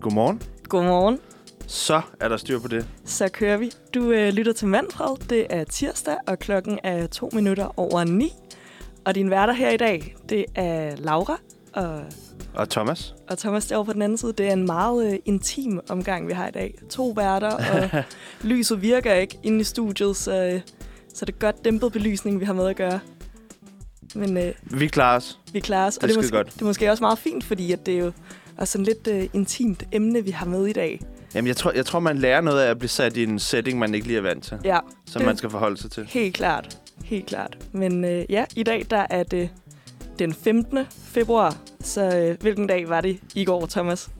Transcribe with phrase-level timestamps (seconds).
[0.00, 0.42] Godmorgen.
[0.68, 1.18] Godmorgen.
[1.66, 2.88] Så er der styr på det.
[3.04, 3.72] Så kører vi.
[3.94, 5.16] Du øh, lytter til Manfred.
[5.16, 8.32] Det er tirsdag, og klokken er to minutter over ni.
[9.04, 11.38] Og din værter her i dag, det er Laura
[11.74, 12.04] og,
[12.54, 13.14] Og Thomas?
[13.28, 14.32] og Thomas derovre på den anden side.
[14.32, 16.74] Det er en meget øh, intim omgang, vi har i dag.
[16.90, 18.04] To værter, og
[18.50, 20.60] lyset virker ikke inde i studiet, så, øh,
[21.14, 23.00] så det er godt dæmpet belysning, vi har med at gøre.
[24.14, 25.38] Men øh, Vi klarer os.
[25.52, 25.94] vi klarer os.
[25.94, 26.54] Det og det er, måske, godt.
[26.54, 28.12] det er måske også meget fint, fordi at det er jo
[28.56, 31.00] også sådan lidt øh, intimt emne, vi har med i dag.
[31.34, 33.78] Jamen, jeg tror, jeg tror, man lærer noget af at blive sat i en setting,
[33.78, 34.58] man ikke lige er vant til.
[34.64, 36.06] Ja, Som man skal forholde sig til.
[36.08, 36.78] Helt klart.
[37.04, 37.58] Helt klart.
[37.72, 39.50] Men øh, ja, i dag der er det
[40.20, 40.78] den 15.
[41.04, 41.56] februar.
[41.80, 44.10] Så øh, hvilken dag var det i går, Thomas?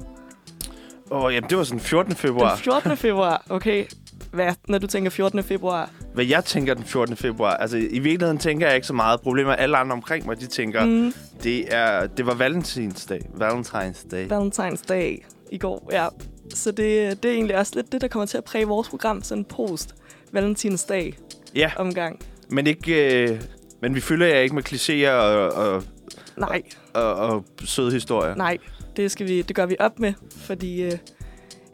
[1.10, 2.14] Åh, oh, jamen, det var sådan 14.
[2.14, 2.54] februar.
[2.54, 2.96] Den 14.
[2.96, 3.46] februar.
[3.50, 3.84] Okay.
[4.32, 5.42] Hvad, når du tænker 14.
[5.42, 5.90] februar?
[6.14, 7.16] Hvad jeg tænker den 14.
[7.16, 9.20] februar, altså i virkeligheden tænker jeg ikke så meget.
[9.20, 11.12] Problemet er, at alle andre omkring mig, de tænker, mm.
[11.42, 13.20] Det, er, det var Valentinsdag.
[13.34, 16.06] Valentine's Day i går, ja.
[16.54, 19.22] Så det, det er egentlig også lidt det, der kommer til at præge vores program,
[19.22, 19.94] sådan post
[20.32, 21.18] Valentinsdag
[21.54, 22.20] Ja, omgang.
[22.50, 23.22] men ikke...
[23.22, 23.40] Øh,
[23.82, 25.82] men vi fylder jer ikke med klichéer og, og,
[26.40, 26.62] Nej,
[26.94, 28.34] og, og søde historier.
[28.34, 28.58] nej.
[28.96, 30.92] Det, skal vi, det gør vi op med, fordi øh,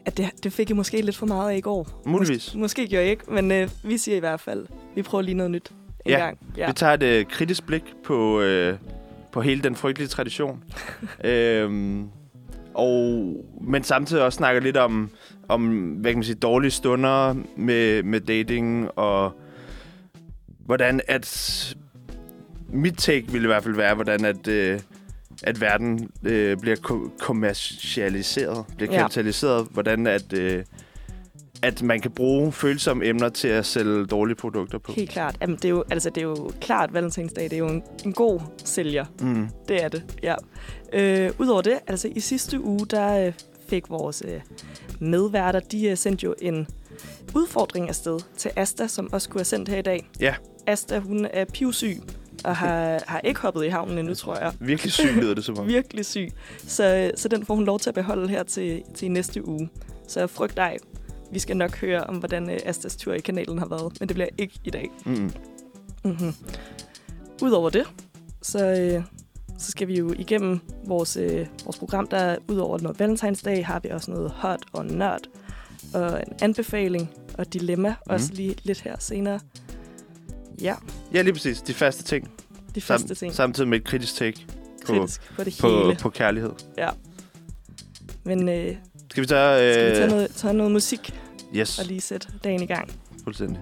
[0.05, 2.01] at det, det fik I måske lidt for meget af i går.
[2.05, 2.47] Muligvis.
[2.47, 5.35] Mås- måske gjorde jeg ikke, men øh, vi siger i hvert fald, vi prøver lige
[5.35, 5.69] noget nyt
[6.05, 6.37] en Ja, gang.
[6.57, 6.67] Ja.
[6.67, 8.77] Vi tager et øh, kritisk blik på, øh,
[9.31, 10.63] på hele den frygtelige tradition.
[11.23, 12.07] øhm,
[12.73, 15.09] og, men samtidig også snakker lidt om,
[15.49, 19.31] om hvad kan man sige, dårlige stunder med, med dating, og
[20.65, 21.75] hvordan at...
[22.69, 24.79] Mit take ville i hvert fald være, hvordan at, øh,
[25.43, 28.99] at verden øh, bliver ko- kommercialiseret, bliver Ja.
[28.99, 30.33] kapitaliseret, hvordan at...
[30.33, 30.63] Øh,
[31.63, 34.91] at man kan bruge følsomme emner til at sælge dårlige produkter på.
[34.91, 35.35] Helt klart.
[35.41, 38.13] Jamen, det, er jo, altså, det er jo klart, Valentinsdag det er jo en, en
[38.13, 39.05] god sælger.
[39.21, 39.47] Mm.
[39.67, 40.35] Det er det, ja.
[40.93, 43.33] Øh, Udover det, altså i sidste uge, der øh,
[43.69, 44.41] fik vores øh,
[44.99, 46.67] medværter, de øh, sendte jo en
[47.35, 50.09] udfordring afsted til Asta, som også skulle have sendt her i dag.
[50.19, 50.35] Ja.
[50.67, 51.97] Asta, hun er pivsyg
[52.47, 54.53] og har, har ikke hoppet i havnen endnu, tror jeg.
[54.59, 55.67] Virkelig sygt lyder det som om.
[55.77, 56.31] Virkelig syg.
[56.67, 59.69] Så, så den får hun lov til at beholde her til, til næste uge.
[60.07, 60.77] Så frygt dig.
[61.31, 64.15] Vi skal nok høre om, hvordan øh, Astas tur i kanalen har været, men det
[64.15, 64.89] bliver ikke i dag.
[65.05, 65.31] Mm.
[66.03, 66.33] Mm-hmm.
[67.41, 67.85] Udover det,
[68.41, 69.03] så, øh,
[69.57, 73.89] så skal vi jo igennem vores, øh, vores program, der udover noget Valentinsdag, har vi
[73.89, 75.21] også noget hot og nørd,
[75.93, 78.13] og en anbefaling og dilemma, mm.
[78.13, 79.39] også lige lidt her senere.
[80.61, 80.75] Ja,
[81.13, 81.61] Ja, lige præcis.
[81.61, 82.31] De faste ting.
[82.75, 83.33] de første ting.
[83.35, 84.45] Samtidig med et kritisk take
[84.85, 85.95] på, Kritisk på det på, hele.
[86.01, 86.51] på kærlighed.
[88.23, 88.75] Men øh,
[89.11, 89.67] Skal vi tage...
[89.67, 91.13] Øh, skal vi tage noget, tage noget musik
[91.55, 92.91] Yes, og lige sætte dagen i gang?
[93.23, 93.59] fuldstændig.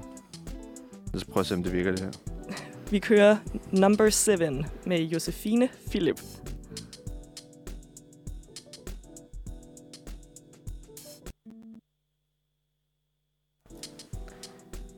[1.14, 2.12] Lad os prøve at se, om det virker, det her.
[2.92, 3.38] Vi kører
[3.72, 4.32] Number 7
[4.86, 6.22] med Josefine Philip.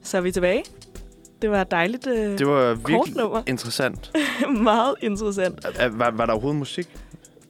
[0.04, 0.64] Så er vi tilbage.
[1.42, 3.44] Det var et dejligt øh, Det var virkelig nummer.
[3.48, 4.12] interessant.
[4.62, 5.66] Meget interessant.
[5.80, 6.88] Er- Var, var der overhovedet musik?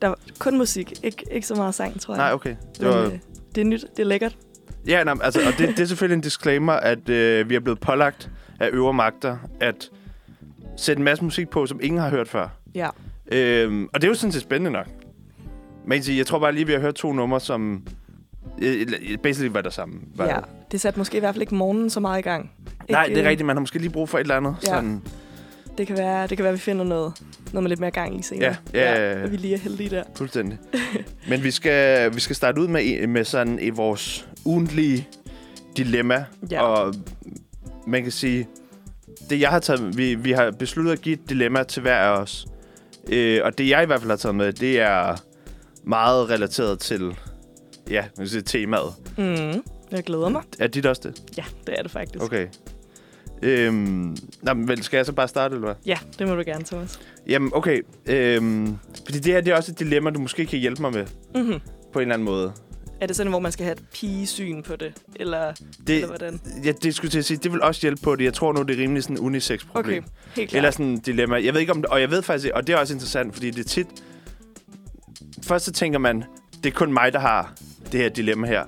[0.01, 2.23] Der var kun musik, ikke, ikke så meget sang, tror jeg.
[2.23, 2.49] Nej, okay.
[2.73, 2.97] Det Men, var...
[3.05, 3.11] øh,
[3.55, 4.37] det er nyt, det er lækkert.
[4.87, 7.79] Ja, nej, altså, og det, det er selvfølgelig en disclaimer, at øh, vi er blevet
[7.79, 9.89] pålagt af øvre magter at
[10.77, 12.47] sætte en masse musik på, som ingen har hørt før.
[12.75, 12.89] Ja.
[13.31, 14.87] Øhm, og det er jo sådan set spændende nok.
[15.87, 17.87] Men jeg tror bare lige, vi har hørt to numre, som
[18.61, 18.87] øh,
[19.23, 19.95] basically var der samme.
[20.15, 20.39] Var ja.
[20.71, 22.51] Det satte måske i hvert fald ikke morgenen så meget i gang.
[22.89, 23.45] Nej, Ikke, det er øh, rigtigt.
[23.47, 24.55] Man har måske lige brug for et eller andet.
[24.63, 24.67] Ja.
[24.67, 25.01] Sådan,
[25.77, 27.13] Det kan være, det kan være, vi finder noget,
[27.53, 28.55] noget med lidt mere gang i senere.
[28.73, 29.23] Ja, ja, ja, ja.
[29.23, 30.03] at vi lige er heldige der.
[30.15, 30.57] fuldstændig.
[31.29, 35.07] Men vi skal, vi skal starte ud med, med sådan i vores ugentlige
[35.77, 36.25] dilemma.
[36.51, 36.61] Ja.
[36.61, 36.93] Og
[37.87, 38.47] man kan sige,
[39.29, 42.19] det jeg har taget, vi, vi har besluttet at give et dilemma til hver af
[42.21, 42.47] os.
[43.09, 45.15] Øh, og det jeg i hvert fald har taget med, det er
[45.83, 47.15] meget relateret til
[47.89, 48.93] ja, sige, temaet.
[49.17, 50.41] Mm, jeg glæder mig.
[50.59, 51.21] Er dit også det?
[51.37, 52.23] Ja, det er det faktisk.
[52.23, 52.47] Okay.
[53.41, 55.75] Øhm, nå, men vel, skal jeg så bare starte, eller hvad?
[55.85, 56.99] Ja, det må du gerne, Thomas.
[57.27, 57.81] Jamen, okay.
[58.05, 61.05] Øhm, fordi det her, det er også et dilemma, du måske kan hjælpe mig med,
[61.35, 61.59] Mm-hmm.
[61.93, 62.53] på en eller anden måde.
[63.01, 64.93] Er det sådan, hvor man skal have et pigesyn på det?
[65.15, 65.53] Eller,
[65.87, 66.39] Det, eller hvordan?
[66.65, 68.23] ja, det skulle til at sige, det vil også hjælpe på det.
[68.23, 70.03] Jeg tror nu, det er rimelig sådan unisex problem.
[70.03, 70.57] Okay, helt klart.
[70.57, 71.35] Eller sådan et dilemma.
[71.43, 73.51] Jeg ved ikke om det, og jeg ved faktisk, og det er også interessant, fordi
[73.51, 73.87] det er tit...
[75.43, 76.23] Først så tænker man,
[76.63, 77.53] det er kun mig, der har
[77.91, 78.63] det her dilemma her.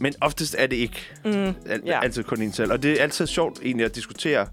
[0.00, 2.00] Men oftest er det ikke Mm, al- Ja.
[2.02, 2.72] altid kun en selv.
[2.72, 4.46] Og det er altid sjovt egentlig at diskutere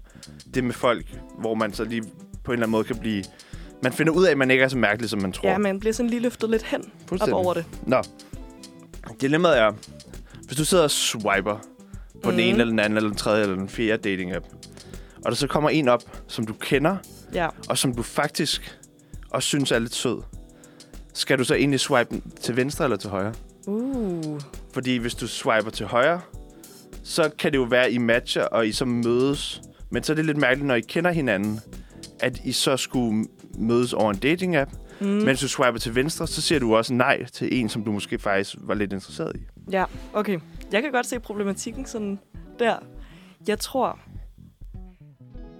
[0.54, 1.06] det med folk,
[1.38, 2.02] hvor man så lige
[2.44, 3.24] på en eller anden måde kan blive...
[3.82, 5.48] Man finder ud af, at man ikke er så mærkelig, som man tror.
[5.48, 7.64] ja, man bliver sådan lige løftet lidt hen op over det.
[7.86, 8.02] Nå.
[9.20, 9.72] Dilemmaet er,
[10.46, 11.58] Hvis du sidder og swiper
[12.22, 12.36] på mm.
[12.36, 14.44] den ene eller den anden, eller den tredje, eller den fjerde dating-app,
[15.24, 16.96] og der så kommer en op, som du kender,
[17.34, 17.48] Ja.
[17.68, 18.78] og som du faktisk
[19.30, 20.18] også synes er lidt sød,
[21.14, 23.34] skal du så egentlig swipe til venstre eller til højre?
[23.66, 24.40] Uh.
[24.72, 26.20] Fordi hvis du swiper til højre,
[27.02, 29.62] så kan det jo være, at I matcher, og I så mødes.
[29.90, 31.60] Men så er det lidt mærkeligt, når I kender hinanden,
[32.20, 33.26] at I så skulle
[33.58, 34.70] mødes over en dating-app.
[35.00, 35.06] Mm.
[35.06, 37.92] Men hvis du swiper til venstre, så siger du også nej til en, som du
[37.92, 39.40] måske faktisk var lidt interesseret i.
[39.70, 40.38] Ja, okay.
[40.72, 42.18] Jeg kan godt se problematikken sådan
[42.58, 42.76] der.
[43.48, 43.98] Jeg tror,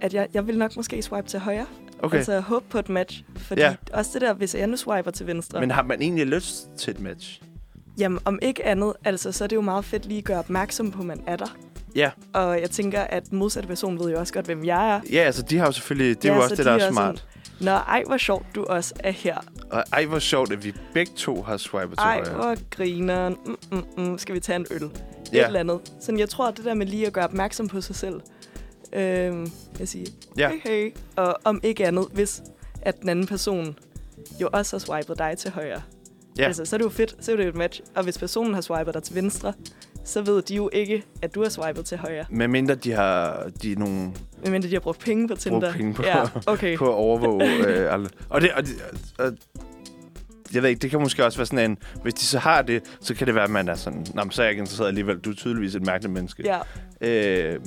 [0.01, 1.65] at jeg, jeg vil nok måske swipe til højre.
[1.99, 3.23] Okay, Altså håbe på et match.
[3.35, 3.75] Fordi ja.
[3.93, 5.59] også det der, hvis jeg nu swiper til venstre.
[5.59, 7.41] men har man egentlig lyst til et match?
[7.97, 10.91] Jamen, om ikke andet, altså, så er det jo meget fedt lige at gøre opmærksom
[10.91, 11.55] på, at man er der.
[11.95, 12.11] Ja.
[12.33, 15.01] Og jeg tænker, at modsatte person ved jo også godt, hvem jeg er.
[15.11, 16.21] Ja, altså de har jo selvfølgelig...
[16.23, 17.25] Det er Ja, jo så også det, de der er er smart.
[17.61, 19.37] Nå, ej, hvor sjovt, du også er her.
[19.71, 22.35] Og ej, hvor sjovt, at vi begge to har swipet til Ej, højre.
[22.35, 23.37] hvor grineren.
[23.45, 24.17] Mm, mm, mm.
[24.17, 24.83] Skal vi tage en øl?
[24.83, 24.91] Et
[25.33, 25.45] Ja.
[25.47, 25.79] eller andet.
[26.01, 28.21] Så jeg tror, at det der med lige at gøre opmærksom på sig selv.
[28.93, 30.05] Øhm, jeg siger,
[30.37, 30.49] Ja.
[30.49, 30.91] hey, hey.
[31.15, 32.41] Og om ikke andet, hvis
[32.81, 33.77] at den anden person
[34.41, 35.81] jo også har swipet dig til højre.
[36.37, 36.45] Ja.
[36.45, 37.15] Altså, så er det jo fedt.
[37.19, 37.81] Så er det jo et match.
[37.95, 39.53] Og hvis personen har swipet dig til venstre,
[40.05, 42.25] så ved de jo ikke, at du har swipet til højre.
[42.29, 44.11] Med mindre de har de er nogle
[44.43, 45.73] Medmindre de har brugt penge på Tinder.
[45.73, 46.77] penge på- Ja, okay.
[46.77, 48.09] på at overvåge øh, alle.
[48.29, 48.73] Og det, og det
[49.17, 49.31] og,
[50.53, 52.83] jeg ved ikke, det kan måske også være sådan en, hvis de så har det,
[52.99, 54.87] så kan det være, at man er sådan, Nå, men så er jeg ikke interesseret
[54.87, 55.17] alligevel.
[55.19, 56.43] Du er tydeligvis et mærkeligt menneske.
[56.45, 56.59] Ja.
[57.53, 57.59] Øh,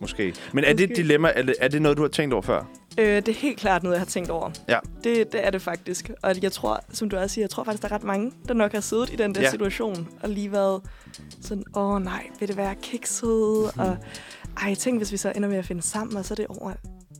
[0.00, 0.34] måske.
[0.52, 1.02] Men er det et Måske.
[1.02, 1.32] dilemma?
[1.36, 2.70] Er det, er det noget, du har tænkt over før?
[2.98, 4.50] Øh, det er helt klart noget, jeg har tænkt over.
[4.68, 4.78] Ja.
[5.04, 6.10] Det, det er det faktisk.
[6.22, 8.54] Og jeg tror, som du også siger, jeg tror faktisk, der er ret mange, der
[8.54, 9.50] nok har siddet i den der Ja.
[9.50, 10.82] situation, og lige været
[11.40, 13.70] sådan, åh nej, vil det være kikset?
[13.76, 13.80] Mhm.
[13.80, 13.96] Og
[14.62, 16.70] ej, tænk, hvis vi så ender med at finde sammen, og så er det over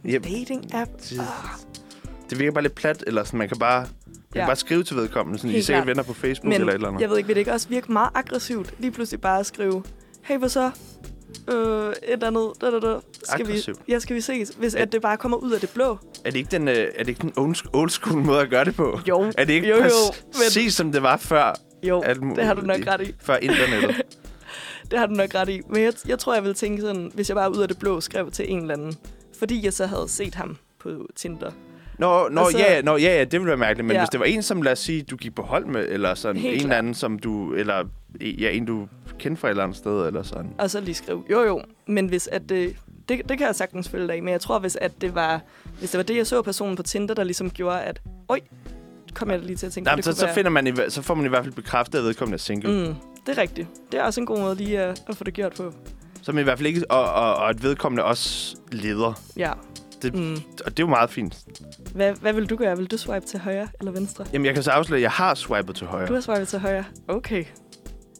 [0.04, 0.26] en Yep.
[0.26, 0.90] dating-app.
[1.10, 1.26] Det, Ah.
[2.30, 3.88] det virker bare lidt plat, eller sådan, man kan bare, man
[4.32, 4.46] kan Ja.
[4.46, 5.86] bare skrive til vedkommende, sådan, Helt sikkert klart.
[5.88, 7.00] venner på Facebook Men eller et eller andet.
[7.00, 9.82] jeg ved ikke, vil det ikke også virke meget aggressivt, lige pludselig bare at skrive,
[10.22, 10.70] hey, hvad så?
[11.52, 12.98] Øh, et eller andet, da, da, da.
[13.22, 14.48] Skal vi, ja, skal vi ses?
[14.58, 15.98] Hvis at det bare kommer ud af det blå.
[16.24, 18.64] Er det ikke den, øh, er det ikke den old old school måde at gøre
[18.64, 19.00] det på?
[19.08, 19.82] Jo, Er det ikke jo, jo,
[20.34, 21.52] præcis, men som det var før,
[21.82, 22.36] jo, alt muligt.
[22.36, 23.14] det har du nok ret i.
[23.22, 24.02] før internettet?
[24.90, 25.60] Det har du nok ret i.
[25.68, 28.00] Men jeg, jeg tror, jeg ville tænke sådan, hvis jeg bare ud af det blå
[28.00, 28.94] skrev til en eller anden.
[29.38, 31.50] Fordi jeg så havde set ham på Tinder.
[31.98, 33.86] Nå, nå, så- ja, nå, ja, ja, det ville være mærkeligt.
[33.86, 34.00] Men ja.
[34.00, 36.40] Hvis det var en, som lad os sige, du gik på hold med, eller sådan
[36.42, 37.84] Helt en eller anden, som du, eller
[38.20, 38.88] ja, en, du
[39.18, 40.50] kendte fra et eller andet sted, eller sådan.
[40.58, 42.76] Og så lige skrive, jo jo, men hvis at det,
[43.08, 45.40] det, det kan jeg sagtens følge dig i, men jeg tror, hvis, at det var,
[45.78, 48.40] hvis det var det, jeg så personen på Tinder, der ligesom gjorde, at, oj,
[49.14, 51.26] kom jeg lige til at tænke, det så, så, finder man, i så får man
[51.26, 52.88] i hvert fald bekræftet, at vedkommende er single.
[52.88, 52.94] Mm.
[53.26, 53.68] Det er rigtigt.
[53.92, 55.72] Det er også en god måde lige at, at få det gjort på.
[56.22, 59.20] Som i hvert fald ikke, og, og, og at vedkommende også leder.
[59.36, 59.52] Ja.
[60.02, 60.32] Det- Mm.
[60.64, 61.44] Og det er jo meget fint.
[61.94, 62.76] Hvad, hvad vil du gøre?
[62.76, 64.24] Vil du swipe til højre eller venstre?
[64.32, 66.06] Jamen, jeg kan så afsløre, at jeg har swipet til højre.
[66.06, 66.84] Du har swipet til højre.
[67.08, 67.44] Okay.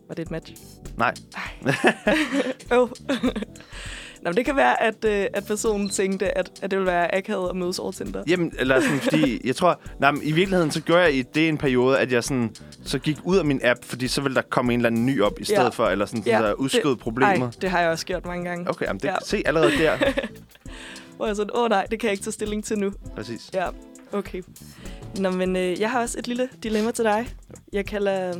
[0.08, 0.52] Var det et match?
[0.96, 1.14] Nej.
[2.72, 2.88] Oh.
[4.22, 7.14] Nå, men det kan være, at, øh, at personen tænkte, at, at det ville være
[7.14, 8.22] akavet at mødes over Tinder.
[8.26, 9.80] Jamen, eller sådan, fordi jeg tror...
[9.98, 12.98] Nej, men i virkeligheden, så gjorde jeg i det en periode, at jeg sådan, så
[12.98, 15.40] gik ud af min app, fordi så ville der komme en eller anden ny op
[15.40, 15.68] i stedet Ja.
[15.68, 17.40] for, eller sådan, Ja, der udskød problemet.
[17.46, 18.70] Ej, det har jeg også gjort mange gange.
[18.70, 19.12] Okay, jamen det, Ja.
[19.12, 19.18] ja.
[19.24, 19.96] se allerede der.
[21.16, 22.92] Hvor jeg sådan, åh oh, nej, det kan jeg ikke tage stilling til nu.
[23.16, 23.50] Præcis.
[23.54, 23.66] Ja,
[24.12, 24.42] okay.
[25.18, 27.28] Nå, men øh, jeg har også et lille dilemma til dig.
[27.72, 28.34] Jeg kalder...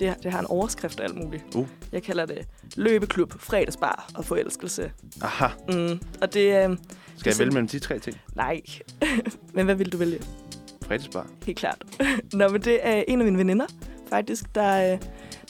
[0.00, 1.44] Det, det har en overskrift og alt muligt.
[1.54, 1.66] Uh.
[1.92, 2.38] Jeg kalder det
[2.76, 4.92] løbeklub, fredagsbar og forelskelse.
[5.22, 5.46] Aha.
[5.68, 6.00] Mm.
[6.20, 6.70] Og det.
[6.70, 6.76] Øh,
[7.16, 8.16] Skal jeg vælge mellem de tre ting?
[8.34, 8.60] nej.
[9.54, 10.18] men hvad vil du vælge?
[10.84, 11.26] Fredagsbar.
[11.46, 11.82] Helt klart.
[12.32, 13.66] Nå, men det er en af mine veninder,
[14.08, 14.98] faktisk, der, øh,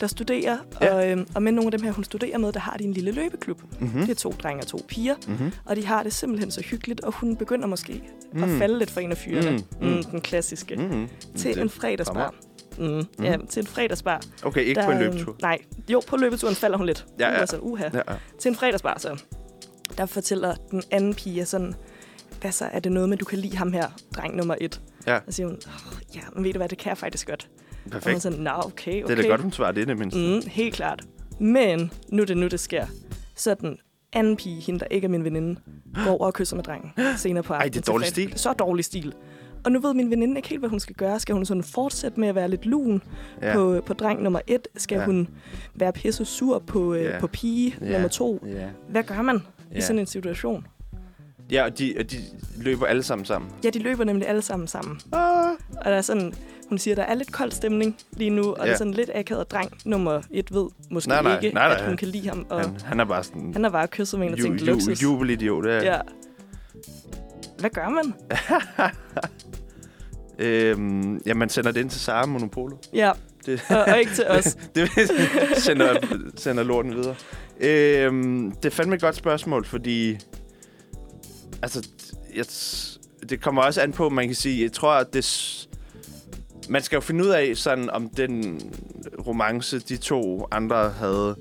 [0.00, 0.58] der studerer.
[0.80, 0.94] Ja.
[0.94, 2.92] Og, øh, og med nogle af dem her, hun studerer med, der har de en
[2.92, 3.62] lille løbeklub.
[3.80, 4.00] Mm-hmm.
[4.00, 5.14] Det er to drenge og to piger.
[5.28, 5.52] Mm-hmm.
[5.64, 8.02] Og de har det simpelthen så hyggeligt, og hun begynder måske
[8.32, 8.42] mm.
[8.44, 9.50] At falde lidt for en af fyrene.
[9.80, 10.02] Mm, Mm.
[10.10, 10.76] den klassiske.
[10.76, 10.82] Mm.
[10.82, 11.08] Mm-hmm.
[11.36, 12.34] Til en fredagsbar.
[12.78, 12.84] Mm.
[12.86, 13.24] Mm.
[13.24, 14.20] Ja, til en fredagsbar.
[14.42, 15.36] Okay, ikke på en øhm, løbetur.
[15.42, 15.58] Nej,
[15.88, 17.06] jo, på løbeturen falder hun lidt.
[17.20, 17.34] Ja, ja.
[17.40, 17.88] er så, uha.
[17.92, 18.14] Ja, ja.
[18.38, 19.22] Til en fredagsbar, så.
[19.98, 21.74] Der fortæller den anden pige sådan,
[22.40, 24.80] hvad så er det noget med, du kan lide ham her, dreng nummer et?
[25.06, 25.18] Ja.
[25.26, 27.48] Og siger hun, oh, ja, men ved du hvad, det kan jeg faktisk godt.
[27.50, 28.22] Og hun Perfekt.
[28.22, 29.16] sådan, nå, okay, okay.
[29.16, 30.18] Det er da godt, hun svarer det, det mindste.
[30.20, 31.02] Mm, helt klart.
[31.40, 32.86] Men nu det nu, det sker.
[33.36, 33.78] Så den
[34.12, 35.60] anden pige, hende der ikke er min veninde,
[36.04, 37.72] går over og kysser med drengen senere på Ej, aftenen.
[37.82, 38.32] det er dårlig stil.
[38.36, 39.14] Så dårlig stil.
[39.64, 41.20] Og nu ved min veninde ikke helt, hvad hun skal gøre.
[41.20, 43.02] Skal hun sådan fortsætte med at være lidt lun
[43.42, 43.54] Ja.
[43.54, 44.68] på, på dreng nummer et?
[44.76, 45.04] Skal Ja.
[45.04, 45.28] hun
[45.74, 47.18] være pisse sur på, øh, Ja.
[47.20, 47.92] på pige Ja.
[47.92, 48.44] nummer to?
[48.46, 48.66] Ja.
[48.88, 49.78] Hvad gør man Ja.
[49.78, 50.66] i sådan en situation?
[51.52, 52.16] Ja, og de, og de
[52.58, 53.50] løber alle sammen sammen.
[53.64, 55.00] Ja, de løber nemlig alle sammen sammen.
[55.12, 55.50] Ah.
[55.76, 56.34] Og der er sådan,
[56.68, 58.64] hun siger, der er lidt kold stemning lige nu, og ja.
[58.64, 61.76] det er sådan lidt akavet dreng nummer et ved måske Nej, nej, ikke, nej, nej.
[61.76, 62.46] at hun kan lide ham.
[62.50, 63.52] Og Han, han er bare sådan...
[63.52, 65.02] han har bare kysset med en og tænkt ju, luksus.
[65.02, 65.66] jubelidiot.
[65.66, 65.84] Ja.
[65.94, 66.00] Ja.
[67.58, 68.14] Hvad gør man?
[70.40, 72.76] Øhm, ja, man sender det ind til Sara Monopolo.
[72.92, 73.12] Ja,
[73.46, 74.56] Det, Og, og ikke til os.
[74.74, 74.88] det
[75.56, 75.96] sender,
[76.36, 77.14] sender lorten videre.
[77.60, 80.16] Øhm, det er fandme et godt spørgsmål, fordi...
[81.62, 81.88] Altså,
[82.36, 82.44] jeg,
[83.30, 84.62] det kommer også an på, man kan sige...
[84.62, 85.56] Jeg tror, at det...
[86.68, 88.60] Man skal jo finde ud af, sådan, om den
[89.26, 91.36] romance, de to andre havde,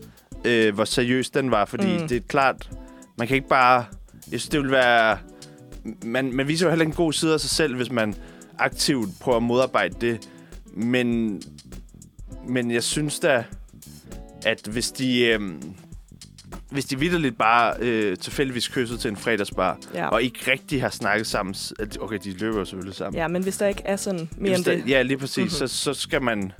[0.45, 1.65] øh, hvor seriøs den var.
[1.65, 2.07] Fordi Mm.
[2.07, 2.69] det er klart,
[3.17, 3.85] man kan ikke bare...
[4.31, 5.17] Jeg synes, det vil være...
[6.03, 8.15] Man, man viser jo heller ikke en god side af sig selv, hvis man
[8.59, 10.29] aktivt prøver at modarbejde det.
[10.73, 11.41] Men,
[12.47, 13.43] men jeg synes da,
[14.45, 15.25] at hvis de...
[15.25, 15.39] Øh,
[16.71, 20.07] hvis de vidderligt bare øh, tilfældigvis kyssede til en fredagsbar, Ja.
[20.07, 21.55] og ikke rigtig har snakket sammen...
[21.99, 23.17] Okay, de løber jo selvfølgelig sammen.
[23.19, 24.89] ja, men hvis der ikke er sådan mere Hvis end der, det.
[24.89, 25.37] Ja, lige præcis.
[25.37, 25.43] Mhm.
[25.45, 25.67] Mm-hmm.
[25.67, 26.51] Så, så skal man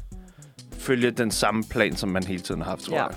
[0.77, 3.03] følge den samme plan, som man hele tiden har haft, tror Ja.
[3.03, 3.15] jeg.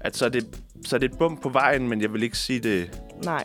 [0.00, 0.46] At så er, det,
[0.84, 3.44] så er det et bump på vejen, men jeg vil ikke sige, det, Nej,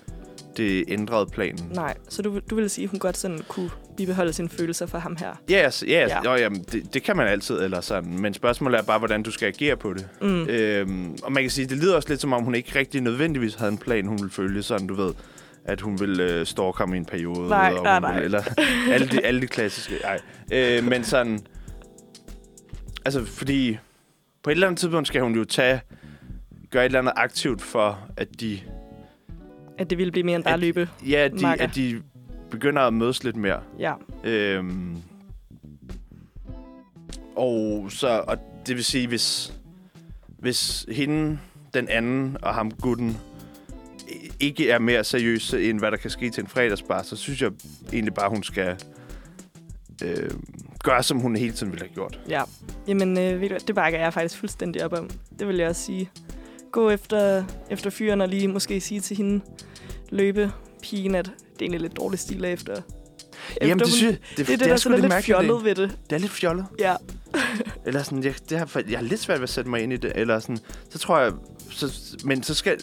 [0.58, 1.72] det ændrede planen.
[1.74, 1.94] nej.
[2.10, 5.16] Så du, du vil sige, at hun godt sådan kunne bibeholde sine følelser for ham
[5.20, 5.42] her?
[5.50, 6.32] Ja, yes, yes, Ja.
[6.32, 8.20] Jo, jamen, det, det kan man altid, eller sådan.
[8.20, 10.08] Men spørgsmålet er bare, hvordan du skal agere på det.
[10.22, 10.48] Mm.
[10.50, 13.56] Øhm, og man kan sige, det lyder også lidt som om, hun ikke rigtig nødvendigvis
[13.56, 14.64] havde en plan, hun ville følge.
[14.64, 15.14] Sådan, du ved,
[15.66, 17.50] at hun ville øh, stalke ham i en periode.
[17.50, 18.14] Nej, og nej, nej.
[18.14, 18.42] Ville, eller
[18.94, 19.96] alle de, alle de klassiske.
[20.04, 20.20] Ej.
[20.54, 21.40] Øh, men sådan...
[23.06, 23.78] Altså, fordi
[24.44, 25.82] på et eller andet tidspunkt skal hun jo tage...
[26.72, 28.60] Gøre et eller andet aktivt for, at de...
[29.78, 30.90] At det ville blive mere end bare At- løbe.
[31.08, 32.02] Ja, at de, at de
[32.52, 33.60] begynder at mødes lidt mere.
[33.80, 33.94] Ja.
[34.24, 34.98] Øhm,
[37.36, 39.54] og så, og det vil sige, hvis,
[40.40, 41.40] hvis hende,
[41.74, 43.18] den anden og ham gutten,
[44.40, 47.52] ikke er mere seriøse, end hvad der kan ske til en fredagsbar, så synes jeg
[47.94, 48.76] egentlig bare, hun skal
[50.04, 50.30] øh,
[50.84, 52.20] gøre, som hun hele tiden ville have gjort.
[52.30, 52.42] Ja.
[52.88, 55.10] Jamen, øh, ved du, det bakker jeg faktisk fuldstændig op om.
[55.40, 56.10] Det vil jeg også sige.
[56.76, 59.44] Gå efter, efter fyren og lige måske sige til hende,
[60.10, 60.52] løbe
[60.82, 62.74] pigen, at det er egentlig lidt dårlig stil efter.
[62.74, 62.84] efter
[63.62, 65.66] Jamen, det, synes, jeg- det, det er det, der er lidt mærkeligt, fjollet det.
[65.66, 65.98] ved det.
[66.10, 66.66] Det er lidt fjollet.
[66.80, 66.96] Ja.
[67.86, 69.98] Eller sådan, jeg, det har, jeg har lidt svært ved at sætte mig ind i
[69.98, 70.12] det.
[70.16, 70.58] Eller sådan,
[70.90, 71.32] så tror jeg...
[71.72, 72.80] Så, men så skal...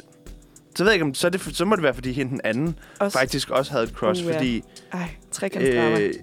[0.76, 2.78] Så ved jeg ikke, om så, det, så må det være, fordi hende den anden
[3.00, 4.36] Også, faktisk også havde et crush, Uh, ja.
[4.36, 4.62] fordi...
[4.92, 6.00] Ej, trekantsdrama.
[6.00, 6.14] Øh,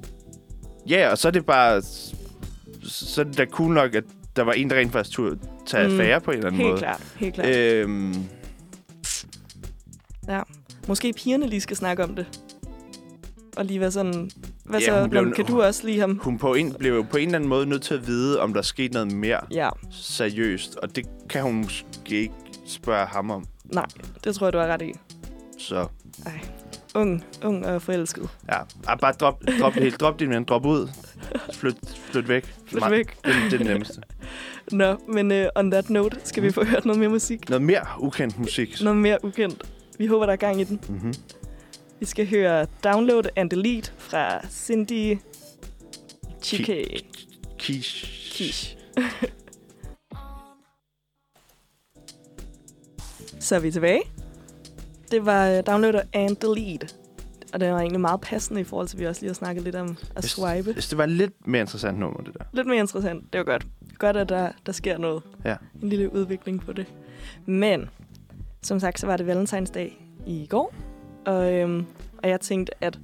[0.89, 1.81] ja, og så er det bare...
[2.83, 4.03] Så er det da cool nok, at
[4.35, 6.69] der var en, der rent faktisk turde tage Mm, affære på en eller anden helt
[6.71, 6.79] måde.
[6.81, 7.47] klart, helt klart.
[7.55, 8.13] Øhm,
[10.87, 12.39] Måske pigerne lige skal snakke om det.
[13.57, 14.31] Og lige være sådan...
[14.65, 16.19] Hvad Ja, så, blev- kan du også lige ham?
[16.23, 18.53] hun på en, blev jo på en eller anden måde nødt til at vide, om
[18.53, 20.75] der skete noget mere Ja, seriøst.
[20.75, 21.89] Og det kan hun måske
[22.21, 22.33] ikke
[22.67, 23.45] spørge ham om.
[23.73, 23.85] nej,
[24.23, 24.93] det tror jeg, du har ret i.
[25.57, 25.87] Så
[26.25, 26.39] Ej,
[26.95, 28.29] ung, ung og forelsket.
[28.51, 28.57] ja,
[28.87, 29.99] ah, bare drop, drop det helt.
[30.01, 30.43] Drop din ven.
[30.43, 30.89] Drop ud.
[31.53, 31.75] Flyt,
[32.11, 32.55] flyt væk.
[32.73, 33.15] Nej, væk.
[33.25, 34.01] Det, det er det nemmeste.
[34.71, 37.49] Nå, men uh, on that note, skal vi få hørt noget mere musik?
[37.49, 38.81] Noget mere ukendt musik.
[38.81, 39.63] Noget mere ukendt.
[39.97, 40.79] Vi håber, der er gang i den.
[40.89, 41.13] Mm-hmm.
[41.99, 45.17] Vi skal høre Download and Delete fra Cindy
[46.43, 47.05] Chike
[47.57, 48.05] Kish.
[48.31, 48.75] Kish.
[53.39, 54.01] Så er vi tilbage.
[55.11, 56.87] Det var øh, Download and Delete.
[57.53, 59.63] Og det var egentlig meget passende i forhold til, at vi også lige har snakket
[59.63, 60.73] lidt om at Hvis- swipe.
[60.73, 62.43] Hvis det var lidt mere interessant nummer, det der.
[62.53, 63.33] Lidt mere interessant.
[63.33, 63.67] Det var godt.
[63.97, 65.23] Godt, at der, der sker noget.
[65.45, 65.55] Ja.
[65.83, 66.85] En lille udvikling på det.
[67.45, 67.89] Men,
[68.61, 70.73] som sagt, så var det valentinsdag i går.
[71.25, 71.85] Og, øhm,
[72.23, 72.99] og jeg tænkte, at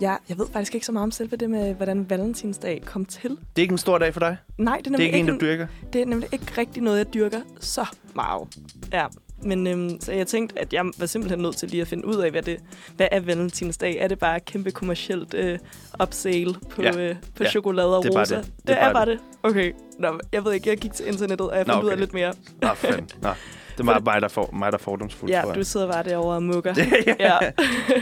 [0.00, 3.30] ja, jeg ved faktisk ikke så meget om selve det med, hvordan valentinsdag kom til.
[3.30, 4.36] Det er ikke en stor dag for dig?
[4.58, 5.66] Nej, det er Det er nemlig, ikke en, ikke, du dyrker?
[5.92, 8.48] det er nemlig ikke rigtig noget, jeg dyrker så meget.
[8.92, 9.06] Ja,
[9.44, 12.16] men øhm, så jeg tænkte, at jeg var simpelthen nødt til lige at finde ud
[12.16, 12.60] af, hvad det
[12.96, 13.96] hvad er valentinsdag.
[14.00, 15.58] Er det bare et kæmpe kommercielt øh,
[16.02, 16.96] upsale på, Ja.
[16.98, 18.36] øh, på Ja, chokolade og det er bare rosa?
[18.36, 18.44] det.
[18.44, 19.18] Det, det er bare det.
[19.42, 21.92] Okay, Nå, jeg ved ikke, jeg gik til internettet, og jeg Nå, fandt ud af
[21.92, 22.00] okay.
[22.00, 22.34] lidt mere.
[22.62, 23.08] Nå, fanden.
[23.22, 23.28] Nå.
[23.72, 25.56] Det er meget mig, der, for, mig, der er fordomsfuld, Ja, tror jeg.
[25.56, 26.74] du sidder bare derovre og mukker.
[27.06, 27.14] ja.
[27.44, 27.50] ja.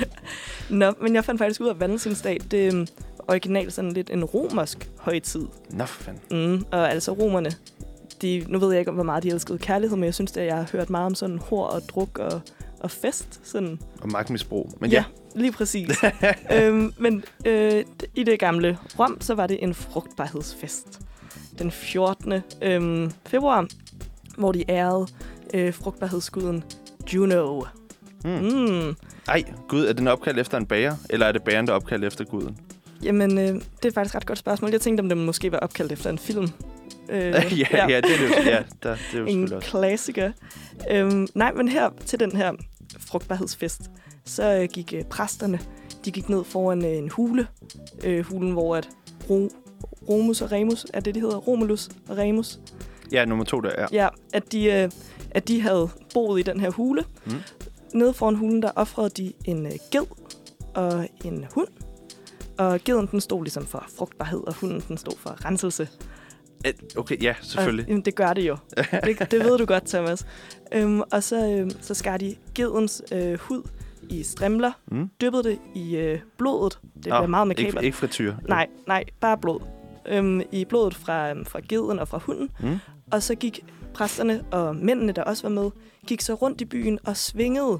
[0.71, 2.87] Nå, men jeg fandt faktisk ud af, at valentinsdag, det er øhm,
[3.29, 5.47] originalt sådan lidt en romersk højtid.
[5.71, 6.51] Nå, for fanden.
[6.51, 7.51] Mm, og altså romerne,
[8.23, 10.57] de, nu ved jeg ikke, hvor meget de elskede kærlighed, men jeg synes, at jeg
[10.57, 12.41] har hørt meget om sådan hår og druk og,
[12.81, 13.41] og fest.
[13.43, 13.79] Sådan.
[14.01, 14.73] Og magtmisbrug.
[14.81, 15.05] Men ja.
[15.35, 15.89] lige præcis.
[16.57, 17.85] øhm, men øh,
[18.15, 21.01] i det gamle Rom, så var det en frugtbarhedsfest.
[21.59, 22.33] Den 14.
[22.63, 23.67] Øhm, februar,
[24.39, 25.07] hvor de ærede
[25.55, 26.65] øh, frugtbarhedsguden
[27.15, 27.65] Juno.
[28.25, 28.31] Mm.
[28.31, 28.97] Mm.
[29.29, 30.97] Ej, Gud, er den opkaldt efter en bager?
[31.11, 32.57] Eller er det bageren, der er opkaldt efter guden?
[33.03, 34.71] Jamen, øh, det er faktisk et ret godt spørgsmål.
[34.71, 36.49] Jeg tænkte, om den måske var opkaldt efter en film.
[37.09, 37.89] Øh, ja, ja.
[37.89, 40.33] ja, det er det jo, ja, der, det er jo en klassiker.
[40.91, 42.53] Øhm, nej, men her til den her
[42.99, 43.91] frugtbarhedsfest,
[44.25, 45.61] så øh, gik øh, præsterne,
[46.05, 47.47] de gik ned foran øh, en hule.
[48.05, 48.89] Øh, hulen, hvor at
[49.31, 49.51] Ro,
[50.09, 51.37] Romus og Remus, er det, de hedder?
[51.37, 52.59] Romulus og Remus.
[53.13, 53.87] Ja, nummer to der, ja.
[53.93, 54.91] Ja, at de, øh,
[55.31, 57.05] at de havde boet i den her hule.
[57.27, 57.33] Mm.
[57.95, 60.07] Nede foran hulen, der offrede de en øh, ged
[60.75, 61.69] og en hund.
[62.59, 65.89] Og geden, den stod ligesom for frugtbarhed, og hunden, den stod for renselse.
[66.97, 67.85] Okay, ja, selvfølgelig.
[67.85, 68.57] Og, jamen, det gør det jo.
[69.05, 70.27] Det, det ved du godt, Thomas.
[70.73, 73.63] Øhm, og så, øhm, så skar de gedens øh, hud
[74.11, 75.11] i strimler, Mm.
[75.21, 76.79] dyppede det i øh, blodet.
[76.95, 77.85] Det bliver meget ikke, makabert.
[77.85, 78.35] ikke frityr.
[78.49, 79.61] Nej, nej, bare blod.
[80.09, 82.51] Øhm, I blodet fra, øhm, fra geden og fra hunden.
[82.61, 82.79] Mm.
[83.13, 83.61] Og så gik
[83.95, 85.71] præsterne og mændene, der også var med,
[86.07, 87.79] gik så rundt i byen og svingede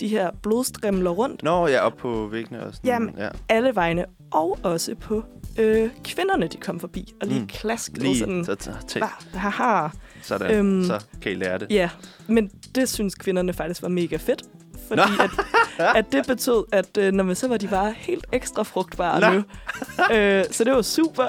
[0.00, 2.88] de her blodstrimler rundt Nå, ja, op på væggene og sådan.
[2.90, 3.28] Jamen, ja.
[3.48, 4.04] alle vegne.
[4.32, 5.24] Og også på
[5.58, 7.46] øh, kvinderne, de kom forbi og lige Mm.
[7.46, 8.44] klaskede Lige, sådan.
[8.44, 9.38] så, så, så, "Hva?
[9.38, 9.88] Haha.
[10.22, 10.50] sådan.
[10.50, 11.66] Øhm, så kan I lære det.
[11.70, 11.90] Ja,
[12.26, 14.42] men det synes kvinderne faktisk var mega fedt.
[14.88, 15.30] Fordi at,
[15.96, 19.30] at det betød, at øh, når man så var de bare helt ekstra frugtbare Nå.
[19.30, 19.42] nu.
[20.16, 21.24] Øh, så det var super.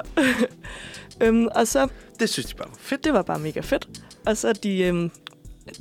[1.22, 1.88] øhm, og så,
[2.20, 3.04] Det synes de bare var fedt.
[3.04, 3.90] det var bare mega fedt.
[4.26, 5.12] Og så de øhm,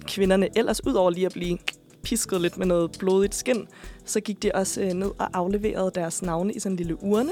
[0.07, 1.59] kvinderne ellers, ud over lige at blive
[2.05, 3.69] pisket lidt med noget blodigt skin,
[4.05, 7.31] så gik de også øh, ned og afleverede deres navne i sådan en lille urne.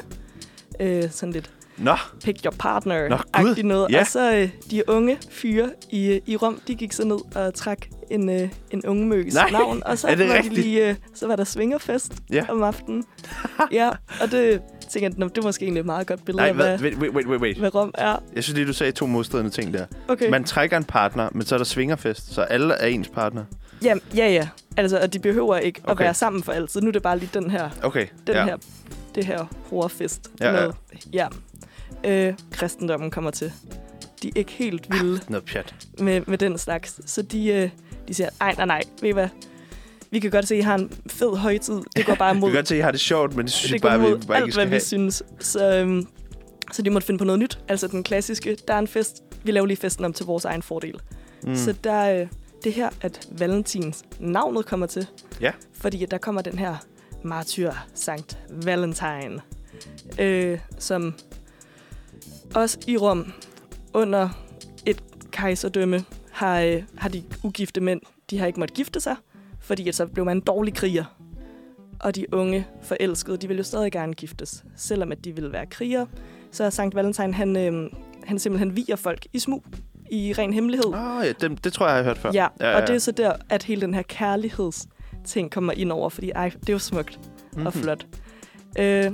[0.80, 3.90] Øh, sådan lidt Nå, pick your partner Nå, Gud, noget.
[3.90, 4.00] ja.
[4.00, 7.78] Og så øh, de unge fyre i, i Rom, de gik så ned og trak
[8.10, 9.82] en, øh, en unge møs Nej, navn.
[9.86, 10.56] Og så er det var, rigtigt?
[10.56, 12.44] de lige, øh, så var der svingerfest Ja.
[12.48, 13.04] om aftenen.
[13.72, 13.88] ja,
[14.22, 14.60] og det
[14.90, 17.14] tænker jeg, det er måske egentlig et meget godt billede nej, af, hvad, hvad, wait,
[17.14, 17.56] wait, wait, wait.
[17.56, 18.16] hvad Rom er.
[18.34, 19.86] Jeg synes lige, du sagde to modstridende ting der.
[20.08, 20.30] Okay.
[20.30, 23.44] Man trækker en partner, men så er der svingerfest, så alle er ens partner.
[23.84, 24.48] Ja, ja, ja.
[24.76, 25.90] Altså, og de behøver ikke okay.
[25.92, 26.80] at være sammen for altid.
[26.80, 28.44] Nu er det bare lige den her, Okay, den ja.
[28.44, 28.56] her,
[29.14, 30.30] det her horefest.
[30.40, 30.52] Ja, ja.
[30.60, 30.74] Noget.
[31.12, 31.28] ja.
[32.04, 33.52] Øh, kristendommen kommer til.
[34.22, 35.20] De er ikke helt vilde.
[35.28, 35.74] Noget pjat.
[35.98, 37.00] med, med den slags.
[37.06, 37.70] Så de, øh,
[38.08, 39.28] de siger, nej, nej, nej, ved I hvad?
[40.10, 41.80] Vi kan godt se, at I har en fed højtid.
[41.96, 43.52] Det går bare Vi mod, kan godt se, at I har det sjovt, men det
[43.52, 44.80] synes det jeg bare, vi bare ikke alt, skal hvad vi have.
[44.80, 45.22] synes.
[45.38, 46.06] Så, øhm,
[46.72, 47.58] så de måtte finde på noget nyt.
[47.68, 49.22] Altså den klassiske, der er en fest.
[49.44, 51.00] Vi laver lige festen om til vores egen fordel.
[51.42, 51.56] Mm.
[51.56, 52.26] Så der, øh,
[52.64, 55.06] det er her, at Valentins navnet kommer til.
[55.40, 55.52] Ja.
[55.72, 56.76] Fordi der kommer den her
[57.24, 59.40] martyr, Sankt Valentine,
[60.18, 61.14] øh, som
[62.54, 63.32] også i Rom
[63.94, 64.28] under
[64.86, 68.00] et kejserdømme har, øh, har de ugifte mænd,
[68.30, 69.16] de har ikke måttet gifte sig,
[69.60, 71.04] fordi at så blev man en dårlig kriger.
[72.00, 75.66] Og de unge forelskede, de ville jo stadig gerne giftes, selvom at de ville være
[75.66, 76.06] krigere.
[76.50, 77.90] Så Sankt Valentine, han, øh,
[78.24, 79.64] han simpelthen viger folk i smug,
[80.10, 80.86] i ren hemmelighed.
[80.86, 82.30] Oh, ja, det, det tror jeg, jeg har hørt før.
[82.34, 82.46] Ja,
[82.76, 86.50] og det er så der, at hele den her kærlighedsting kommer ind over, fordi ej,
[86.60, 87.66] det er jo smukt mm-hmm.
[87.66, 88.06] og flot.
[88.78, 89.12] Øh,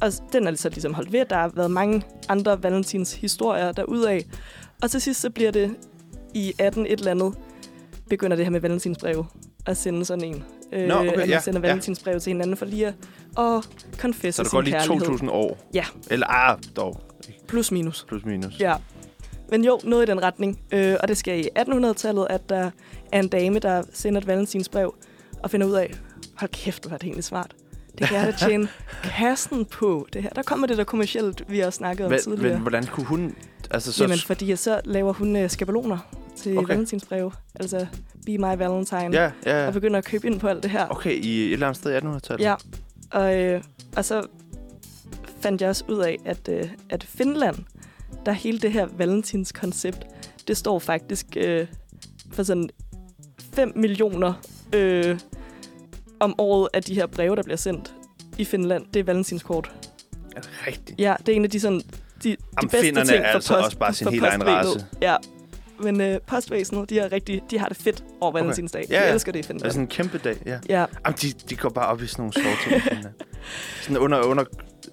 [0.00, 1.24] og den er så ligesom holdt ved.
[1.30, 4.22] Der har været mange andre Valentins historier derudaf.
[4.82, 5.76] Og til sidst så bliver det
[6.34, 7.34] i 18 et eller andet,
[8.08, 9.26] begynder det her med Valentinsbrev
[9.66, 10.44] at sende sådan en.
[10.72, 11.66] Øh, Nå, okay, at man ja, sender ja.
[11.66, 12.94] Valentinsbrev til hinanden for lige at
[13.36, 13.64] og
[13.98, 15.08] confesse Så der sin går lige kærlighed.
[15.08, 15.58] 2.000 år.
[15.74, 15.84] Ja.
[16.10, 17.00] Eller, ah, dog.
[17.48, 18.04] Plus minus.
[18.08, 18.60] Plus minus.
[18.60, 18.74] Ja.
[19.50, 20.60] Men jo, noget i den retning.
[20.72, 22.70] Øh, og det sker i 1800-tallet, at der
[23.12, 24.94] er en dame, der sender et valentinsbrev
[25.42, 25.94] og finder ud af,
[26.34, 27.54] hold kæft, hvor er det egentlig smart.
[27.98, 28.68] Det kan jeg da tjene
[29.04, 30.30] kassen på det her.
[30.30, 32.52] Der kommer det der kommercielt, vi har snakket om Hva, tidligere.
[32.52, 33.34] men hvordan kunne hun...
[33.70, 35.98] Altså, så, Jamen, fordi så laver hun øh, skabeloner
[36.36, 36.64] til Okay.
[36.64, 36.72] okay.
[36.74, 37.32] valentinsbrev.
[37.54, 37.86] Altså,
[38.26, 39.08] be my valentine.
[39.22, 40.86] ja, ja, Og begynder at købe ind på alt det her.
[40.88, 42.44] Okay, i et eller andet sted i 1800-tallet?
[42.44, 42.54] Ja,
[43.10, 43.62] og, øh,
[43.96, 44.26] og så
[45.40, 47.56] fandt jeg også ud af, at, øh, at Finland,
[48.26, 50.06] der hele det her valentins koncept,
[50.48, 51.66] det står faktisk øh,
[52.32, 52.70] for sådan
[53.54, 54.32] 5 millioner
[54.72, 55.18] øh,
[56.20, 57.94] om året af de her breve, der bliver sendt
[58.38, 58.86] i Finland.
[58.94, 59.72] Det er valentinskort.
[60.36, 61.00] Er det rigtigt?
[61.00, 61.80] Ja, det er en af de sådan...
[61.80, 61.82] De,
[62.22, 64.86] de Jamen, bedste finnerne ting er for altså post, også bare sin helt egen race.
[65.02, 65.16] Ja,
[65.80, 68.86] men øh, postvæsenet, de, er rigtig, de har det fedt over valentinsdag.
[68.90, 69.62] Ja, De elsker det i Finland.
[69.62, 70.58] Det er sådan en kæmpe dag, ja.
[70.68, 73.14] Ja, Jamen, de, de går bare op i sådan nogle sjove ting i Finland.
[73.82, 74.44] Sådan under, under,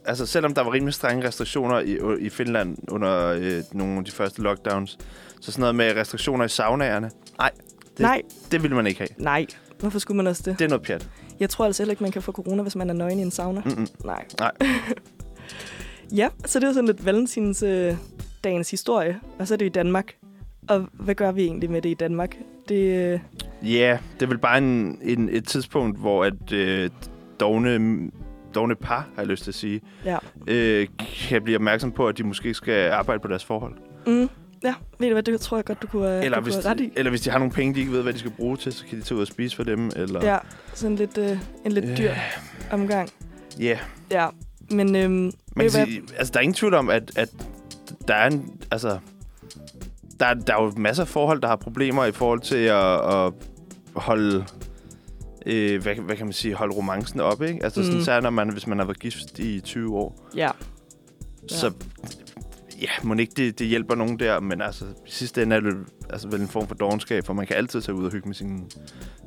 [0.05, 4.11] altså, selvom der var rimelig strenge restriktioner i, i Finland under øh, nogle af de
[4.11, 4.97] første lockdowns,
[5.41, 7.51] så sådan noget med restriktioner i saunaerne, nej,
[7.91, 8.21] Det- nej,
[8.51, 9.07] det ville man ikke have.
[9.17, 9.45] nej.
[9.79, 10.59] Hvorfor skulle man også det?
[10.59, 11.09] Det er noget pjat.
[11.39, 13.31] Jeg tror altså heller ikke, man kan få corona, hvis man er nøgen i en
[13.31, 13.61] sauna.
[13.65, 13.71] Mm.
[13.71, 13.87] Mm-mm.
[14.05, 14.25] Nej.
[14.39, 14.51] Nej.
[16.15, 17.95] ja, så det er sådan lidt valentins øh,
[18.43, 19.19] dagens historie.
[19.39, 20.13] Og så er det i Danmark.
[20.69, 22.35] Og hvad gør vi egentlig med det i Danmark?
[22.69, 22.75] Det,
[23.13, 23.19] øh,
[23.63, 26.89] Ja, yeah, det er vel bare en, en, et tidspunkt, hvor at øh,
[27.39, 27.99] dogne,
[28.55, 30.17] dogne par, har jeg lyst til at sige, ja.
[30.47, 30.87] øh,
[31.29, 33.73] kan blive opmærksom på, at de måske skal arbejde på deres forhold.
[34.07, 34.29] Mm,
[34.63, 36.71] ja, ved du hvad, det tror jeg godt, du kunne, Eller du hvis, kunne have
[36.73, 36.85] ret i.
[36.85, 38.73] de, eller hvis de har nogle penge, de ikke ved, hvad de skal bruge til,
[38.73, 39.91] så kan de tage ud og spise for dem.
[39.95, 40.37] Eller, Ja,
[40.73, 42.11] sådan lidt, øh, en lidt dyr
[42.71, 43.09] omgang.
[43.59, 43.79] Ja,
[44.11, 44.27] Ja,
[44.71, 45.69] men øhm, man kan hvad?
[45.69, 47.29] sige, altså, der er ingen tvivl om, at, at
[48.07, 48.99] der er en, altså,
[50.19, 53.33] der, der er jo masser af forhold, der har problemer i forhold til at, at
[53.95, 54.45] holde,
[55.47, 57.63] øh, hvad, hvad kan man sige, holde romancen op, ikke?
[57.63, 58.03] Altså, sådan, Mm.
[58.03, 60.29] særligt når man, hvis man har været gift i 20 år.
[60.35, 60.49] Ja,
[61.47, 61.71] Så
[62.81, 65.73] ja, må ikke det, det hjælper nogen der, men altså, i sidste ende er det
[66.09, 68.35] altså, vel en form for dogenskab, for man kan altid tage ud og hygge med
[68.35, 68.71] sin,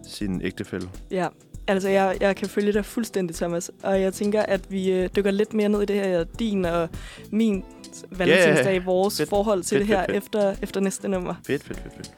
[0.09, 0.88] sin ægtefælle.
[1.11, 1.26] ja.
[1.66, 3.70] Altså, jeg, jeg kan følge dig fuldstændig, Thomas.
[3.83, 6.88] Og jeg tænker, at vi øh, dykker lidt mere ned i det her, din og
[7.30, 7.64] min
[8.11, 8.87] valentinsdag, yeah.
[8.87, 9.28] vores Fedt.
[9.28, 10.24] forhold til Fedt, det her fedt, fedt.
[10.24, 11.35] Efter, efter næste nummer.
[11.46, 12.11] Fedt, fedt, fedt, fedt.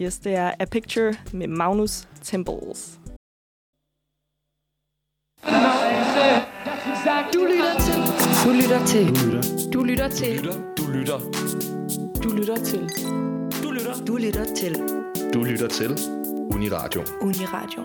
[0.00, 2.98] Yes, det er A Picture med Magnus Temples.
[5.42, 5.50] Du
[7.44, 7.96] lytter til.
[8.42, 9.12] Du lytter til.
[9.22, 9.42] Du lytter.
[9.72, 10.48] Du lytter til.
[10.78, 11.18] Du lytter.
[12.22, 12.88] Du lytter til.
[13.62, 14.04] Du lytter.
[14.06, 14.76] Du lytter til.
[15.34, 15.98] Du lytter til
[16.54, 17.02] Uniradio.
[17.20, 17.82] Uniradio.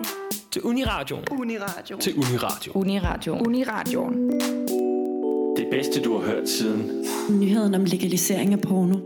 [0.50, 1.16] Til Uniradio.
[1.30, 1.96] Uniradio.
[1.98, 2.72] Til Uniradio.
[2.74, 3.38] Uniradio.
[3.38, 4.10] Uniradio.
[5.56, 7.04] Det bedste, du har hørt siden.
[7.30, 8.96] Nyheden om legalisering af porno.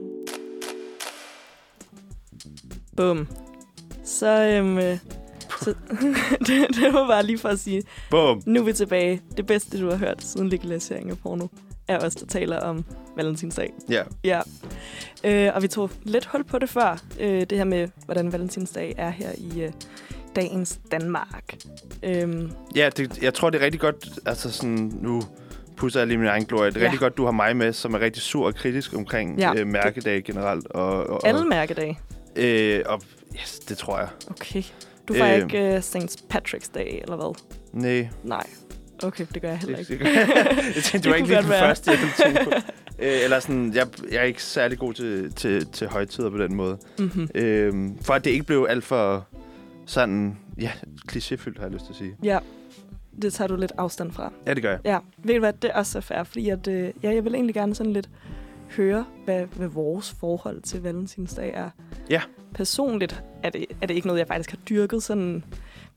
[2.97, 3.29] Bum.
[4.05, 4.99] Så, øhm, øh,
[5.63, 5.75] så
[6.47, 8.43] det, det var bare lige for at sige, Bum.
[8.47, 9.21] nu er vi tilbage.
[9.37, 11.47] Det bedste, du har hørt siden legalisering af porno,
[11.89, 12.85] er os, der taler om
[13.17, 13.73] valentinsdag.
[13.89, 14.03] Ja.
[14.25, 14.41] Ja.
[15.25, 17.03] Øh, og vi tog lidt hul på det før.
[17.21, 19.73] Øh, det her med, hvordan valentinsdag er her i øh,
[20.37, 21.57] dagens Danmark.
[22.03, 25.23] Øhm, Ja, det, jeg tror, det er rigtig godt, altså sådan, nu
[25.77, 26.71] pusser jeg lige min egen glorie.
[26.71, 26.87] Det er Ja.
[26.87, 29.55] rigtig godt, du har mig med, som er rigtig sur og kritisk omkring Ja.
[29.57, 30.67] øh, mærkedag generelt.
[30.67, 31.99] Og, og, alle mærkedage.
[32.37, 33.03] Øh, og
[33.41, 34.09] yes, det tror jeg.
[34.31, 34.63] Okay.
[35.09, 35.43] Du får øh, Øh.
[35.43, 36.25] ikke uh, St.
[36.35, 37.35] Patrick's Day, eller hvad?
[37.73, 38.09] Nej.
[38.25, 38.47] Nej.
[39.03, 39.99] Okay, det gør jeg heller ikke.
[39.99, 40.05] det,
[40.77, 41.61] jeg tænkte, det var ikke lige den være.
[41.61, 42.51] første, jeg tænke på.
[42.99, 46.55] Øh, eller sådan, jeg, jeg er ikke særlig god til, til, til højtider på den
[46.55, 46.79] måde.
[46.99, 47.29] Mm-hmm.
[47.35, 49.27] Øh, for at det ikke blev alt for
[49.87, 50.71] sådan, ja,
[51.13, 52.17] klichéfyldt, har jeg lyst til at sige.
[52.23, 52.39] Ja,
[53.23, 54.33] det tager du lidt afstand fra.
[54.47, 54.81] Ja, det gør jeg.
[54.85, 57.35] Ja, ved du hvad, det er også så fair, fordi at, øh, ja, jeg vil
[57.35, 58.09] egentlig gerne sådan lidt
[58.77, 61.71] høre, hvad, hvad vores forhold til valentinsdag er.
[62.11, 62.23] Ja.
[62.55, 65.45] Personligt er det, er det ikke noget, jeg faktisk har dyrket sådan,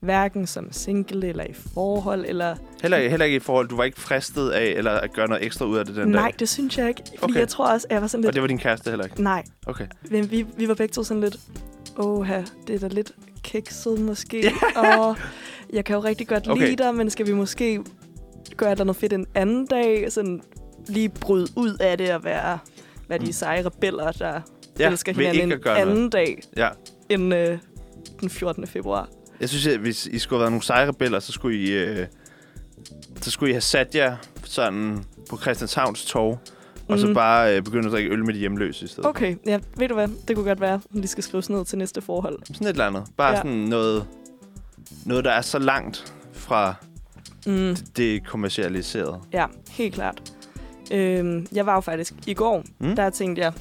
[0.00, 2.56] hverken som single eller i forhold, eller...
[2.82, 5.64] Heller, heller ikke i forhold, du var ikke fristet af, eller at gøre noget ekstra
[5.64, 6.34] ud af det den Nej, dag.
[6.38, 7.02] det synes jeg ikke.
[7.18, 7.40] Fordi Okay.
[7.40, 8.28] jeg tror også, at jeg var sådan lidt...
[8.28, 9.22] Og det var din kæreste heller ikke?
[9.22, 9.86] Nej, Okay.
[10.10, 11.36] men vi, vi var begge to sådan lidt...
[11.98, 12.28] Åh,
[12.66, 13.12] det er da lidt
[13.42, 14.50] kikset måske.
[14.76, 15.16] og
[15.72, 16.66] jeg kan jo rigtig godt Okay.
[16.66, 17.80] lide dig, men skal vi måske
[18.56, 20.12] gøre der noget fedt en anden dag?
[20.12, 20.42] Sådan
[20.88, 22.58] lige bryde ud af det og være,
[23.08, 24.40] være de seje rebeller, der
[24.78, 26.12] Ja, elsker hinanden en at anden noget.
[26.12, 26.68] dag Ja.
[27.08, 27.58] end øh,
[28.20, 28.66] den 14.
[28.66, 29.08] februar.
[29.40, 32.06] Jeg synes, at hvis I skulle have været nogle seje rebeller, så skulle I, øh,
[33.20, 36.38] så skulle I have sat jer sådan på Christianshavns torv,
[36.88, 37.14] og så Mhm.
[37.14, 39.06] bare øh, begynde at drikke øl med de hjemløse i stedet.
[39.10, 40.08] Okay, ja, ved du hvad?
[40.28, 42.38] Det kunne godt være, at de skal skrives ned til næste forhold.
[42.46, 43.04] Sådan et eller andet.
[43.16, 43.36] Bare ja.
[43.36, 44.06] sådan noget,
[45.04, 46.74] noget, der er så langt fra
[47.46, 49.20] Mm, det kommercialiserede.
[49.32, 50.22] ja, helt klart.
[50.92, 52.96] Øhm, jeg var jo faktisk i går, mm.
[52.96, 53.52] Der tænkte jeg,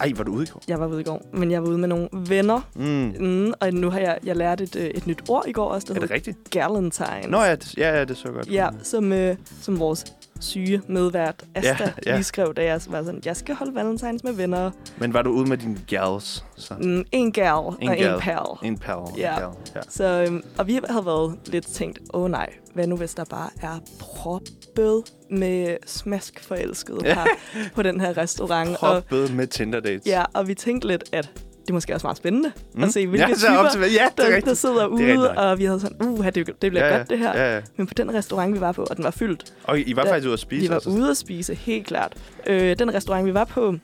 [0.00, 0.62] Ej, var du ude i går?
[0.68, 3.14] jeg var ude i går, men jeg var ude med nogle venner, Mm.
[3.20, 5.86] mm, og nu har jeg, jeg lært et, øh, et nyt ord i går også,
[5.88, 6.50] der Er det rigtigt?
[6.50, 7.26] galentines.
[7.28, 8.52] Nå ja, det, ja, ja, det er så godt.
[8.52, 10.04] Ja, som, øh, som vores
[10.40, 12.14] syge medvært Asta Ja, ja.
[12.14, 14.70] lige skrev, da jeg var sådan, jeg skal holde valentines med venner.
[14.98, 16.44] Men var du ude med dine gals?
[16.56, 16.74] Så?
[16.80, 18.18] Mm, en gal og En en gal.
[18.20, 18.38] pal.
[18.62, 18.96] En pal.
[19.18, 19.38] Ja.
[19.38, 19.48] Gal.
[19.74, 19.80] ja.
[19.88, 23.24] Så, øhm, og vi havde været lidt tænkt, åh oh, nej, hvad nu hvis der
[23.24, 27.26] bare er proppet med smaskforelskede par
[27.74, 28.70] på den her restaurant.
[28.70, 30.06] Og, Proppet med Tinder dates.
[30.06, 31.30] ja, og vi tænkte lidt, at
[31.66, 32.82] det måske også meget spændende mm.
[32.82, 34.58] at se, hvilke ja, typer, op til, ja, det er der, der rigtigt.
[34.58, 35.36] sidder Det er rigtigt ude, nok.
[35.36, 37.36] og vi havde sådan, uh, det, det bliver ja, godt det her.
[37.36, 37.60] Ja, ja.
[37.76, 40.10] Men på den restaurant, vi var på, og den var fyldt, Og I var Der-
[40.10, 40.62] faktisk ude at spise?
[40.62, 40.90] vi var altså?
[40.90, 42.12] ude at spise, helt klart.
[42.46, 43.74] Øh, den restaurant, vi var på,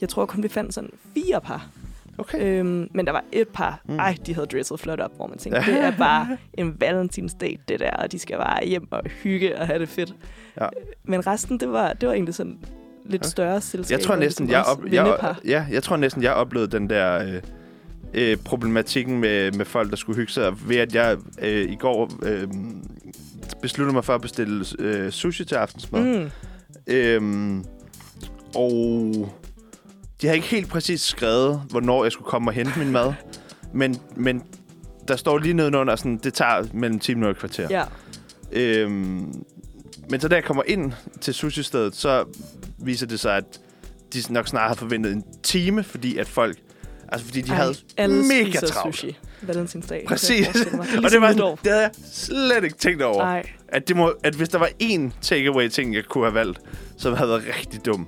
[0.00, 1.68] jeg tror kun, vi fandt sådan fire par.
[2.18, 2.60] Okay.
[2.60, 3.98] Øhm, men der var et par, mm.
[3.98, 7.80] Ej, de havde dresset flot op, hvor man tænkte, det er bare en valentinsdate, det
[7.80, 10.14] der, og de skal bare hjem og hygge og have det fedt.
[10.60, 10.68] Ja.
[11.04, 12.58] Men resten, det var, det var egentlig sådan
[13.04, 13.98] lidt større selskab.
[13.98, 17.42] Jeg tror næsten, jeg, op, jeg, ja, jeg tror næsten, jeg oplevede den der øh,
[18.14, 22.10] øh, problematikken med, med folk, der skulle hygge sig, ved at jeg øh, i går
[22.22, 22.48] øh,
[23.62, 26.04] besluttede mig for at bestille øh, sushi til aftensmad.
[26.04, 26.30] Mm.
[26.86, 27.64] Øhm,
[28.54, 29.12] og
[30.22, 33.12] de har ikke helt præcis skrevet, hvornår jeg skulle komme og hente min mad.
[33.74, 34.42] Men, men
[35.08, 37.66] der står lige nedenunder, sådan, det tager mellem 10 minutter og et kvarter.
[37.70, 37.84] Ja,
[38.52, 39.32] Øhm,
[40.10, 42.24] men så da jeg kommer ind til sushi-stedet, så
[42.78, 43.44] viser det sig, at
[44.14, 46.56] de nok snart har forventet en time, fordi at folk...
[47.08, 47.74] Altså, fordi de Ej, havde
[48.28, 48.96] mega travlt.
[48.96, 49.16] sushi.
[49.42, 50.04] Valentinsdag.
[50.08, 50.46] Præcis.
[50.48, 50.80] jeg.
[51.04, 53.22] Og det var sådan, det havde jeg slet ikke tænkt over.
[53.22, 56.58] Ej, At, det må, at hvis der var én takeaway-ting, jeg kunne have valgt,
[56.98, 58.06] som havde været rigtig dum,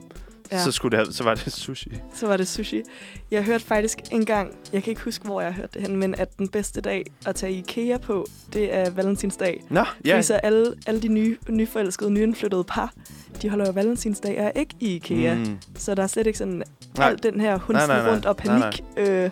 [0.52, 0.64] Ja.
[0.64, 1.90] så, skulle det have, så var det sushi.
[2.14, 2.82] så var det sushi.
[3.30, 6.14] Jeg hørte faktisk engang, jeg kan ikke huske, hvor jeg har hørt det hen, men
[6.18, 9.64] at den bedste dag at tage IKEA på, det er valentinsdag.
[9.70, 10.12] Nå, Ja.
[10.14, 12.92] Fordi så alle, alle de nye, nyforelskede, nyindflyttede par,
[13.42, 15.34] de holder jo valentinsdag og er ikke i IKEA.
[15.34, 15.58] Mm.
[15.76, 16.62] Så der er slet ikke sådan
[16.98, 17.08] Nej.
[17.10, 18.12] al den her hundsen Nej, nej, nej.
[18.12, 19.30] rundt og Nej, panik øh,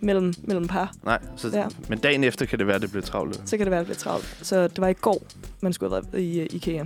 [0.00, 0.92] mellem, mellem par.
[1.04, 1.58] Nej, så, Ja.
[1.60, 1.66] ja.
[1.88, 3.42] men dagen efter kan det være, at det bliver travlt.
[3.44, 4.38] Så kan det være, at det bliver travlt.
[4.42, 5.22] Så det var i går,
[5.60, 6.84] man skulle have været i uh, IKEA.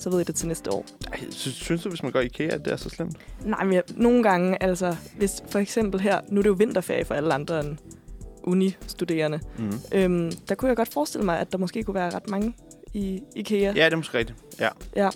[0.00, 0.84] Så ved jeg det til næste år.
[1.12, 3.16] Ej, synes, synes du, hvis man går i IKEA, at det er så slemt?
[3.44, 7.04] Nej, men jeg, nogle gange, altså, hvis for eksempel her, nu er det jo vinterferie
[7.04, 7.76] for alle andre end,
[8.42, 9.40] uni-studerende.
[9.58, 9.72] Mm.
[9.92, 12.54] Øhm, der kunne jeg godt forestille mig, at der måske kunne være ret mange
[12.94, 13.72] i IKEA.
[13.76, 14.38] Ja, det er måske rigtigt.
[14.60, 14.68] Ja.
[14.96, 15.08] Ja,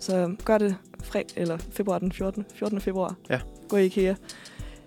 [0.00, 2.46] så gør det fred eller februar den 14.
[2.54, 2.80] 14.
[2.80, 3.14] februar.
[3.30, 3.40] Ja.
[3.68, 4.14] Gå i IKEA.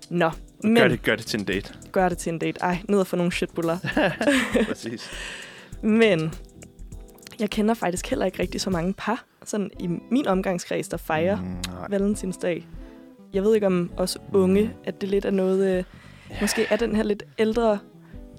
[0.10, 0.32] Nå,
[0.64, 1.74] men Gør det, gør det til en date.
[1.92, 2.60] gør det til en date.
[2.62, 3.78] Ej, ned og få nogle shitbuller.
[4.68, 5.10] Præcis.
[5.82, 6.34] men
[7.40, 11.42] jeg kender faktisk heller ikke rigtig så mange par, sådan i min omgangskreds, der fejrer
[11.42, 11.48] mm.
[11.48, 11.58] Mm,
[11.90, 12.68] valentinsdag.
[13.34, 15.78] Jeg ved ikke om os unge, at det lidt er noget...
[15.78, 15.84] Øh,
[16.42, 17.80] måske er den her lidt ældre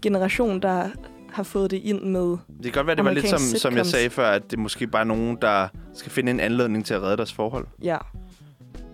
[0.02, 0.88] generation, der
[1.30, 2.20] har fået det ind med...
[2.22, 4.86] Det kan godt være, det var lidt som, som jeg sagde før, at det måske
[4.86, 7.66] bare nogen, der skal finde en anledning til at redde deres forhold.
[7.82, 7.98] Ja,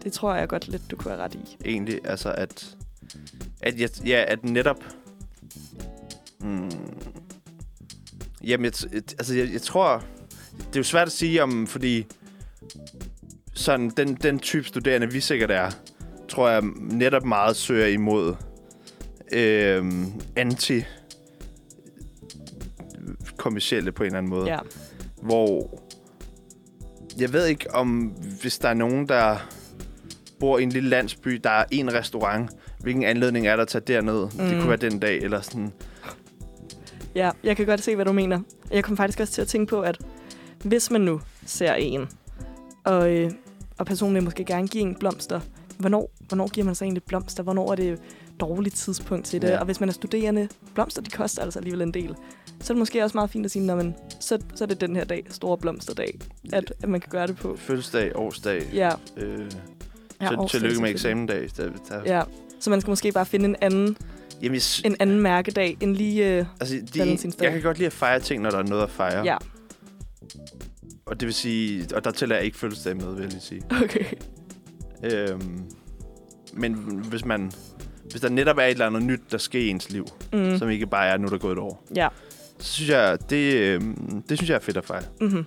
[0.02, 1.56] det tror jeg godt lidt, du kunne have ret i.
[1.64, 2.76] Egentlig, altså at...
[3.62, 4.84] At, jeg, ja, at netop...
[6.40, 6.70] Mm,
[8.44, 10.04] jamen, jeg, altså, jeg, jeg tror...
[10.58, 12.06] Det er jo svært at sige om, fordi...
[13.54, 15.70] Sådan, den, den type studerende, vi sikkert er,
[16.28, 18.34] tror jeg netop meget søger imod
[19.32, 20.82] øhm, anti
[23.36, 24.46] kommercielle på en eller anden måde.
[24.50, 24.58] Ja,
[25.22, 25.80] hvor
[27.18, 27.98] jeg ved ikke om,
[28.40, 29.36] hvis der er nogen, der
[30.40, 33.84] bor i en lille landsby, der er en restaurant, hvilken anledning er der til at
[33.84, 34.22] tage derned?
[34.24, 34.30] Mm.
[34.30, 34.58] Det Mm.
[34.58, 35.72] kunne være den dag, eller sådan.
[37.14, 38.40] ja, jeg kan godt se, hvad du mener.
[38.70, 39.98] Jeg kom faktisk også til at tænke på, at
[40.64, 42.08] hvis man nu ser en,
[42.84, 43.30] og, øh,
[43.78, 45.40] og personen vil måske gerne give en blomster,
[45.78, 47.42] hvornår, hvornår giver man så egentlig blomster?
[47.42, 48.00] Hvornår er det et
[48.40, 49.48] dårligt tidspunkt til det?
[49.48, 49.58] Ja.
[49.58, 52.14] Og hvis man er studerende, blomster de koster altså alligevel en del.
[52.60, 54.96] Så er det måske også meget fint at sige, men så, så er det den
[54.96, 56.18] her dag, store blomsterdag,
[56.52, 57.56] at, at man kan gøre det på.
[57.56, 58.62] Fødselsdag, årsdag.
[58.74, 59.40] Ja, Øh,
[60.20, 61.48] ja til, årsdag tillykke med eksamendag.
[61.56, 62.22] Der, der, Ja,
[62.60, 63.96] så man skal måske bare finde en anden,
[64.42, 66.38] Jamen, jeg, en anden mærkedag, end lige...
[66.38, 68.90] Øh, altså, de, jeg kan godt lide at fejre ting, når der er noget at
[68.90, 69.24] fejre.
[69.24, 69.36] ja,
[71.08, 73.62] Og det vil sige, og der tæller jeg ikke fødselsdag med, vil jeg lige sige.
[73.84, 74.04] okay.
[75.04, 75.64] Øhm,
[76.52, 76.74] men
[77.08, 77.52] hvis man...
[78.10, 80.58] Hvis der netop er et eller andet nyt, der sker i ens liv, Mm.
[80.58, 82.08] som ikke bare er, nu er der gået et år, Ja.
[82.58, 85.02] så synes jeg, det, øhm, det synes jeg er fedt at fejre.
[85.20, 85.46] Mm-hmm.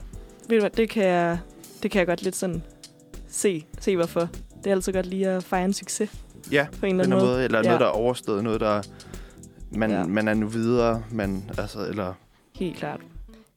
[0.49, 1.39] Ved du hvad, det kan, jeg,
[1.83, 2.63] det kan jeg godt lidt sådan
[3.29, 4.29] se, se hvorfor.
[4.63, 6.09] Det er altid godt lige at fejre en succes
[6.51, 7.35] Ja, på en eller en anden måde.
[7.35, 7.45] måde.
[7.45, 7.63] Eller Ja.
[7.63, 8.43] noget, der er overstået.
[8.43, 8.81] Noget, der
[9.71, 10.03] man, Ja.
[10.05, 11.03] man er nu videre.
[11.11, 12.13] Man, altså, eller
[12.55, 12.99] Helt klart.
[12.99, 13.05] der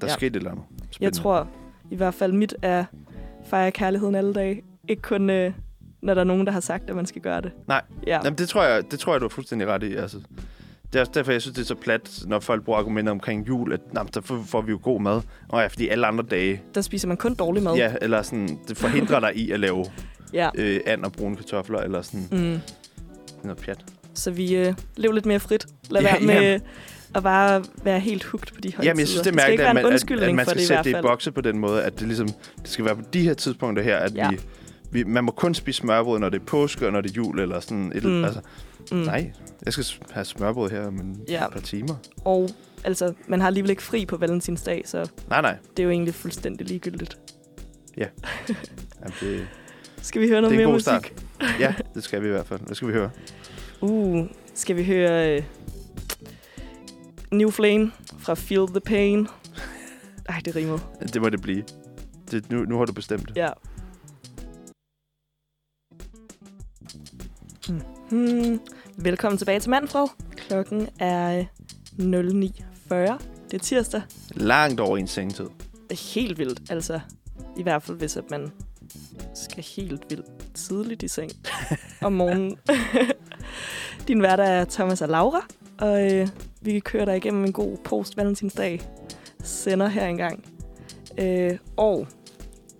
[0.02, 0.06] Ja.
[0.06, 0.12] ja.
[0.16, 0.64] skete et eller andet.
[0.80, 1.18] Jeg spændende.
[1.18, 1.48] tror
[1.94, 2.84] i hvert fald mit er
[3.50, 4.62] fejre kærligheden alle dage.
[4.88, 5.52] Ikke kun, øh,
[6.02, 7.52] når der er nogen, der har sagt, at man skal gøre det.
[7.68, 7.82] Nej.
[8.06, 9.94] Ja, Jamen, det tror, jeg, det tror jeg, du har fuldstændig ret i.
[9.94, 10.16] Altså,
[10.92, 13.48] det er også derfor, jeg synes, det er så plat, når folk bruger argumenter omkring
[13.48, 15.20] jul, at nah, der får, får vi jo god mad.
[15.48, 17.74] Og ja, fordi alle andre dage, der spiser man kun dårlig mad.
[17.76, 19.84] ja, eller sådan, det forhindrer dig i at lave
[20.32, 20.50] ja.
[20.54, 22.58] øh, and og brune kartofler, eller sådan Mm.
[23.44, 23.84] noget pjat.
[24.14, 25.66] Så vi øh, lever lidt mere frit.
[25.90, 26.60] Lad Ja, være med jamen.
[27.14, 28.84] Øh, at bare være helt hugt på de højtider.
[28.90, 30.98] Jamen, jeg synes, det er mærkeligt, at man, at, at man skal det sætte det
[30.98, 32.28] i bokse på den måde, at det ligesom
[32.62, 34.30] det skal være på de her tidspunkter her, at Ja.
[34.30, 34.38] vi,
[34.90, 37.40] vi, man må kun spise smørbrød, når det er påske, og når det er jul,
[37.40, 38.24] eller sådan et, Mm.
[38.24, 38.40] altså,
[38.92, 38.96] Mm.
[38.98, 39.32] Nej,
[39.64, 41.32] jeg skal have smørbrød her om en Ja.
[41.42, 41.48] ja.
[41.50, 41.94] par timer.
[42.24, 42.48] Og
[42.84, 45.56] altså, man har alligevel ikke fri på valentinsdag, så Nej, nej.
[45.76, 47.18] det er jo egentlig fuldstændig ligegyldigt.
[47.98, 48.12] Jamen,
[49.20, 49.46] det,
[50.02, 50.82] Skal vi høre noget er mere musik?
[50.82, 51.12] start.
[51.60, 52.60] ja, det skal vi i hvert fald.
[52.66, 53.10] Hvad skal vi høre?
[53.80, 55.44] Uh, skal vi høre uh,
[57.32, 59.28] New Flame fra Feel the Pain?
[60.28, 60.78] Ej, det rimede.
[61.12, 61.64] Det må det blive.
[62.30, 63.32] Det, nu, nu har du bestemt.
[63.36, 63.48] Ja.
[68.10, 68.60] Hmm.
[68.96, 70.06] Velkommen tilbage til Manfred.
[70.36, 71.44] Klokken er øh,
[71.98, 73.22] 09.40.
[73.50, 74.02] Det er tirsdag.
[74.30, 75.46] Langt over en sengetid.
[76.14, 77.00] Helt vildt, altså.
[77.56, 78.52] I hvert fald, hvis at man
[79.34, 81.30] skal helt vildt tidligt i seng
[82.06, 82.56] om morgenen.
[84.08, 85.46] Din hverdag er Thomas og Laura,
[85.78, 86.28] og øh,
[86.60, 88.80] vi kører dig igennem en god post-valentinsdag
[89.42, 90.44] sender her engang.
[91.18, 92.06] Øh, og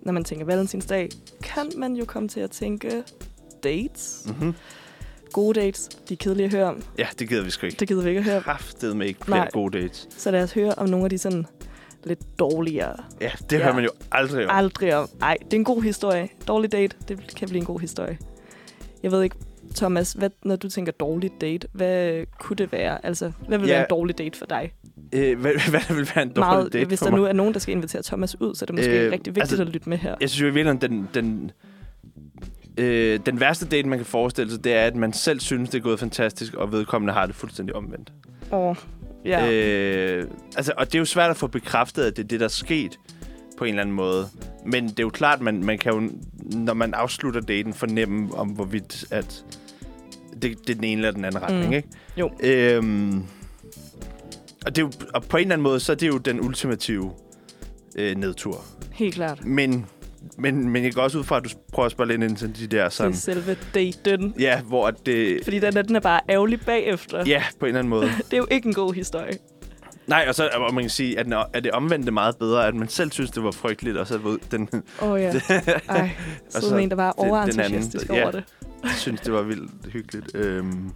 [0.01, 1.09] når man tænker valentinsdag,
[1.43, 3.03] kan man jo komme til at tænke
[3.63, 4.23] dates.
[4.25, 4.53] Mm-hmm.
[5.33, 6.83] Gode dates, de er kedelige at høre om.
[6.97, 7.79] Ja, det gider vi sgu ikke.
[7.79, 8.43] Det gider vi ikke at høre om.
[8.43, 9.49] Kraftet med ikke flere Nej.
[9.51, 10.07] gode dates.
[10.17, 11.45] Så lad os høre om nogle af de sådan
[12.03, 13.63] lidt dårligere Ja, det Ja.
[13.63, 14.55] hører man jo aldrig om.
[14.57, 15.09] Aldrig om.
[15.21, 16.29] Ej, det er en god historie.
[16.47, 18.17] Dårlig date, det kan blive en god historie.
[19.03, 19.35] Jeg ved ikke,
[19.75, 23.05] Thomas, hvad, når du tænker dårlig date, hvad kunne det være?
[23.05, 23.73] Altså, hvad vil Ja.
[23.73, 24.71] være en dårlig date for dig?
[25.13, 27.59] Øh, hvad, hvad vil være en dårlig Meget, date hvis der nu er nogen, der
[27.59, 29.97] skal invitere Thomas ud, så er det måske Øh, rigtig vigtigt altså, at lytte med
[29.97, 30.15] her.
[30.21, 31.51] Jeg synes jo i virkeligheden, den, den,
[32.77, 35.77] øh, den værste date, man kan forestille sig, det er, at man selv synes, det
[35.77, 38.11] er gået fantastisk, og vedkommende har det fuldstændig omvendt.
[38.51, 38.75] Åh,
[39.25, 39.51] ja.
[39.51, 42.45] Øh, altså, og det er jo svært at få bekræftet, at det er det, der
[42.45, 42.99] er sket
[43.57, 44.27] på en eller anden måde.
[44.65, 46.09] Men det er jo klart, man, man kan jo,
[46.57, 49.45] når man afslutter daten, fornemme om, hvorvidt at
[50.41, 51.73] det, det er den ene eller den anden retning, Mm.
[51.73, 51.87] ikke?
[52.17, 52.31] Jo.
[52.43, 53.23] Øhm,
[54.65, 56.41] og, det er jo, og på en eller anden måde, så er det jo den
[56.41, 57.11] ultimative
[57.95, 58.61] øh, nedtur.
[58.93, 59.45] Helt klart.
[59.45, 59.85] Men
[60.37, 62.59] men, men jeg går også ud fra, at du prøver at spørge lidt ind til
[62.59, 63.13] de der Sådan.
[63.13, 63.35] sådan...
[63.45, 63.57] Til selve
[64.05, 64.33] daten.
[64.39, 65.39] Ja, hvor det...
[65.43, 67.23] Fordi den er, den er bare ærgerlig bagefter.
[67.27, 68.05] Ja, på en eller anden måde.
[68.31, 69.37] Det er jo ikke en god historie.
[70.07, 72.87] Nej, og så og man kan sige, at, at det omvendte meget bedre, at man
[72.89, 74.69] selv synes, det var frygteligt, og så ved den,
[75.01, 75.31] Åh oh, ja.
[75.89, 76.09] Ej,
[76.49, 78.23] så, så så en, der var den- den overentusiastisk anden, ja.
[78.23, 78.43] over det.
[78.97, 80.35] synes, det var vildt hyggeligt.
[80.35, 80.89] Øhm,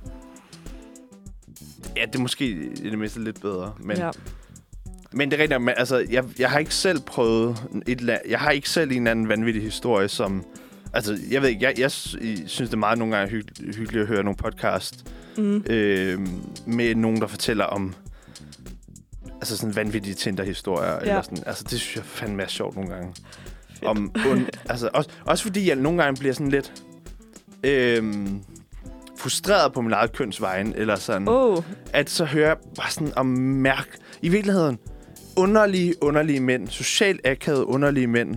[1.97, 3.97] ja, det er måske i det mindste lidt bedre, men...
[3.97, 4.10] ja.
[5.12, 8.52] Men det er rigtigt, men altså, jeg, jeg har ikke selv prøvet et Jeg har
[8.52, 10.45] ikke selv en eller anden vanvittig historie, som...
[10.93, 14.02] Altså, jeg ved ikke, jeg, jeg sy- synes, det er meget nogle gange hygg- hyggeligt
[14.02, 15.63] at høre nogle podcast Mm.
[15.69, 16.19] øh,
[16.65, 17.93] med nogen, der fortæller om
[19.34, 20.91] altså sådan vanvittige Tinder-historier.
[20.93, 20.99] Ja.
[20.99, 21.43] Eller sådan.
[21.45, 23.13] Altså, det synes jeg fandme er sjovt nogle gange.
[23.86, 26.73] Om, und, altså, også, også fordi jeg nogle gange bliver sådan lidt
[27.63, 28.13] øh,
[29.17, 33.26] frustreret på min eget kønsvejen, eller sådan oh, at så hører jeg bare sådan om
[33.26, 33.98] mærk...
[34.22, 34.80] I virkeligheden,
[35.38, 38.36] underlige, underlige mænd, socialt akavede underlige mænd,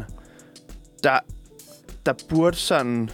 [1.02, 1.18] der,
[2.06, 3.10] der burde sådan...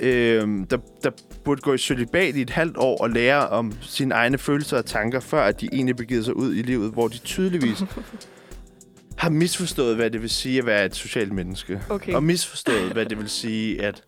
[0.00, 1.10] Øh, der, der
[1.44, 4.86] burde gå i celibat i et halvt år og lære om sine egne følelser og
[4.86, 7.82] tanker, før at de egentlig begiver sig ud i livet, hvor de tydeligvis
[9.18, 11.80] har misforstået, hvad det vil sige at være et socialt menneske.
[11.88, 12.14] okay.
[12.14, 14.02] Og misforstået, hvad det vil sige at...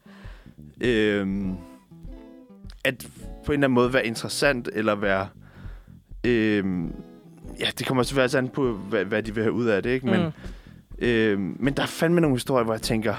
[0.80, 1.54] Øhm,
[2.84, 3.06] at
[3.46, 5.28] på en eller anden måde være interessant, eller være...
[6.24, 6.86] Øhm,
[7.60, 10.06] ja, det kommer selvfølgelig an på, hvad, hvad de vil have ud af det, ikke?
[10.06, 11.04] Men, Mm.
[11.06, 13.14] øhm, men der er fandme nogle historier, hvor jeg tænker...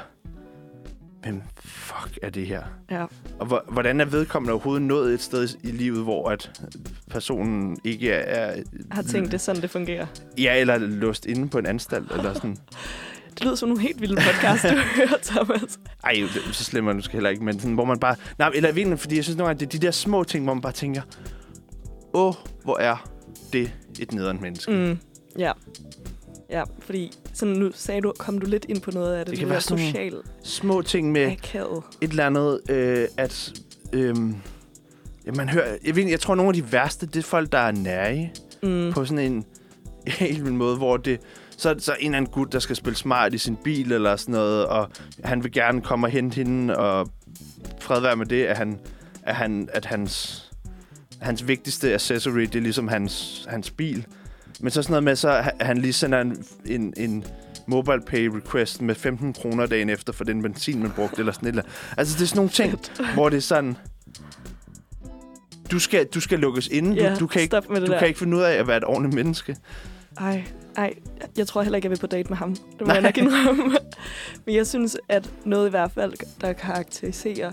[1.24, 2.64] Hvem fuck er det her?
[2.92, 3.06] Ja.
[3.40, 6.62] Og hvor, hvordan er vedkommende overhovedet nået et sted i livet, hvor at
[7.10, 8.64] personen ikke er...
[8.92, 10.06] Har tænkt, det sådan, det fungerer.
[10.38, 12.58] Ja, eller låst inde på en anstalt, eller sådan.
[13.38, 15.80] Det lyder som nogle helt vilde podcast, du hører, Thomas.
[16.04, 18.16] Ej, det- så slemt er det måske heller ikke, men sådan, hvor man bare...
[18.40, 20.54] Nej, eller virkelig, fordi jeg synes nogle gange, det er de der små ting, hvor
[20.54, 21.02] man bare tænker,
[22.14, 23.10] åh, hvor er
[23.54, 24.72] det et nederen menneske.
[24.72, 24.98] Mm.
[25.40, 25.52] Ja.
[26.50, 29.40] Ja, fordi sådan nu sagde du, kom du lidt ind på noget af det, Det
[29.40, 31.84] kan være sådan social Små ting med akavet.
[32.02, 33.54] et eller andet, øh, at...
[33.94, 34.16] Øh,
[35.26, 35.78] ja, man hører...
[35.86, 38.30] Jeg, ved, jeg tror, nogle af de værste, det er folk, der er nære
[38.64, 38.92] Mm.
[38.94, 39.46] på sådan en
[40.08, 41.20] helt vild måde, hvor det...
[41.58, 44.16] Så er så en eller anden gut, der skal spille smart i sin bil eller
[44.16, 44.90] sådan noget, og
[45.24, 47.10] han vil gerne komme og hente hende, og
[47.80, 48.80] fred være med det, at, han,
[49.24, 50.44] at, han, at hans,
[51.22, 54.06] hans vigtigste accessory, det er ligesom hans, hans bil.
[54.60, 57.24] Men så sådan noget med, så han lige sender en, en, en
[57.68, 61.48] mobile pay request med 15 kroner dagen efter for den benzin, man brugte, eller sådan
[61.48, 61.64] et eller.
[61.98, 62.80] Altså, det er sådan nogle ting,
[63.14, 63.78] hvor det er sådan...
[65.72, 66.96] Du skal, du skal lukkes inde.
[66.96, 68.00] Ja, du, du, kan ikke, du der.
[68.00, 69.56] kan ikke finde ud af at være et ordentligt menneske.
[70.18, 70.44] Ej,
[70.78, 70.94] ej,
[71.38, 72.56] jeg tror heller ikke, jeg vil på date med ham.
[72.56, 72.94] Det må Nej.
[72.96, 73.64] jeg nok indrømme.
[74.46, 77.52] Men jeg synes, at noget i hvert fald, der karakteriserer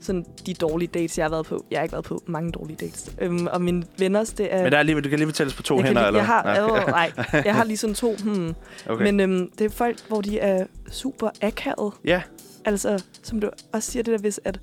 [0.00, 1.64] sådan de dårlige dates, jeg har været på.
[1.70, 3.12] Jeg har ikke været på mange dårlige dates.
[3.20, 4.62] Øhm, og mine venners, det er...
[4.62, 6.26] Men der er alligevel, du kan alligevel tælles på to jeg, hænder, lige, eller jeg
[6.26, 6.78] har, hvad?
[6.78, 6.90] ja.
[6.90, 7.12] nej,
[7.46, 8.16] jeg har lige sådan to.
[8.24, 8.54] Hmm.
[8.88, 9.04] okay.
[9.04, 11.92] Men øhm, det er folk, hvor de er super akavet.
[12.04, 12.22] ja,
[12.64, 14.60] Altså, som du også siger det der, hvis at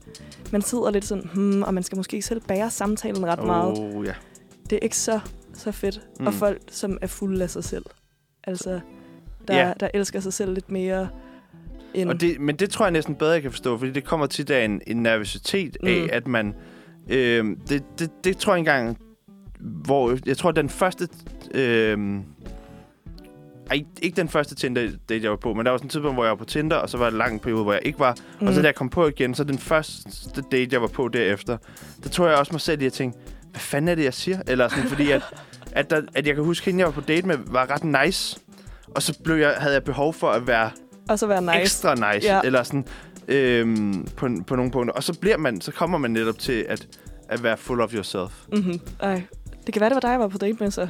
[0.51, 3.45] man sidder lidt sådan, hmm, og man skal måske selv bære samtalen ret oh.
[3.45, 4.05] meget.
[4.05, 4.13] ja.
[4.69, 5.19] Det er ikke så,
[5.57, 6.01] så fedt.
[6.05, 6.21] Mm.
[6.23, 6.27] Mm.
[6.27, 7.85] Og folk, som er fulde af sig selv.
[8.43, 8.79] Altså,
[9.47, 9.73] der, Ja.
[9.79, 11.09] der elsker sig selv lidt mere
[11.93, 12.09] end...
[12.09, 14.49] Og det, men det tror jeg næsten bedre, jeg kan forstå, fordi det kommer tit
[14.49, 16.09] af en, en nervøsitet af, Mm.
[16.13, 16.55] at man...
[17.09, 18.97] Øh, det, det, det tror jeg engang,
[19.59, 20.17] hvor...
[20.25, 21.07] Jeg tror, den første...
[21.53, 22.19] Øh,
[23.71, 26.15] ej, ikke den første Tinder, date jeg var på, men der var sådan en tidspunkt,
[26.15, 27.99] hvor jeg var på Tinder, og så var der en lang periode, hvor jeg ikke
[27.99, 28.15] var.
[28.41, 28.47] Mm.
[28.47, 31.57] Og så da jeg kom på igen, så den første date, jeg var på derefter,
[32.03, 33.17] der tror jeg også mig selv i at tænke,
[33.57, 34.39] hvad fanden er det, jeg siger?
[34.47, 35.21] Eller sådan, fordi at,
[35.71, 38.39] at, der, at jeg kan huske, hende, jeg var på date med, var ret nice.
[38.95, 40.71] Og så blev jeg, havde jeg behov for at være
[41.09, 41.59] Og så være nice.
[41.61, 42.41] ekstra nice, Ja.
[42.43, 42.85] eller sådan
[43.27, 44.93] øhm, på, på nogle punkter.
[44.93, 46.87] Og så bliver man, så kommer man netop til at,
[47.29, 48.31] at være full of yourself.
[48.53, 48.79] Mm-hmm.
[48.99, 49.21] Ej,
[49.65, 50.87] det kan være, det var dig, jeg var på date med, så.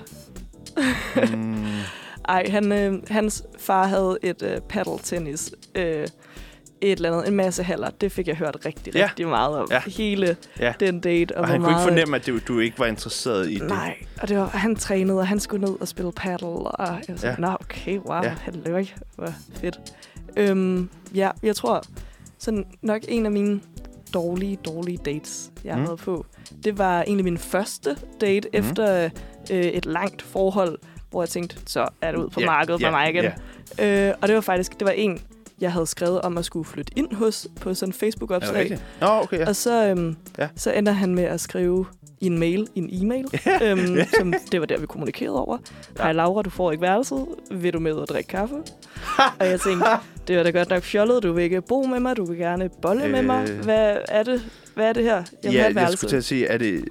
[1.36, 1.66] mm,
[2.30, 5.52] Ej, han, øh, hans far havde et øh, paddle tennis.
[5.76, 6.08] Øh,
[6.82, 7.90] et eller andet, en masse haller.
[7.90, 9.04] Det fik jeg hørt rigtig, Ja.
[9.06, 9.68] rigtig meget om.
[9.72, 9.82] Ja.
[9.88, 10.74] Hele Ja.
[10.80, 11.36] den date.
[11.38, 13.68] Og, og han kunne ikke fornemme, at du, du ikke var interesseret i det.
[13.68, 16.96] Nej, og det var, han trænede, og han skulle ned og spille paddle, og jeg
[17.08, 17.48] var sådan, Ja.
[17.48, 18.30] nå okay, wow, ja.
[18.42, 18.86] Halløj,
[19.16, 19.80] hvor fedt.
[20.38, 21.84] Øhm, ja, jeg tror,
[22.38, 23.60] sådan nok en af mine
[24.14, 25.84] dårlige, dårlige dates, jeg Mm.
[25.84, 26.26] været på,
[26.64, 28.60] det var egentlig min første date mm.
[28.60, 29.10] Efter
[29.52, 30.78] øh, et langt forhold,
[31.10, 33.32] hvor jeg tænkte, så er det ud på Ja, markedet for ja, mig igen.
[33.80, 34.08] ja.
[34.10, 35.22] Øh, og det var faktisk, det var en,
[35.62, 38.80] jeg havde skrevet om at skulle flytte ind hos på sådan en Facebook-opslag.
[39.02, 39.48] Nå, okay, ja.
[39.48, 40.44] Og så, øhm, Ja.
[40.44, 40.50] ja.
[40.56, 41.86] så ender han med at skrive
[42.20, 43.26] i en mail, i en e-mail,
[43.64, 45.58] øhm, som det var der, vi kommunikerede over.
[45.98, 46.04] Ja.
[46.04, 47.26] Hej Laura, du får ikke værelset.
[47.52, 48.56] Vil du med og drikke kaffe?
[49.40, 49.86] og jeg tænkte,
[50.28, 51.24] det var da godt nok fjollet.
[51.24, 53.12] Du vil ikke bo med mig, du vil gerne bolle øh...
[53.12, 53.50] med mig.
[53.50, 53.64] Øh.
[53.64, 54.42] Hvad er det?
[54.76, 55.24] Hvad er det her?
[55.44, 56.84] Jeg ja, jeg skulle til at sige, er det,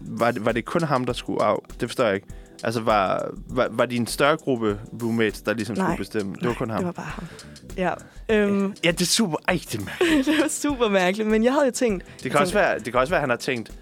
[0.00, 1.56] var, det, var det kun ham, der skulle af?
[1.80, 2.26] Det forstår jeg ikke.
[2.64, 5.86] Altså, var, var, var de en større gruppe roommates, der ligesom Nej.
[5.86, 6.34] skulle bestemme?
[6.34, 6.78] Det var kun ham.
[6.78, 7.24] Det var bare ham.
[7.76, 7.92] Ja.
[8.28, 9.36] Øhm, Ja, det er super...
[9.48, 10.26] Ej, det, er mærkeligt.
[10.36, 12.04] det var super mærkeligt, men jeg havde jo tænkt...
[12.22, 13.72] det, kan også tænkte, være, det kan også være, at han har tænkt...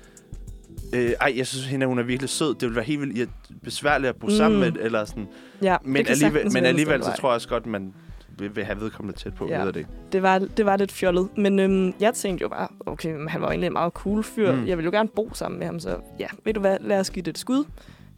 [0.93, 2.49] Øh, ej, jeg synes, hende hun er virkelig sød.
[2.55, 3.31] Det ville være helt vildt
[3.65, 4.33] besværligt at bo mm.
[4.33, 4.75] sammen Mm.
[4.75, 5.29] med, eller sådan.
[5.63, 7.93] Ja, Men det kan alligevel, men alligevel så tror jeg også godt, man
[8.39, 9.65] vil, vil have vedkommende tæt på, Ja.
[9.65, 9.87] ved det.
[10.13, 11.29] det var, det var lidt fjollet.
[11.37, 14.53] Men øhm, jeg tænkte jo bare, okay, han var egentlig en meget cool fyr.
[14.53, 14.67] Mm.
[14.67, 17.11] Jeg ville jo gerne bo sammen med ham, så ja, ved du hvad, lad os
[17.11, 17.65] give det et skud.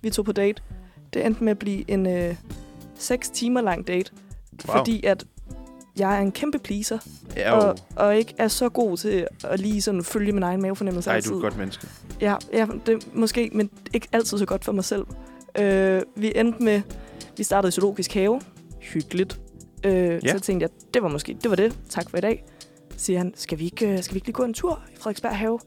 [0.03, 0.63] Vi tog på date.
[1.15, 2.35] Det endte med at blive en øh,
[2.95, 4.13] 6 timer lang date,
[4.69, 4.77] Wow.
[4.77, 5.25] fordi at
[5.99, 6.99] jeg er en kæmpe pleaser,
[7.37, 11.11] Ja, og, og ikke er så god til at lige sådan følge min egen mavefornemmelse
[11.11, 11.31] Ej, altid.
[11.31, 11.87] du er et godt menneske.
[12.21, 15.07] Ja, ja det, måske, men ikke altid så godt for mig selv.
[15.59, 16.83] Øh, vi endte med,
[17.37, 18.41] vi startede i zoologisk have.
[18.81, 19.41] Hyggeligt.
[19.85, 19.93] Øh,
[20.25, 20.33] Ja.
[20.33, 21.79] Så tænkte jeg, det var måske, det var det.
[21.89, 22.45] Tak for i dag.
[22.97, 24.97] Så siger han, skal vi ikke, øh, skal vi ikke lige gå en tur i
[24.97, 25.59] Frederiksberg have?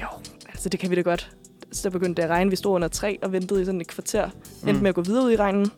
[0.00, 0.06] Jo,
[0.48, 1.30] altså det kan vi da godt.
[1.74, 2.50] Så der begyndte det at regne.
[2.50, 4.24] Vi stod under træ og ventede i sådan et kvarter.
[4.60, 4.78] Endte Mm.
[4.78, 5.70] med at gå videre ud i regnen.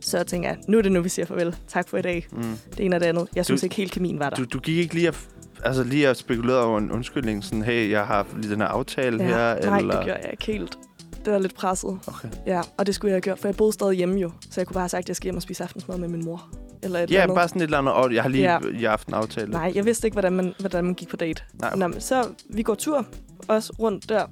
[0.00, 1.56] Så jeg tænker jeg, nu er det nu, vi siger farvel.
[1.68, 2.26] Tak for i dag.
[2.32, 2.42] Mm.
[2.76, 3.28] Det ene og det andet.
[3.36, 4.36] Jeg synes Du- ikke helt kemien var der.
[4.36, 5.18] Du, du gik ikke lige at,
[5.64, 9.22] altså lige at spekulere over en undskyldning, sådan, hey, jeg har lige den her aftale
[9.22, 9.96] her, nej, eller...
[9.96, 10.78] det gjorde jeg ikke helt.
[11.24, 11.98] Det var lidt presset.
[12.06, 12.28] Okay.
[12.46, 14.30] Ja, og det skulle jeg have gjort, for jeg boede stadig hjemme jo.
[14.50, 16.24] Så jeg kunne bare have sagt, at jeg skal hjem og spise aftensmad med min
[16.24, 16.48] mor.
[16.82, 17.34] Eller et eller Ja, andet.
[17.34, 18.58] bare sådan et eller andet, og jeg har lige Ja.
[18.72, 18.78] ja.
[18.80, 19.50] i aften aftalt.
[19.50, 21.42] Nej, jeg vidste ikke, hvordan man, hvordan man gik på date.
[21.54, 21.76] Nej.
[21.76, 23.06] Nå, så vi går tur,
[23.48, 24.26] også rundt der.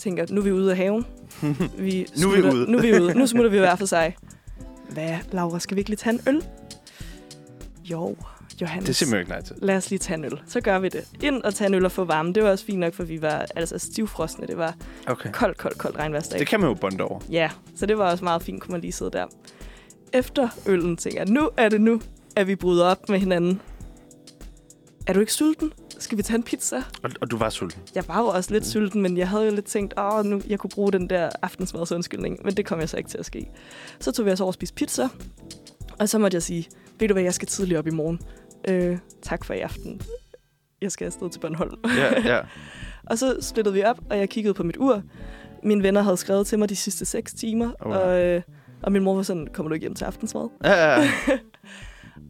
[0.00, 1.06] Tænker, nu er vi ude af haven.
[1.78, 2.70] Vi Nu er vi smutter- ude.
[2.72, 3.18] Nu er vi ude.
[3.18, 4.16] Nu smutter vi hver for sig.
[4.90, 6.44] Hvad, Laura, skal vi ikke lige tage en øl?
[7.84, 8.16] Jo,
[8.60, 8.84] Johannes.
[8.86, 9.56] Det er simpelthen ikke nej til.
[9.58, 10.40] Lad os lige tage en øl.
[10.46, 11.04] Så gør vi det.
[11.22, 12.32] Ind og tage en øl og få varme.
[12.32, 14.46] Det var også fint nok, for vi var altså stivfrosne.
[14.46, 14.74] Det var
[15.06, 15.30] Okay.
[15.32, 16.38] koldt, koldt, koldt regnværsdag.
[16.38, 17.20] Det kan man jo bonde over.
[17.30, 19.26] Ja, så det var også meget fint, kunne man lige sidde der.
[20.12, 22.00] Efter øllen tænker jeg, nu er det nu,
[22.36, 23.60] at vi bryder op med hinanden.
[25.06, 25.72] Er du ikke sulten?
[26.00, 26.76] Skal vi tage en pizza?
[27.02, 27.82] Og, og du var sulten.
[27.94, 30.58] Jeg var jo også lidt sulten, men jeg havde jo lidt tænkt, åh, nu jeg
[30.58, 32.38] kunne bruge den der aftensmads undskyldning.
[32.44, 33.50] Men det kom jeg så ikke til at ske.
[34.00, 35.08] Så tog vi os over og spise pizza.
[35.98, 38.20] Og så måtte jeg sige, ved du hvad, jeg skal tidligt op i morgen.
[38.68, 40.00] Øh, tak for i aften.
[40.82, 41.74] Jeg skal afsted til Bornholm.
[41.96, 42.40] Ja, ja.
[43.10, 45.02] Og så splittede vi op, og jeg kiggede på mit ur.
[45.62, 48.42] Mine venner havde skrevet til mig de sidste seks timer, Oh, og, øh,
[48.82, 50.48] og min mor var sådan, kommer du ikke hjem til aftensmad?
[50.64, 51.10] ja, ja.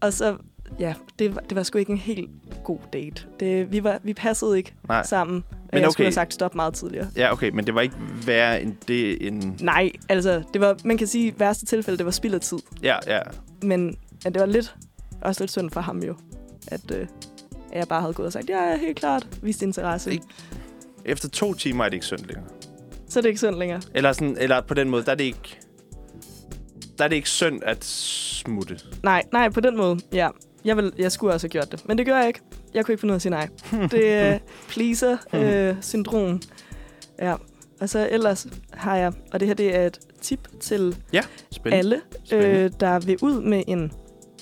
[0.03, 0.37] Og så,
[0.79, 2.31] ja, det var, det var sgu ikke en helt
[2.65, 3.23] god date.
[3.41, 5.03] Det, vi, var, vi passede ikke Nej.
[5.07, 5.93] sammen, Men jeg okay.
[5.93, 7.09] skulle have sagt stop meget tidligere.
[7.17, 7.95] ja, okay, men det var ikke
[8.27, 9.61] værre end det end...
[9.61, 12.59] Nej, altså, det var, man kan sige, værste tilfælde, det var spild af tid.
[12.83, 13.21] Ja, ja.
[13.63, 14.75] Men, men det var lidt,
[15.23, 16.15] også lidt synd for ham jo,
[16.69, 17.07] at, øh,
[17.73, 20.13] at jeg bare havde gået og sagt, ja, ja, helt klart, vist interesse.
[20.13, 20.25] Ikke-
[21.05, 22.45] Efter to timer er det ikke synd længere.
[23.09, 23.81] Så er det ikke synd længere.
[23.95, 25.59] Eller, sådan, eller på den måde, der er det ikke...
[26.99, 28.79] Der er det ikke synd at smutte.
[29.03, 30.29] Nej, nej, på den måde, ja.
[30.65, 32.41] Jeg, vil, jeg skulle også have gjort det, men det gør jeg ikke.
[32.75, 33.49] Jeg kunne ikke finde ud af at sige nej.
[33.93, 34.39] Det er
[34.69, 36.41] pleaser-syndrom.
[37.19, 37.35] ja,
[37.81, 40.97] og så ellers har jeg, og det her det er et tip til
[41.53, 41.79] Spændende.
[41.79, 42.59] alle, Spændende.
[42.59, 43.93] øh, der vil ud med en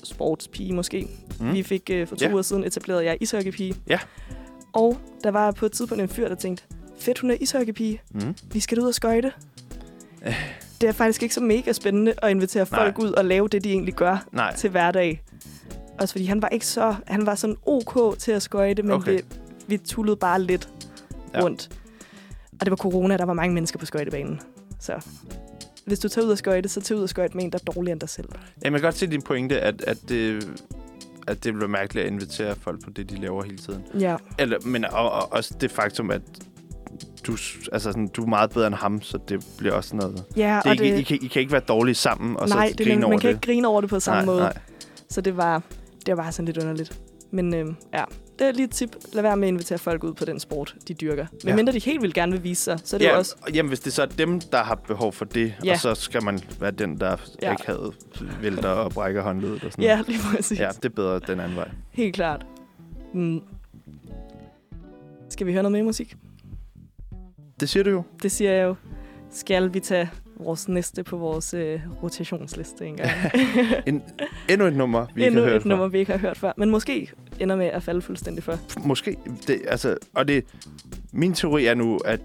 [0.03, 1.07] sportspige måske.
[1.39, 1.53] Mm.
[1.53, 2.31] Vi fik øh, for to Ja.
[2.31, 3.75] uger siden etableret jeg er ishockeypige.
[3.87, 3.99] Ja.
[4.73, 6.63] Og der var på et tidspunkt en fyr, der tænkte,
[6.99, 8.01] fedt, hun er ishockeypige.
[8.11, 8.35] Mm.
[8.51, 9.31] Vi skal ud og skøjte.
[10.25, 10.35] Øh.
[10.81, 12.79] Det er faktisk ikke så mega spændende at invitere Nej.
[12.83, 14.55] folk ud og lave det, de egentlig gør Nej.
[14.55, 15.21] til hverdag.
[16.01, 16.95] Også fordi han var ikke så...
[17.07, 19.11] Han var sådan ok til at skøjte, men Okay.
[19.17, 19.21] vi,
[19.67, 20.69] vi tullede bare lidt
[21.33, 21.41] Ja.
[21.41, 21.69] rundt.
[22.59, 24.39] Og det var corona, der var mange mennesker på skøjtebanen.
[24.79, 25.05] Så
[25.85, 27.71] hvis du tager ud og skøjte, så tag ud og skøjte med en, der er
[27.71, 28.29] dårligere end dig selv.
[28.63, 30.47] Jamen, jeg kan godt se din pointe, at, at det
[31.27, 33.83] at det bliver mærkeligt at invitere folk på det, de laver hele tiden.
[33.99, 36.21] Ja, Eller, men og, og, også det faktum, at
[37.27, 37.31] du,
[37.71, 40.23] altså sådan, du er meget bedre end ham, så det bliver også noget...
[40.37, 42.49] ja Det er og ikke, det, I, kan, I kan ikke være dårlige sammen, og
[42.49, 43.35] nej, så det, grine nemlig- over man kan det.
[43.35, 44.39] ikke grine over det på samme nej, måde.
[44.39, 44.53] Nej.
[45.09, 45.63] Så det var,
[46.09, 46.99] det var bare sådan lidt underligt.
[47.31, 48.03] Men øhm, ja,
[48.39, 48.95] det er lige et tip.
[49.13, 51.25] Lad være med at invitere folk ud på den sport, de dyrker.
[51.31, 51.55] Men Ja.
[51.55, 53.35] mindre de helt vil gerne vil vise sig, så er det ja, jo også...
[53.41, 55.71] og Jamen, hvis det så er dem, der har behov for det, Ja.
[55.71, 57.51] og så skal man være den, der Ja.
[57.51, 57.93] ikke havde
[58.41, 60.59] vælter og brækker håndledet og sådan Ja, lige præcis.
[60.59, 61.69] Ja, det er bedre den anden vej.
[61.91, 62.45] Helt klart.
[63.13, 63.41] Mm.
[65.29, 66.15] Skal vi høre noget mere musik?
[67.59, 68.03] Det siger du jo.
[68.23, 68.75] Det siger jeg jo.
[69.31, 70.09] Skal vi tage
[70.39, 73.11] vores næste på vores øh, rotationsliste engang?
[73.87, 74.03] En,
[74.49, 76.51] endnu et nummer, vi ikke Endnu har hørt et nummer, vi ikke har hørt før.
[76.57, 78.55] Men måske ender med at falde fuldstændig for.
[78.67, 78.81] før.
[78.85, 79.17] Måske.
[79.47, 80.45] Det, altså, og det,
[81.13, 82.19] min teori er nu, at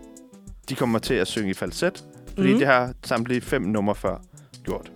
[0.69, 2.05] de kommer til at synge i falset,
[2.35, 2.59] fordi Mhm.
[2.59, 4.17] det har samtlige fem numre før
[4.65, 4.93] gjort.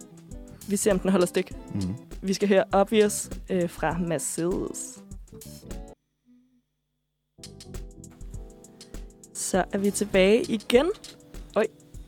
[0.69, 1.53] Vi ser, om den holder stik.
[1.75, 1.81] Mm.
[2.23, 5.03] Vi skal høre Obvious øh, fra Mercedes.
[9.35, 10.87] Så er vi tilbage igen.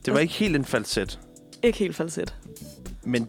[0.05, 1.21] Det var ikke helt en falset,
[1.63, 2.35] Ikke helt falset.
[3.05, 3.29] men,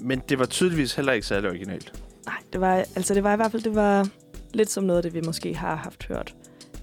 [0.00, 1.92] men det var tydeligvis heller ikke særlig originalt.
[2.26, 4.08] Nej, det var, altså det var i hvert fald det var
[4.54, 6.34] lidt som noget af det, vi måske har haft hørt.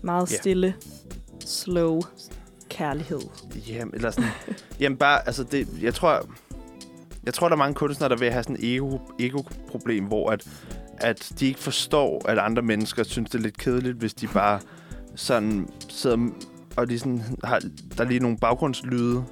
[0.01, 0.75] Meget stille,
[1.45, 2.01] slow,
[2.69, 3.19] kærlighed.
[3.67, 4.29] Jamen, eller sådan...
[4.79, 6.29] jamen, bare, altså, det, jeg tror...
[7.25, 10.47] Jeg tror, der er mange kunstnere, der vil have sådan et ego, ego-problem, hvor at,
[10.97, 14.59] at de ikke forstår, at andre mennesker synes, det er lidt kedeligt, hvis de bare
[15.15, 16.17] sådan sidder
[16.77, 17.59] og de sådan har,
[17.97, 19.23] der er lige nogle baggrundslyde,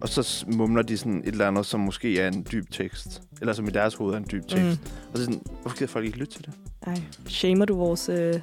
[0.00, 3.22] og så mumler de sådan et eller andet, som måske er en dyb tekst.
[3.40, 4.64] Eller som i deres hoved er en dyb tekst.
[4.64, 4.90] Mm.
[5.12, 6.52] Og så sådan, hvorfor gider folk ikke lytte til det?
[6.86, 8.34] Ej, shamer du vores, øh,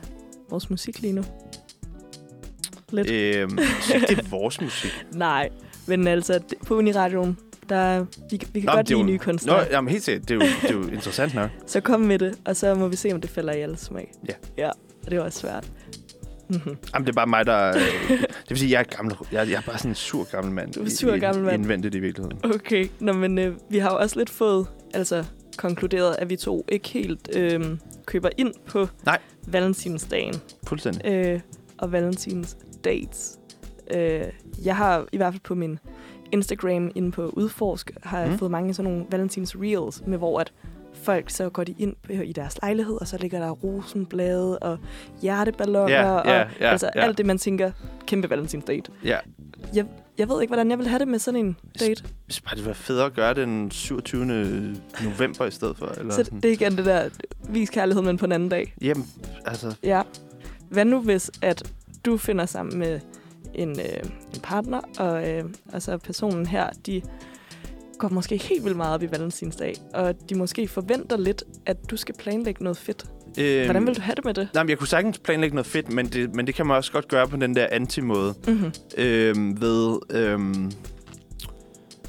[0.50, 1.24] vores musik lige nu?
[2.92, 3.12] Lidt.
[3.12, 3.58] Øhm,
[3.96, 5.06] ikke, det er vores musik.
[5.14, 5.50] Nej,
[5.88, 7.38] men altså, på Uniradioen,
[7.70, 8.00] der,
[8.32, 9.68] vi, vi kan Nå, godt lide jo- nye Nå, kunstnere.
[9.72, 10.30] jamen helt sikkert.
[10.30, 11.50] Det er jo, det er jo interessant nok.
[11.68, 14.12] Så kom med det, og så må vi se, om det falder i alles smag.
[14.30, 14.34] Ja.
[14.58, 14.70] Ja,
[15.06, 15.72] og det var også svært.
[16.50, 16.78] Mm-hmm.
[16.94, 17.68] Jamen, det er bare mig, der...
[17.68, 17.82] Øh,
[18.20, 19.16] det vil sige, jeg er gammel.
[19.32, 20.74] Jeg, jeg er bare sådan en sur gammel mand.
[20.74, 21.56] Du er sur i- gammel mand.
[21.62, 22.40] Indvendigt i virkeligheden.
[22.56, 25.26] Okay, Nå, men øh, vi har jo også lidt fået altså,
[25.58, 27.66] konkluderet, at vi to ikke helt øh,
[28.06, 29.20] køber ind på Nej.
[29.48, 30.36] valentinsdagen
[30.68, 31.06] Fuldstændig.
[31.12, 31.40] øh,
[31.78, 33.40] og valentins dates.
[33.92, 34.22] Øh,
[34.66, 35.80] jeg har i hvert fald på min
[36.32, 38.38] Instagram inde på Udforsk, har mm.
[38.38, 40.54] fået mange sådan nogle valentins reels, med hvor at
[41.08, 44.78] folk så går de ind i deres lejlighed, og så ligger der rosenblade og
[45.22, 47.02] hjerteballoner, Ja, og ja, ja, altså ja.
[47.02, 47.72] alt det, man tænker,
[48.06, 48.92] kæmpe valentinsdate.
[49.04, 49.18] Ja.
[50.18, 52.04] Jeg ved ikke, hvordan jeg vil have det med sådan en date.
[52.26, 54.26] Hvis bare det var federe at gøre det den 27.
[55.04, 55.86] november i stedet for.
[55.86, 56.42] Eller Så sådan.
[56.42, 57.10] det er igen det der,
[57.50, 58.74] vis kærlighed, men på en anden dag.
[58.82, 59.06] Jamen,
[59.46, 59.76] altså...
[59.84, 60.02] Ja.
[60.70, 61.72] Hvad nu hvis, at
[62.06, 63.00] du finder sammen med
[63.54, 65.44] en, øh, en partner, og øh,
[65.74, 67.02] altså personen her, de
[68.00, 71.78] går måske ikke helt vildt meget op i valentinsdag, og de måske forventer lidt, at
[71.90, 73.06] du skal planlægge noget fedt.
[73.40, 74.50] Øhm, Hvordan vil du have det med det?
[74.54, 76.92] Nej, men jeg kunne sagtens planlægge noget fedt, men det, men det kan man også
[76.92, 78.34] godt gøre på den der anti-måde.
[78.48, 78.72] Mm-hmm.
[78.98, 80.00] Øhm, ved...
[80.10, 80.72] Øhm,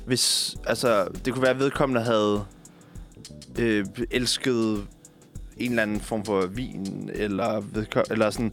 [0.06, 0.56] hvis...
[0.66, 2.44] Altså, det kunne være, at vedkommende havde
[3.58, 4.86] øh, elsket
[5.56, 7.62] en eller anden form for vin, eller,
[8.10, 8.52] eller sådan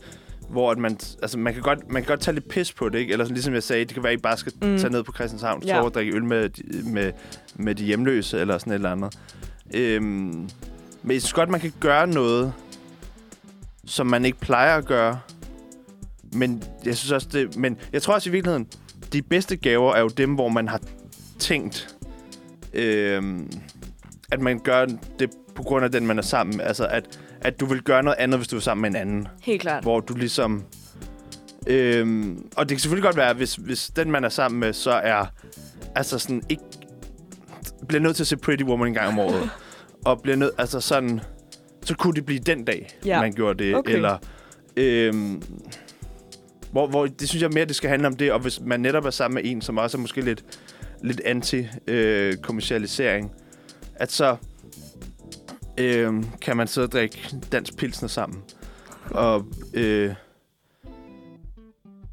[0.49, 2.99] hvor at man, altså man kan, godt, man kan godt tage lidt pis på det,
[2.99, 3.11] ikke?
[3.11, 4.77] Eller sådan, ligesom jeg sagde, det kan være, at I bare skal Mm.
[4.77, 5.81] tage ned på Christianshavn, Ja.
[5.81, 6.49] og drikke øl med,
[6.83, 7.11] med,
[7.55, 9.17] med de hjemløse, eller sådan et eller andet.
[9.73, 10.49] Øhm,
[11.03, 12.53] men jeg synes godt, man kan gøre noget,
[13.85, 15.19] som man ikke plejer at gøre.
[16.33, 17.57] Men jeg synes også, det...
[17.57, 18.67] Men jeg tror også i virkeligheden,
[19.13, 20.79] de bedste gaver er jo dem, hvor man har
[21.39, 21.95] tænkt,
[22.73, 23.51] øhm,
[24.31, 24.85] at man gør
[25.19, 26.65] det på grund af den, man er sammen med.
[26.65, 29.27] Altså, at, at du vil gøre noget andet, hvis du er sammen med en anden.
[29.41, 29.83] Helt klart.
[29.83, 30.63] Hvor du ligesom...
[31.67, 34.91] Øhm, og det kan selvfølgelig godt være, hvis, hvis den, man er sammen med, så
[34.91, 35.25] er...
[35.95, 36.63] Altså sådan ikke...
[37.87, 39.49] Bliver nødt til at se Pretty Woman en gang om året.
[40.05, 40.51] og bliver nødt...
[40.57, 41.19] Altså sådan...
[41.83, 43.21] Så kunne det blive den dag, Ja.
[43.21, 43.75] man gjorde det.
[43.75, 43.93] Okay.
[43.93, 44.17] Eller...
[44.77, 45.41] Øhm,
[46.71, 48.31] hvor, hvor det synes jeg mere, det skal handle om det.
[48.31, 50.43] Og hvis man netop er sammen med en, som også er måske lidt,
[51.03, 53.31] lidt anti-kommercialisering,
[53.95, 54.35] at så
[55.77, 58.41] øhm, kan man så drikke dansk pilsner sammen.
[59.11, 60.13] Og, øh,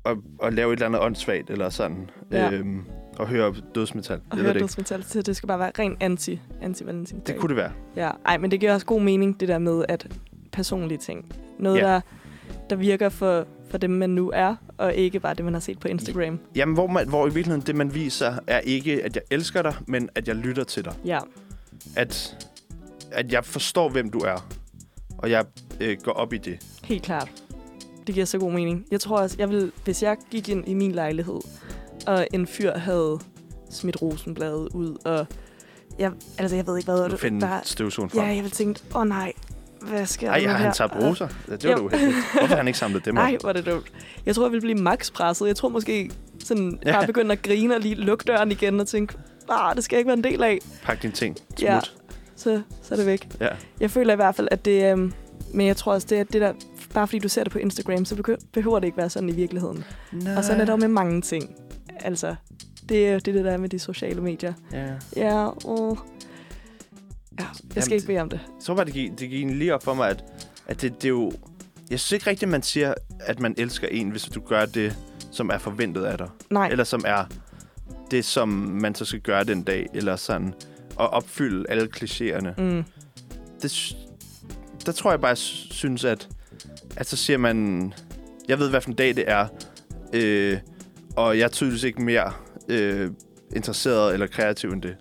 [0.04, 2.10] og, og lave et eller andet åndssvagt, eller sådan.
[2.30, 2.50] Ja.
[2.50, 2.84] Øhm,
[3.18, 4.20] og høre dødsmetal.
[4.30, 7.34] Og høre dødsmetal, så det skal bare være ren anti, anti valentinsdag.
[7.34, 7.72] Det kunne det være.
[7.96, 10.06] Ja, ej, men det giver også god mening, det der med, at
[10.52, 11.32] personlige ting.
[11.58, 11.86] Noget, Ja.
[11.86, 12.00] der,
[12.70, 15.78] der virker for, for dem, man nu er, og ikke bare det, man har set
[15.78, 16.38] på Instagram.
[16.54, 19.74] Jamen, hvor, man, hvor i virkeligheden det, man viser, er ikke, at jeg elsker dig,
[19.86, 20.94] men at jeg lytter til dig.
[21.04, 21.18] Ja,
[21.96, 22.36] At,
[23.12, 24.46] at jeg forstår, hvem du er.
[25.18, 25.44] Og jeg
[25.80, 26.58] øh, går op i det.
[26.84, 27.28] helt klart.
[28.06, 28.84] Det giver så god mening.
[28.90, 31.40] Jeg tror også, jeg vil, hvis jeg gik ind i min lejlighed,
[32.06, 33.18] og en fyr havde
[33.70, 35.26] smidt rosenbladet ud, og
[35.98, 38.36] jeg, altså, jeg ved ikke, hvad Du det finder bare, støvsugen Ja, frem.
[38.36, 39.32] jeg vil tænke, åh oh, nej,
[39.80, 41.28] hvad sker der Ej, nu har han tabt roser?
[41.48, 42.16] Ja, det var du uheldigt.
[42.32, 43.22] Hvorfor har han ikke samlet dem op?
[43.22, 43.92] Nej, er det dumt.
[44.26, 45.46] Jeg tror, jeg vil blive max presset.
[45.46, 46.10] Jeg tror måske
[46.44, 46.92] sådan Ja.
[46.92, 49.14] bare begynde at grine og lige lukke døren igen og tænke,
[49.48, 50.58] ah, det skal jeg ikke være en del af.
[50.82, 51.36] Pak dine ting.
[51.38, 51.62] Smut.
[51.62, 51.80] Ja.
[52.42, 53.28] Så, så er det væk.
[53.40, 53.48] ja.
[53.80, 54.92] Jeg føler i hvert fald, at det...
[54.92, 55.12] Øhm,
[55.54, 56.52] men jeg tror også, det er det der...
[56.94, 59.32] Bare fordi du ser det på Instagram, så behø- behøver det ikke være sådan i
[59.32, 59.84] virkeligheden.
[60.12, 60.36] Nej.
[60.36, 61.54] Og sådan er det jo med mange ting.
[62.00, 62.34] Altså,
[62.88, 64.52] det er det, er det der med de sociale medier.
[64.72, 64.86] Ja.
[65.16, 65.96] Ja, åh.
[67.38, 68.40] Ja, jeg skal Jamen, ikke bede om det.
[68.58, 70.24] Jeg tror bare, det gik, det gik lige op for mig, at,
[70.66, 71.32] at det, det er jo...
[71.90, 74.96] Jeg synes ikke rigtigt, man siger, at man elsker en, hvis du gør det,
[75.30, 76.28] som er forventet af dig.
[76.50, 77.24] Nej, Eller som er
[78.10, 78.48] det, som
[78.82, 79.86] man så skal gøre den dag.
[79.94, 80.54] Eller sådan.
[80.96, 82.60] Og opfylde alle klichéerne.
[82.60, 82.84] mm,
[83.62, 83.96] Det,
[84.86, 86.28] der tror jeg bare, jeg sy- synes, at,
[86.96, 87.92] at så siger man...
[88.48, 89.46] Jeg ved, hvad for en dag det er.
[90.12, 90.58] Øh,
[91.16, 92.32] og jeg er tydeligvis ikke mere
[92.68, 93.10] øh,
[93.56, 94.96] interesseret eller kreativ end det.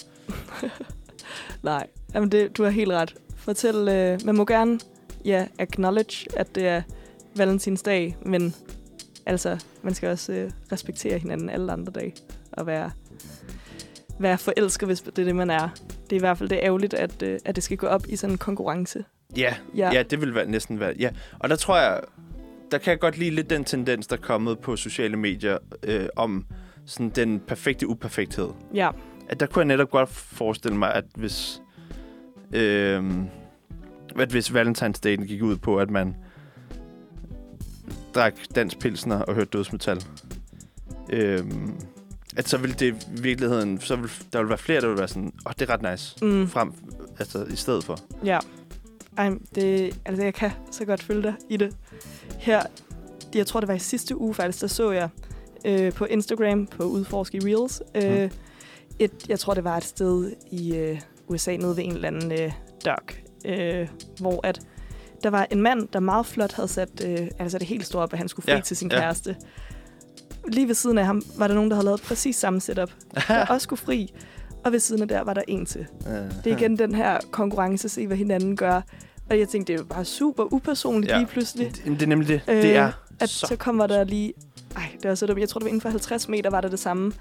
[1.64, 1.88] nej.
[2.14, 3.16] Jamen, det, du har helt ret.
[3.36, 4.80] Fortæl, øh, man må gerne,
[5.26, 6.82] ja, acknowledge, at det er
[7.36, 8.56] valentinsdag, men
[9.26, 12.14] altså, man skal også øh, respektere hinanden alle andre dage,
[12.52, 12.92] og være,
[14.22, 15.70] være forelsket, hvis det er det, man er.
[16.04, 18.04] Det er i hvert fald det er ærgerligt, at, øh, at det skal gå op
[18.10, 19.06] i sådan en konkurrence.
[19.38, 19.92] Ja, Ja.
[19.94, 20.04] ja.
[20.04, 20.94] det vil være, næsten være...
[21.00, 21.10] Ja.
[21.40, 22.02] Og der tror jeg...
[22.72, 26.06] der kan jeg godt lide lidt den tendens, der er kommet på sociale medier øh,
[26.16, 26.46] om
[26.86, 28.50] sådan den perfekte uperfekthed.
[28.74, 28.90] Ja,
[29.30, 31.62] At der kunne jeg netop godt forestille mig, at hvis,
[32.54, 33.04] øh,
[34.20, 36.16] at hvis Valentine's Day gik ud på, at man
[38.16, 40.04] drak dansk pilsner og hørte dødsmetal,
[41.14, 41.40] øh,
[42.38, 45.08] at så ville det i virkeligheden, så ville, der ville være flere, der ville være
[45.08, 46.74] sådan, åh, oh, det er ret nice, mm, frem,
[47.20, 47.98] altså i stedet for.
[48.26, 48.40] ja.
[49.18, 51.76] Ej, det, altså jeg kan så godt følge dig i det.
[52.40, 52.62] Her,
[53.36, 55.10] jeg tror det var i sidste uge faktisk, der så jeg
[55.66, 58.30] øh, på Instagram, på Udforsk i Reels, øh, Mm.
[59.00, 62.32] et, jeg tror det var et sted i øh, USA, nede ved en eller anden
[62.32, 62.52] øh,
[62.86, 63.14] dok,
[63.46, 63.88] øh,
[64.20, 64.62] hvor at
[65.24, 68.14] der var en mand, der meget flot havde sat øh, altså det helt store op,
[68.14, 69.00] at han skulle fri Ja, til sin ja.
[69.00, 69.36] kæreste.
[70.48, 72.92] Lige ved siden af ham var der nogen, der havde lavet præcis samme setup,
[73.28, 74.14] der også skulle fri.
[74.64, 75.86] Og ved siden af der var der en til.
[76.44, 78.82] Det er igen den her konkurrence, se hvad hinanden gør.
[79.30, 81.18] Og jeg tænkte, det er jo bare super upersonligt Ja.
[81.18, 81.72] lige pludselig.
[81.76, 82.42] Det, det er nemlig det.
[82.48, 83.48] Øh, det er At så...
[83.48, 84.34] så kommer der lige...
[84.76, 85.40] Ej, det var så dumt.
[85.40, 87.12] Jeg tror, det var inden for 50 meter, var der det samme.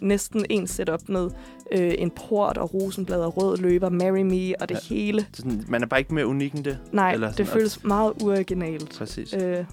[0.00, 1.30] Næsten en setup med
[1.72, 4.94] øh, en port og rosenblad og rød løber, Marry Me og det Ja.
[4.94, 5.26] hele.
[5.34, 6.78] Sådan, man er bare ikke mere unik end det.
[6.92, 8.94] Nej, Eller det sådan, føles meget uoriginalt.
[8.98, 9.34] Præcis.
[9.34, 9.64] Øh,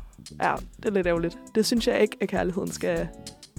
[0.41, 1.37] ja, det er lidt ærgerligt.
[1.55, 3.07] Det synes jeg ikke, at kærligheden skal,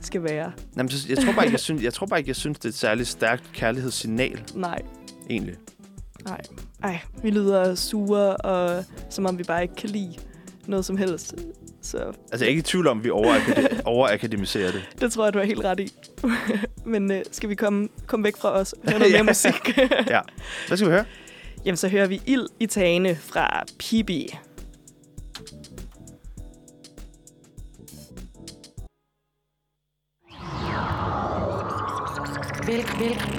[0.03, 0.53] skal være.
[0.77, 2.65] Jamen, så- jeg tror bare ikke, jeg synes, jeg tror bare ikke, jeg synes, det
[2.65, 4.83] er et særligt stærkt kærlighedssignal, Nej,
[5.31, 5.55] egentlig.
[6.25, 6.41] nej.
[6.83, 10.15] Ej, vi lyder sure, og som om vi bare ikke kan lide
[10.67, 11.35] noget som helst.
[11.83, 14.89] Så Altså, jeg er ikke i tvivl om, at vi overakade- overakademiserer det.
[15.01, 15.93] det tror jeg, du har helt ret i.
[16.93, 19.17] Men øh, skal vi komme, komme væk fra os og høre noget Ja.
[19.23, 19.79] mere musik?
[20.11, 20.21] Ja.
[20.69, 21.05] Hvad skal vi høre?
[21.65, 24.39] Jamen, så hører vi Ild i tagene fra Pibi.
[32.69, 32.85] Vel, vel,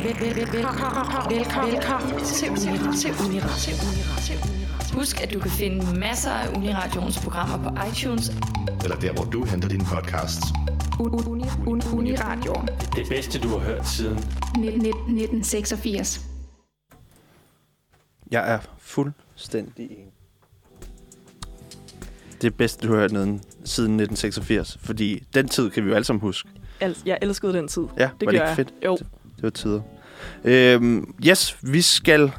[0.04, 2.92] vel, vel, vel, velkommen, velkommen, velkommen til Uniradio.
[2.94, 3.12] Til
[3.86, 4.40] Uniradio.
[4.94, 8.32] Husk, at du kan finde masser af Uniradions programmer på iTunes.
[8.84, 10.46] Eller der, hvor du henter dine podcasts.
[11.00, 12.54] Uni, uni, uni, Uniradio.
[12.96, 16.22] Det bedste, du har hørt siden 1986.
[18.32, 20.06] Jeg er fuldstændig enig.
[22.42, 23.34] Det er bedst, du har hørt siden
[24.00, 26.50] 1986, fordi den tid kan vi jo alle sammen huske.
[26.82, 27.84] Altså, jeg elskede den tid.
[27.98, 28.56] Ja, Det var det ikke jeg.
[28.56, 28.74] fedt?
[28.86, 28.98] Jo.
[29.40, 29.82] Det var tider.
[30.44, 32.32] Øhm, yes, vi skal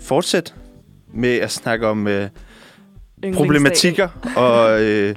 [0.00, 0.52] fortsætte
[1.14, 2.28] med at snakke om øh,
[3.34, 5.14] problematikker og øh,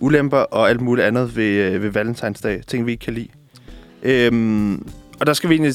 [0.00, 2.62] ulemper og alt muligt andet ved, øh, ved Valentinsdag.
[2.66, 3.28] Ting, vi ikke kan lide.
[4.02, 4.88] Øhm,
[5.20, 5.74] og der skal vi egentlig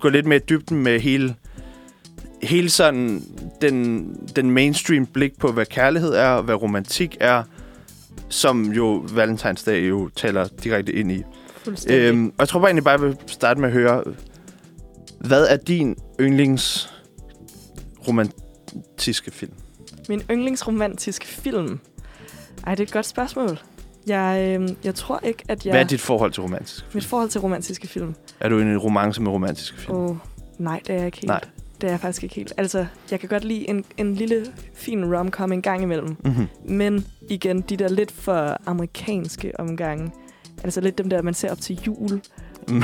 [0.00, 1.34] gå lidt mere i dybden med hele,
[2.42, 3.22] hele sådan
[3.60, 7.42] den, den mainstream blik på, hvad kærlighed er og hvad romantik er,
[8.28, 11.22] som jo Valentinsdag jo taler direkte ind i.
[11.90, 14.04] Øhm, og jeg tror bare egentlig bare, jeg vil starte med at høre,
[15.20, 16.94] hvad er din yndlings
[18.08, 19.52] romantiske film?
[20.08, 21.78] Min yndlingsromantiske film?
[22.66, 23.58] Ej, det er et godt spørgsmål.
[24.06, 25.72] Jeg, øh, jeg tror ikke, at jeg...
[25.72, 26.96] Hvad er dit forhold til romantiske film?
[26.96, 28.14] Mit forhold til romantiske film?
[28.40, 29.96] Er du i en romance med romantiske film?
[29.96, 30.16] Oh,
[30.58, 31.28] nej, det er jeg ikke helt.
[31.28, 31.40] Nej.
[31.80, 32.52] Det er jeg faktisk ikke helt.
[32.56, 36.16] Altså, jeg kan godt lide en, en lille, fin rom-com en gang imellem.
[36.24, 36.48] Mm-hmm.
[36.64, 40.12] Men igen, de der lidt for amerikanske omgange.
[40.64, 42.20] Altså lidt dem der, man ser op til jul.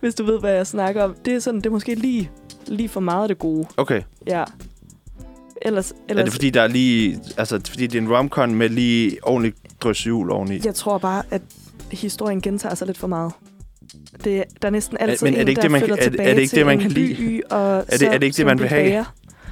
[0.00, 1.14] Hvis du ved, hvad jeg snakker om.
[1.24, 2.30] Det er sådan, det er måske lige,
[2.66, 3.66] lige for meget det gode.
[3.76, 4.02] Okay.
[4.26, 4.44] Ja.
[5.62, 7.20] Ellers, ellers Er det fordi, der er lige...
[7.36, 10.60] Altså, fordi det er en romcon med lige ordentlig drøs jul oveni?
[10.64, 11.42] jeg tror bare, at
[11.92, 13.32] historien gentager sig lidt for meget.
[14.24, 16.02] Det, der er næsten altid men er en, det ikke der det, man er det-
[16.02, 17.14] tilbage er det ikke det, man en kan lide?
[17.16, 19.04] by, og det- så, er det ikke det, man vil have?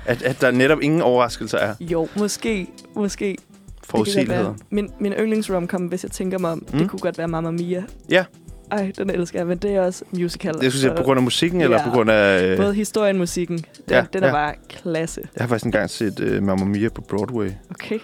[0.06, 1.74] At, at der netop ingen overraskelser er?
[1.80, 2.66] Jo, måske.
[2.94, 3.36] måske.
[3.84, 4.54] Forudsigeligheder?
[4.70, 6.78] Min, min yndlingsromcom, hvis jeg tænker mig om, mm.
[6.78, 7.84] Det kunne godt være Mamma Mia.
[8.10, 8.24] Ja.
[8.70, 10.54] Ej, den elsker jeg, men det er også musical.
[10.62, 11.84] Jeg skulle sige, og på grund af musikken, eller Ja.
[11.84, 12.44] på grund af...
[12.44, 13.56] Øh, Både historien og musikken.
[13.58, 14.32] Den, Ja, den er ja.
[14.32, 15.20] bare klasse.
[15.36, 17.50] jeg har faktisk engang set øh, Mamma Mia på Broadway.
[17.70, 17.98] Okay.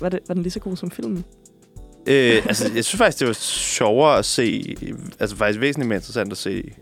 [0.00, 1.24] Var, det, var den lige så god som filmen?
[2.06, 2.14] Øh,
[2.46, 4.76] altså, jeg synes faktisk, det var sjovere at se...
[5.20, 6.72] Altså, faktisk væsentligt mere interessant at se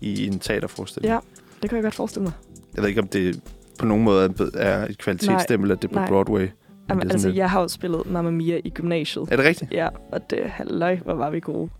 [0.00, 1.12] i en teaterforestilling.
[1.12, 1.18] Ja,
[1.62, 2.32] det kan jeg godt forestille mig.
[2.74, 3.40] Jeg ved ikke, om det
[3.78, 6.08] på nogen måde er- er et kvalitetsstempel, at det er på nej.
[6.08, 6.48] Broadway.
[6.94, 9.28] Men Jamen, det altså, lidt- jeg har jo spillet Mamma Mia i gymnasiet.
[9.30, 9.72] Er det rigtigt?
[9.72, 11.70] Ja, og det, halløj, hvor var vi gode.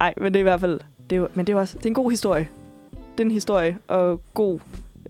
[0.00, 0.80] Ej, men det er i hvert fald...
[1.10, 2.48] Det er men det er også det er en god historie.
[2.92, 4.58] Det er en historie, og god,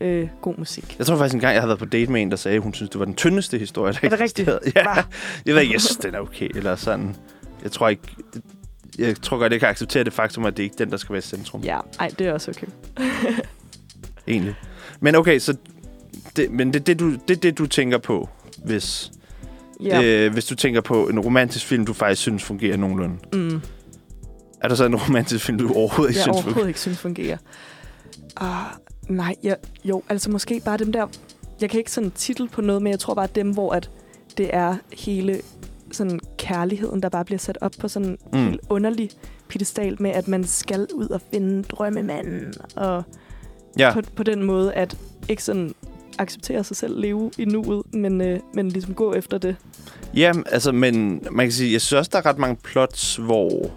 [0.00, 0.98] øh, god musik.
[0.98, 2.74] Jeg tror faktisk engang, jeg havde været på date med en, der sagde, at hun
[2.74, 4.48] synes, det var den tyndeste historie, der Er det rigtigt?
[4.76, 4.82] Ja.
[4.82, 5.02] Hva?
[5.46, 7.16] Jeg ved synes, den er okay, eller sådan.
[7.62, 8.02] Jeg tror ikke...
[8.98, 11.12] Jeg tror godt, jeg kan acceptere det faktum, at det ikke er den, der skal
[11.12, 11.60] være i centrum.
[11.60, 12.66] Ja, ej, det er også okay.
[14.28, 14.54] Egentlig.
[15.00, 15.56] Men okay, så...
[16.36, 18.28] Det, men det det, du, det, det, du tænker på,
[18.64, 19.12] hvis,
[19.84, 20.02] Ja.
[20.02, 23.16] øh, hvis du tænker på en romantisk film, du faktisk synes fungerer nogenlunde.
[23.32, 23.60] Mm.
[24.60, 26.68] Er der så en romantisk film, du overhovedet ikke jeg synes overhovedet fungerer?
[26.68, 27.36] ikke synes fungerer.
[28.40, 31.06] Uh, nej, jeg, jo, altså måske bare dem der...
[31.60, 33.90] Jeg kan ikke sådan titel på noget, men jeg tror bare dem, hvor at
[34.36, 35.40] det er hele
[35.92, 38.44] sådan kærligheden, der bare bliver sat op på sådan en Mm.
[38.48, 39.10] helt underlig
[39.48, 43.02] pedestal med, at man skal ud og finde drømmemanden, og
[43.78, 44.96] Ja, på, på den måde, at
[45.28, 45.74] ikke sådan
[46.18, 49.56] acceptere sig selv, leve i nuet, men, øh, men ligesom gå efter det.
[50.14, 53.70] ja altså, men man kan sige, jeg synes også, der er ret mange plots, hvor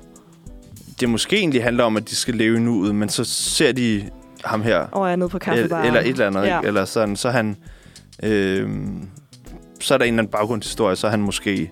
[1.00, 4.10] det måske egentlig handler om, at de skal leve i nuet, men så ser de
[4.46, 5.86] ham her, Og er nede på kaffebaren.
[5.88, 6.60] eller et eller andet, Ja.
[6.64, 7.56] eller sådan, så han,
[8.24, 8.70] øh,
[9.80, 11.72] så er der en eller anden baggrundshistorie, så er han måske,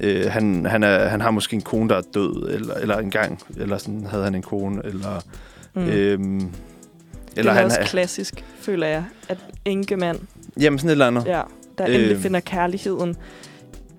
[0.00, 3.38] øh, han, han, er, han har måske en kone, der er død, eller, eller engang,
[3.56, 5.20] eller sådan havde han en kone, eller,
[5.74, 5.82] Mm.
[6.18, 6.50] mm.
[7.30, 10.18] Øh, det eller er han også er, klassisk, føler jeg, at enkemand,
[10.60, 11.24] jamen sådan et eller andet.
[11.26, 11.42] ja,
[11.78, 12.22] der endelig Øh.
[12.22, 13.16] finder kærligheden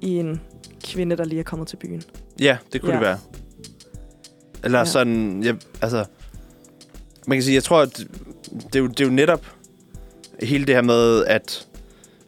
[0.01, 0.41] i en
[0.87, 2.01] kvinde, der lige er kommet til byen.
[2.39, 2.99] Ja, det kunne Ja.
[2.99, 3.19] det være.
[4.63, 4.85] Eller Ja.
[4.85, 6.05] sådan, ja, altså...
[7.27, 7.97] Man kan sige, jeg tror, at
[8.73, 9.45] det er, jo, det er jo netop
[10.43, 11.67] hele det her med, at,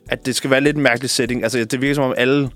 [0.10, 1.44] at det skal være lidt en mærkelig setting.
[1.44, 2.50] Altså, det virker som om alle,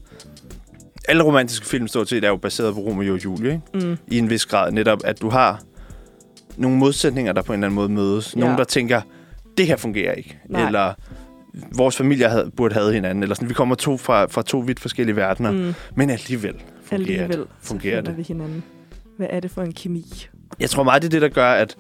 [1.08, 3.88] alle romantiske film, stort set, er jo baseret på Romeo og Julie, ikke?
[3.88, 3.98] Mm.
[4.08, 4.72] I en vis grad.
[4.72, 5.62] Netop, at du har
[6.58, 8.34] nogle modsætninger, der på en eller anden måde mødes.
[8.36, 8.40] Ja.
[8.40, 9.02] Nogen, der tænker,
[9.58, 10.38] det her fungerer ikke.
[10.50, 10.66] Nej.
[10.66, 10.94] Eller
[11.78, 13.24] vores familier havde, burde have hinanden.
[13.24, 15.52] Eller sådan, vi kommer to fra, fra to vidt forskellige verdener.
[15.52, 15.74] Mm.
[15.96, 16.54] Men alligevel
[16.86, 17.48] fungerer Alligevel, det.
[17.62, 18.18] Fungerer det.
[18.18, 18.64] vi hinanden.
[19.18, 20.28] Hvad er det for en kemi?
[20.60, 21.76] Jeg tror meget, det er det, der gør, at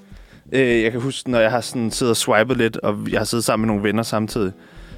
[0.51, 3.25] øh, jeg kan huske, når jeg har sådan siddet og swipet lidt, og jeg har
[3.25, 4.51] siddet sammen med nogle venner samtidig,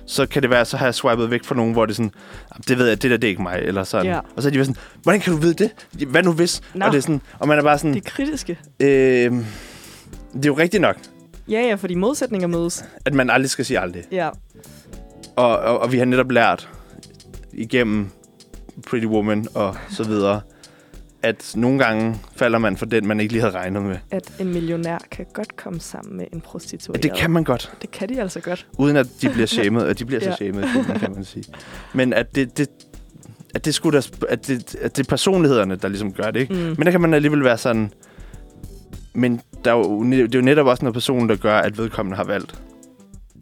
[0.06, 2.12] så kan det være, så har jeg swipet væk fra nogen, hvor det er sådan,
[2.54, 4.06] "Jamen, det ved jeg, det der, det er ikke mig, eller sådan.
[4.06, 4.20] Ja.
[4.36, 5.72] Og så er de sådan, hvordan kan du vide det?
[6.08, 6.62] Hvad nu hvis?
[6.76, 6.86] Nå.
[6.86, 8.60] Og det er sådan, og man er bare sådan, Det er kritiske.
[8.80, 9.34] øh,
[10.34, 10.96] det er jo rigtigt nok,
[11.50, 12.86] Ja, ja, fordi modsætninger mødes.
[13.06, 14.04] at man aldrig skal sige aldrig.
[14.12, 14.30] Ja,
[15.36, 16.70] Og, og, og vi har netop lært
[17.54, 18.10] igennem
[18.88, 20.42] Pretty Woman og så videre,
[21.24, 23.98] at nogle gange falder man for den, man ikke lige havde regnet med.
[24.12, 26.98] at en millionær kan godt komme sammen med en prostitueret.
[26.98, 27.74] At det kan man godt.
[27.82, 28.68] Det kan de altså godt.
[28.78, 30.36] Uden at de bliver shamed, og de bliver så Ja.
[30.36, 31.44] shamed, i filmen, kan man sige.
[31.94, 32.68] Men at det, det,
[33.56, 36.54] at det, skulle der, at det, at det er personlighederne, der ligesom gør det, ikke?
[36.54, 36.60] Mm.
[36.60, 37.94] Men der kan man alligevel være sådan...
[39.18, 42.18] Men der er jo, det er jo netop også noget person, der gør, at vedkommende
[42.18, 42.62] har valgt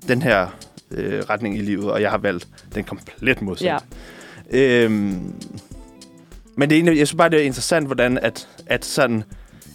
[0.08, 0.48] den her
[0.92, 3.86] øh, retning i livet, og jeg har valgt den komplet modsatte.
[4.54, 5.34] Ja, Øhm,
[6.58, 9.24] men det er egentlig, jeg synes bare, det er interessant, hvordan at, at, sådan,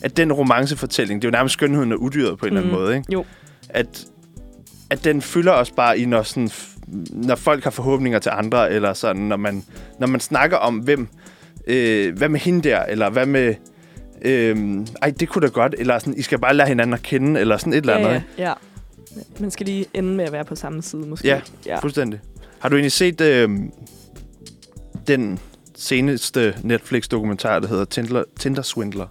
[0.03, 2.81] at den romancefortælling, det er jo nærmest skønheden og udyret på en eller anden Mhm.
[2.83, 3.13] måde, ikke?
[3.13, 3.25] Jo.
[3.69, 4.05] At,
[4.91, 6.51] at den fylder os bare i, når, sådan,
[7.13, 9.65] når folk har forhåbninger til andre, eller sådan, når man,
[10.01, 11.09] når man snakker om, hvem,
[11.67, 13.55] øh, hvad med hende der, eller hvad med,
[14.23, 17.41] øh, ej, det kunne da godt, eller sådan, I skal bare lære hinanden at kende,
[17.41, 18.27] eller sådan et eller ja, andet, ja, ikke?
[18.39, 18.53] ja.
[19.41, 21.29] Man skal lige ende med at være på samme side, måske.
[21.29, 21.41] Ja.
[21.67, 21.79] ja.
[21.79, 22.21] Fuldstændig.
[22.59, 23.51] Har du egentlig set øh,
[25.07, 25.39] den
[25.75, 29.07] seneste Netflix-dokumentar, der hedder Tinder, Tinder Swindler?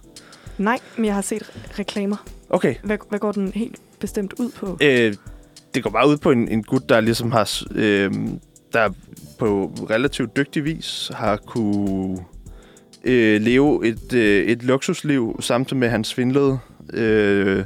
[0.58, 2.16] Nej, men jeg har set re- reklamer.
[2.50, 2.74] Okay.
[2.82, 4.78] Hvad, hvad går den helt bestemt ud på?
[4.80, 5.14] Øh,
[5.74, 7.62] det går bare ud på en, en gut, der ligesom har...
[7.74, 8.12] Øh,
[8.72, 8.90] der
[9.38, 12.18] på relativt dygtig vis har kunne
[13.04, 16.58] øh, leve et, øh, et luksusliv, samtidig med at han svindlede
[16.92, 17.64] øh,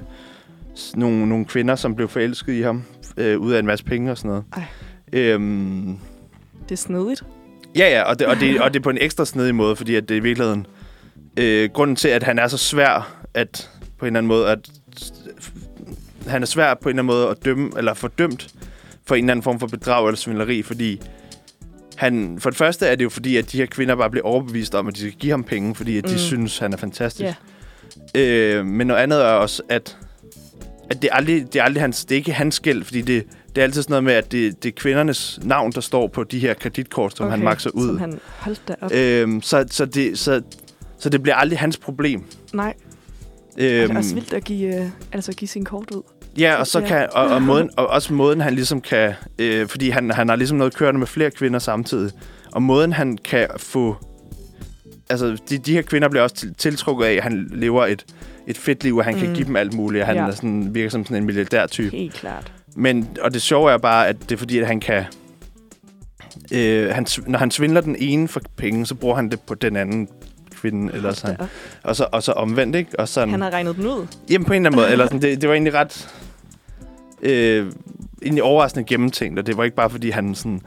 [0.95, 2.83] nogle, nogle kvinder, som blev forelsket i ham,
[3.17, 4.45] øh, ud af en masse penge og sådan noget.
[4.57, 4.63] Ej.
[5.13, 5.99] Øhm,
[6.69, 7.25] Det er snedigt.
[7.77, 9.95] Ja, ja, og det, og, det, og det er på en ekstra snedig måde, fordi
[9.95, 10.67] at det er i virkeligheden...
[11.39, 14.71] Øh, grunden til, at han er så svær, at på en eller anden måde, at
[16.27, 18.55] han er svær på en eller anden måde at dømme, eller fordømt
[19.07, 21.01] for en eller anden form for bedrag eller svindleri, fordi
[21.97, 24.75] han, for det første er det jo fordi, at de her kvinder bare bliver overbevist
[24.75, 26.19] om, at de skal give ham penge, fordi at de Mm.
[26.19, 27.35] synes, han er fantastisk.
[28.15, 28.21] Ja.
[28.21, 29.99] Øh, men noget andet er også, at,
[30.91, 33.25] at det, er aldrig, det, er aldrig hans, det er ikke hans gæld, fordi det,
[33.55, 36.25] det er altid sådan noget med, at det, det er kvindernes navn, der står på
[36.25, 37.87] de her kreditkort, som okay, han makser ud.
[37.89, 38.93] Som han holdt da op.
[38.93, 40.43] Øhm, så, så, det, så,
[40.99, 42.25] så det bliver aldrig hans problem.
[42.53, 42.75] Nej,
[43.57, 46.03] det Øhm, er også vildt at give, øh, altså give sin kort ud.
[46.39, 49.91] ja, og så kan og, og, måden, og også måden han ligesom kan, øh, fordi
[49.91, 52.13] han, han har ligesom noget kørende med flere kvinder samtidig,
[52.53, 53.97] og måden han kan få,
[55.11, 58.05] altså de, de her kvinder bliver også til- tiltrukket af, at han lever et,
[58.47, 59.21] et fedt liv, og han mm.
[59.21, 60.27] kan give dem alt muligt, og han Ja.
[60.27, 61.97] er sådan, virker som sådan en milliardær-type.
[61.97, 62.53] Helt klart.
[62.77, 65.05] Men, og det sjove er bare, at det er fordi, at han kan...
[66.53, 69.77] Øh, han, når han svindler den ene for penge, så bruger han det på den
[69.77, 70.09] anden
[70.65, 71.37] kvinde, eller sådan.
[71.83, 72.99] Og så, og så omvendt, ikke?
[72.99, 74.07] Og sådan, Han har regnet den ud.
[74.31, 74.93] Jamen på en eller anden måde.
[74.93, 76.09] Eller sådan, det, det var egentlig ret...
[77.23, 77.73] Øh,
[78.23, 80.61] egentlig overraskende gennemtænkt, og det var ikke bare, fordi han sådan,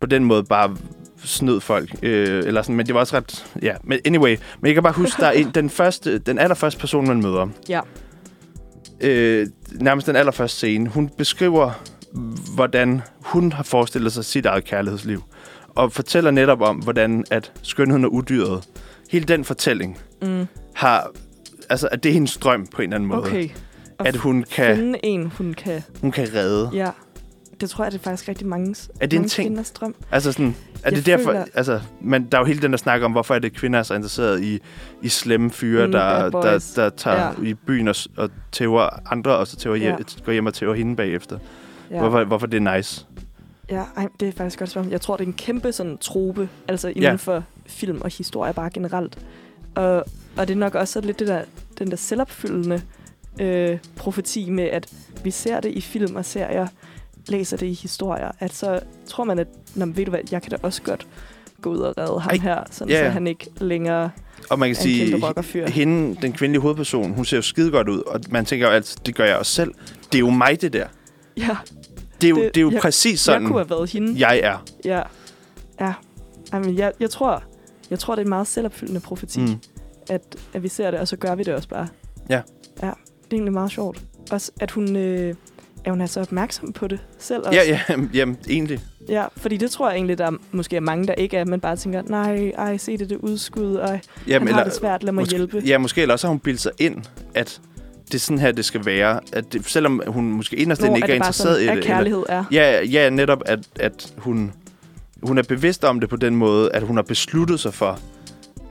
[0.00, 0.76] på den måde bare
[1.24, 1.94] snød folk.
[2.02, 3.46] Øh, eller sådan, men det var også ret...
[3.62, 4.36] Ja, men anyway.
[4.60, 7.48] Men jeg kan bare huske, der er en, den, første, den allerførste person, man møder.
[7.68, 7.80] Ja.
[9.00, 10.88] Øh, nærmest den allerførste scene.
[10.88, 11.70] Hun beskriver,
[12.54, 15.22] hvordan hun har forestillet sig sit eget kærlighedsliv.
[15.68, 18.64] Og fortæller netop om, hvordan at skønheden og udyret,
[19.10, 20.46] hele den fortælling, Mm.
[20.74, 21.10] har...
[21.70, 23.20] Altså, at det er hendes drøm på en eller anden måde.
[23.22, 23.48] Okay.
[23.98, 25.82] Og At hun kan, Finde en, hun kan...
[26.00, 26.70] hun kan redde.
[26.72, 26.90] Ja.
[27.60, 29.58] Det tror jeg, det er faktisk rigtig mange, Er det en ting?
[29.80, 29.94] drøm.
[30.10, 32.76] Altså sådan, er Jeg det derfor, føler- altså, men der er jo hele den der
[32.78, 34.58] snak om, hvorfor er det kvinder er så interesseret i,
[35.02, 36.70] i slemme fyre, Mm, der, der, boys.
[36.72, 37.44] der tager Ja.
[37.48, 39.82] i byen og, og tæver andre, og så tæver Ja.
[39.82, 41.38] hjem, går hjem og tæver hende bagefter.
[41.90, 41.98] Ja.
[41.98, 43.06] Hvorfor, hvorfor det er nice.
[43.70, 44.90] Ja, ej, det er faktisk godt spørgsmål.
[44.92, 47.14] Jeg tror, det er en kæmpe sådan trope, altså inden Ja.
[47.14, 49.18] for film og historie bare generelt.
[49.74, 50.04] Og,
[50.36, 51.42] og det er nok også lidt det der,
[51.78, 52.82] den der selvopfyldende
[53.40, 54.86] øh, profeti med, at
[55.24, 56.66] vi ser det i film og serier,
[57.26, 60.50] læser det i historier, at så tror man, at Nå, ved du hvad, jeg kan
[60.50, 61.06] da også godt
[61.62, 64.10] gå ud og redde ham Ej, her, sådan ja, så han ikke længere
[64.50, 68.20] Og man kan sige, hende, den kvindelige hovedperson, hun ser jo skide godt ud, og
[68.30, 69.74] man tænker jo altid, det gør jeg også selv.
[70.12, 70.86] Det er jo mig, det der.
[71.36, 71.56] Ja,
[72.20, 74.28] Det er jo, det, Det- er jo jeg- præcis sådan, jeg kunne have været hende.
[74.28, 74.64] jeg er.
[74.84, 75.02] Ja.
[75.80, 75.92] Ja.
[76.52, 77.42] Ej, men jeg, jeg, tror,
[77.90, 79.60] jeg tror, det er en meget selvopfyldende profeti, mm.
[80.10, 81.88] At, at vi ser det, og så gør vi det også bare.
[82.30, 82.40] Ja.
[82.82, 84.02] Ja, det er egentlig meget sjovt.
[84.30, 85.34] Også, at hun, øh,
[85.84, 87.60] at hun er så opmærksom på det selv også.
[87.60, 88.80] Ja, ja, jamen, egentlig.
[89.08, 89.24] ja.
[89.36, 91.76] fordi det tror jeg egentlig, der er, måske er mange, der ikke er, men bare
[91.76, 95.22] tænker, nej, ej, se det, det udskud, og han Jamen, har det svært, lad mig
[95.22, 95.62] måske, hjælpe.
[95.66, 97.60] Ja, måske eller også har hun bildt sig ind, at
[98.06, 99.20] det er sådan her, det skal være.
[99.32, 101.84] At det, selvom hun måske inderst ikke at er bare interesseret sådan, i at det.
[101.84, 102.44] Eller, kærlighed er.
[102.52, 104.52] ja, ja, netop, at, at hun,
[105.22, 107.98] hun er bevidst om det på den måde, at hun har besluttet sig for,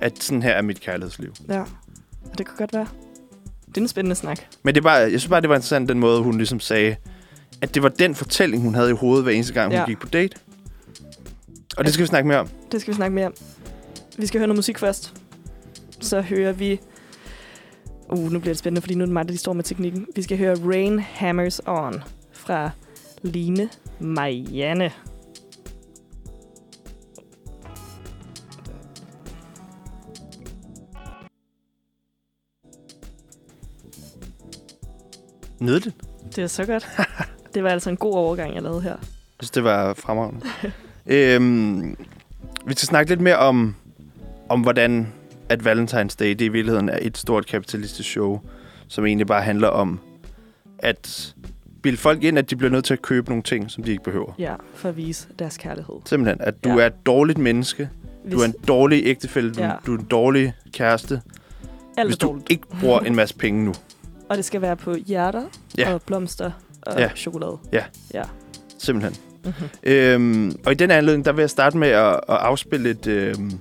[0.01, 1.33] at sådan her er mit kærlighedsliv.
[1.49, 1.59] Ja,
[2.31, 2.87] og det kan godt være.
[3.67, 4.39] Det er en spændende snak.
[4.63, 6.95] Men det er bare, jeg synes bare, det var interessant, den måde, hun ligesom sagde,
[7.61, 9.85] at det var den fortælling, hun havde i hovedet hver eneste gang, hun Ja.
[9.85, 10.37] gik på date.
[11.77, 12.49] Og det skal vi snakke mere om.
[12.71, 13.33] Det skal vi snakke mere om.
[14.17, 15.13] Vi skal høre noget musik først.
[15.99, 16.79] Så hører vi...
[18.09, 20.07] Uh, nu bliver det spændende, fordi nu er det mig, der lige står med teknikken.
[20.15, 22.69] Vi skal høre Rain Hammers On fra
[23.21, 23.69] Line
[23.99, 24.91] Marianne.
[35.59, 35.95] Nydeligt.
[36.35, 36.87] Det er så godt.
[37.53, 38.89] Det var altså en god overgang, jeg lavede her.
[38.91, 38.97] Jeg
[39.39, 40.41] synes, det var fremragende.
[41.05, 41.89] øhm,
[42.65, 43.75] vi skal snakke lidt mere om,
[44.49, 45.07] om hvordan
[45.49, 48.39] at Valentine's Day, det i virkeligheden er et stort kapitalistisk show,
[48.87, 49.99] som egentlig bare handler om
[50.79, 51.35] at
[51.81, 54.03] bilde folk ind, at de bliver nødt til at købe nogle ting, som de ikke
[54.03, 54.33] behøver.
[54.39, 55.95] Ja, for at vise deres kærlighed.
[56.05, 56.75] Simpelthen, at du Ja.
[56.83, 57.89] er et dårligt menneske,
[58.23, 59.71] Hvis du er en dårlig ægtefælle, du, Ja.
[59.85, 61.21] du er en dårlig kæreste,
[61.97, 62.51] alt hvis du dårligt.
[62.51, 63.73] ikke bruger en masse penge nu.
[64.29, 65.43] Og det skal være på hjerter
[65.77, 65.93] Ja.
[65.93, 66.51] og blomster
[66.81, 67.09] og Ja.
[67.15, 67.57] chokolade.
[67.73, 67.83] Ja.
[68.13, 68.23] Ja.
[68.77, 69.15] Simpelthen.
[69.45, 69.67] Mm-hmm.
[69.83, 73.51] Øhm, og i den anledning, der vil jeg starte med at, at afspille et, øhm,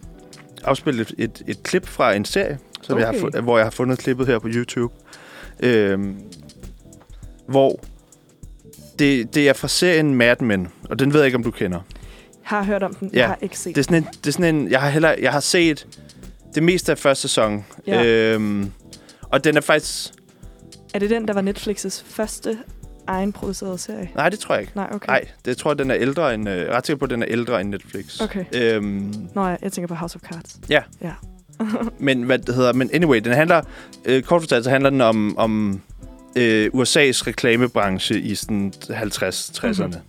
[0.64, 3.38] afspille et, et, et klip fra en serie, som jeg har, Okay.
[3.38, 4.94] fu- hvor jeg har fundet klippet her på YouTube.
[5.60, 6.16] Øhm,
[7.48, 7.80] hvor
[8.98, 11.80] det, det er fra serien Mad Men, og den ved jeg ikke, om du kender.
[12.42, 13.18] Har hørt om den, Ja.
[13.18, 15.14] jeg har ikke set Det er sådan en, det er sådan en jeg har heller,
[15.20, 15.86] jeg har set
[16.54, 17.64] det meste af første sæson.
[17.86, 18.04] Ja.
[18.06, 18.72] Øhm,
[19.22, 20.12] og den er faktisk,
[20.96, 22.58] Er det den, der var Netflix's første
[23.06, 24.10] egenproducerede serie?
[24.14, 24.72] nej, det tror jeg ikke.
[24.76, 25.08] Nej, okay.
[25.08, 27.26] Nej, det tror jeg, den er ældre end, øh, ret sikker på, at den er
[27.28, 28.20] ældre end Netflix.
[28.20, 28.44] Okay.
[28.52, 30.60] Øhm, Nå, jeg, jeg tænker på House of Cards.
[30.68, 30.82] Ja.
[31.02, 31.12] Ja.
[31.98, 33.62] Men hvad det hedder, men anyway, den handler,
[34.04, 35.80] øh, kort fortalt, så handler den om, om
[36.36, 39.68] øh, USA's reklamebranche i sådan 50-60'erne.
[39.68, 39.86] Mhm.
[39.86, 40.00] Mm-hmm.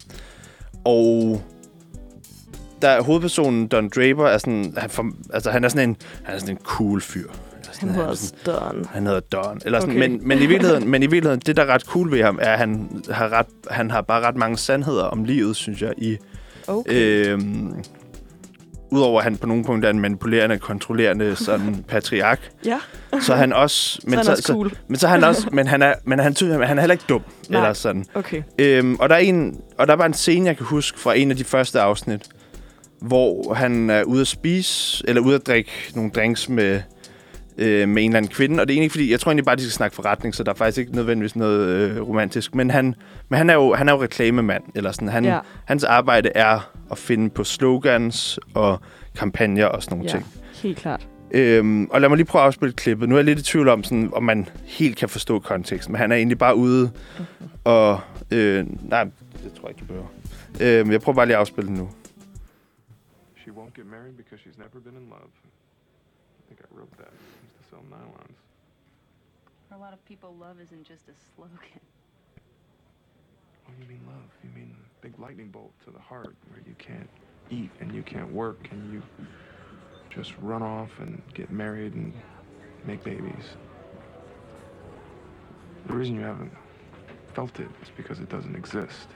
[0.85, 1.41] Og
[2.81, 6.35] der er hovedpersonen, Don Draper, er sådan, han, for, altså, han er sådan en, han
[6.35, 7.29] er sådan en cool fyr.
[7.79, 8.85] Sådan, Han er hedder sådan- Stern.
[8.91, 9.61] han hedder Don.
[9.65, 10.07] Eller sådan, Okay.
[10.09, 12.49] men, men, i virkeligheden, men i virkeligheden, det der er ret cool ved ham, er,
[12.51, 16.17] at han har, ret, han har bare ret mange sandheder om livet, synes jeg, i,
[16.67, 17.25] Okay.
[17.27, 17.73] Øhm,
[18.91, 22.79] Udover at han på nogle punkter er en manipulerende, kontrollerende sådan patriark, ja,
[23.21, 23.99] så han også...
[24.03, 24.69] men så han også cool.
[24.69, 25.47] Så, men så han også...
[25.51, 27.21] Men han er, men han, ty- han er heller ikke dum.
[27.49, 27.61] Nej.
[27.61, 28.05] Eller sådan.
[28.13, 28.41] Okay.
[28.59, 31.13] Øhm, og, der er en, og der er bare en scene, jeg kan huske fra
[31.17, 32.21] en af de første afsnit,
[33.01, 36.81] hvor han er ude at spise, eller ude at drikke nogle drinks med,
[37.57, 38.61] øh, med en eller anden kvinde.
[38.61, 40.51] Og det er egentlig fordi, jeg tror egentlig bare, de skal snakke forretning, så der
[40.51, 42.55] er faktisk ikke nødvendigvis noget øh, romantisk.
[42.55, 42.95] Men han,
[43.29, 45.07] men han er jo, han er jo reklamemand, eller sådan.
[45.09, 45.39] Han, Ja.
[45.65, 48.81] Hans arbejde er at finde på slogans og
[49.15, 50.25] kampagner og sådan nogle Ja, ting.
[50.63, 51.07] helt klart.
[51.31, 53.09] Øhm, og lad mig lige prøve at afspille klippet.
[53.09, 55.99] Nu er jeg lidt i tvivl om, sådan, om man helt kan forstå konteksten, men
[55.99, 57.25] han er egentlig bare ude Mhm.
[57.63, 57.99] og...
[58.31, 60.07] Øh, nej, det tror jeg ikke, du behøver.
[60.81, 61.89] Øhm, jeg prøver bare lige at afspille den nu.
[63.41, 65.31] She won't get married because she's never been in love.
[69.97, 71.79] For a lot of people, love isn't just a slogan.
[73.65, 74.29] What do you mean love?
[74.43, 77.09] You mean big lightning bolt to the heart where you can't
[77.49, 79.01] eat and you can't work and you
[80.09, 82.13] just run off and get married and
[82.85, 83.55] make babies.
[85.87, 86.51] The reason you haven't
[87.33, 89.07] felt it is because it doesn't exist.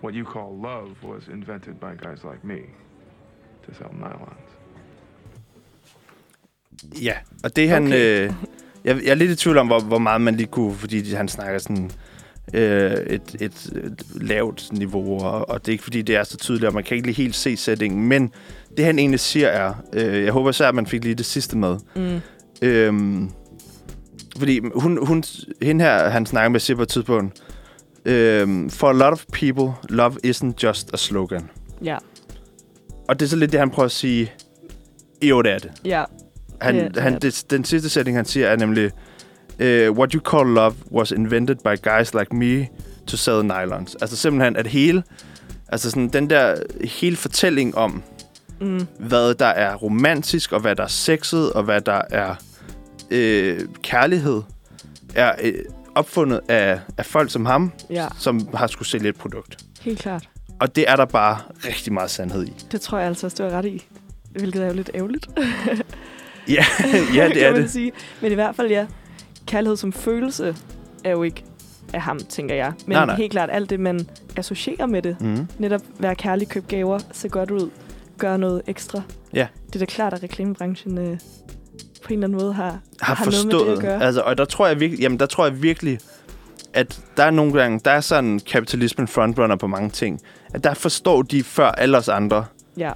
[0.00, 2.66] What you call love was invented by guys like me
[3.66, 4.50] to sell nylons.
[7.02, 7.86] Ja, og det han...
[7.86, 8.26] Okay.
[8.26, 8.32] Øh,
[8.84, 10.74] jeg, jeg er lidt i tvivl om, hvor, hvor meget man lige kunne...
[10.74, 11.90] Fordi han snakker sådan
[12.54, 16.36] øh, et, et, et lavt niveau, og, og det er ikke fordi, det er så
[16.36, 18.08] tydeligt, og man kan ikke lige helt se sætningen.
[18.08, 18.32] Men
[18.76, 21.58] det, han egentlig siger er, øh, jeg håber især, at man fik lige det sidste
[21.58, 21.76] med.
[21.96, 22.20] Mm.
[22.62, 23.30] Øhm,
[24.38, 25.24] fordi hun, hun,
[25.62, 27.42] hende her, han snakker med, siger på et tidspunkt,
[28.04, 31.50] øhm, For a lot of people, love isn't just a slogan.
[31.84, 31.96] Ja,
[33.08, 34.32] Og det er så lidt det, han prøver at sige,
[35.22, 35.70] jo, det er det.
[35.84, 36.04] ja.
[36.60, 38.84] Han, det han, det, den sidste sætning, han siger, er nemlig,
[39.60, 42.68] uh, What you call love was invented by guys like me
[43.06, 43.96] to sell nylons.
[44.00, 45.02] Altså simpelthen, at hele,
[45.68, 48.02] altså sådan den der hele fortælling om,
[48.60, 48.86] Mm.
[48.98, 52.34] hvad der er romantisk, og hvad der er sexet, og hvad der er
[53.10, 54.42] øh, kærlighed,
[55.14, 55.52] er øh,
[55.94, 59.56] opfundet af, af folk som ham, Ja, som har skulle sælge et produkt.
[59.80, 60.28] helt klart.
[60.60, 62.52] Og det er der bare rigtig meget sandhed i.
[62.72, 63.86] Det tror jeg altså også, du har ret i.
[64.30, 65.26] Hvilket er jo lidt ærgerligt.
[66.48, 66.64] Ja,
[67.14, 67.70] ja det kan er man det.
[67.70, 67.92] Sige.
[68.22, 68.86] Men i hvert fald, ja.
[69.46, 70.56] Kærlighed som følelse
[71.04, 71.44] er jo ikke
[71.92, 72.72] af ham, tænker jeg.
[72.86, 73.16] Men Nej, nej.
[73.16, 75.16] helt klart alt det, man associerer med det.
[75.20, 75.48] Mm.
[75.58, 77.70] Netop være kærlig, købe gaver, se godt ud,
[78.18, 79.02] gøre noget ekstra.
[79.34, 79.46] Ja.
[79.66, 81.18] Det er da klart, at reklamebranchen øh, på en
[82.12, 83.76] eller anden måde har, har, har noget med det forstået.
[83.76, 84.02] at gøre.
[84.02, 85.98] altså, og der tror jeg virkelig, jamen der tror jeg virkelig,
[86.74, 90.20] at der er nogle gange, der er sådan kapitalismen frontrunner på mange ting.
[90.54, 92.44] At der forstår de før alle os andre.
[92.76, 92.92] Ja.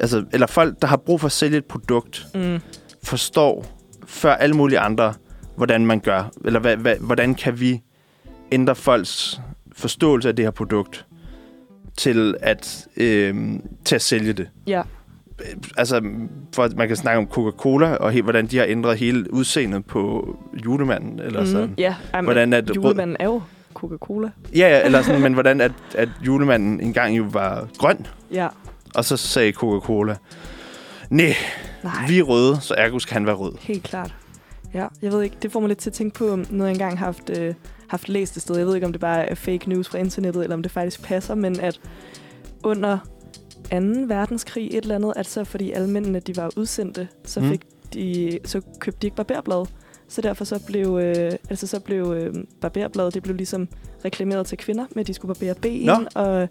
[0.00, 2.58] Altså, eller folk, der har brug for at sælge et produkt, Mm.
[3.04, 3.66] Forstår
[4.06, 5.14] før alle mulige andre,
[5.56, 6.30] hvordan man gør.
[6.44, 7.82] Eller hvad, hvad, hvordan kan vi
[8.52, 9.40] ændre folks
[9.72, 11.06] forståelse af det her produkt
[11.96, 13.34] til at, øh,
[13.84, 14.48] til at sælge det.
[14.66, 14.82] Ja.
[15.76, 16.00] Altså,
[16.54, 20.36] for man kan snakke om Coca-Cola, og he, hvordan de har ændret hele udseendet på
[20.64, 21.20] julemanden.
[21.20, 21.46] Eller Mm.
[21.46, 21.74] sådan.
[21.78, 23.42] Ja, jamen, Hvordan at julemanden er jo
[23.74, 24.30] Coca-Cola.
[24.54, 28.48] Ja, ja, eller sådan, men hvordan at, at julemanden engang jo var grøn, Ja.
[28.94, 30.16] og så sagde Coca-Cola,
[31.12, 31.34] nej,
[31.84, 33.52] Nej, vi er røde, så ergo skal han være rød.
[33.60, 34.14] helt klart.
[34.74, 36.98] Ja, jeg ved ikke, det får mig lidt til at tænke på noget, jeg engang
[36.98, 37.54] har haft, øh,
[37.88, 38.56] haft læst et sted.
[38.56, 41.02] Jeg ved ikke, om det bare er fake news fra internettet, eller om det faktisk
[41.02, 41.80] passer, men at
[42.64, 42.98] under
[43.70, 43.76] 2.
[44.08, 47.48] verdenskrig et eller andet, at så fordi alle mændene, de var udsendte, så, Mm.
[47.48, 47.60] fik
[47.94, 49.66] de, så købte de ikke barberblad.
[50.08, 53.68] Så derfor så blev, øh, altså så blev øh, barberbladet, det blev ligesom
[54.04, 55.96] reklameret til kvinder, med at de skulle barbere ben Nå.
[56.14, 56.48] og,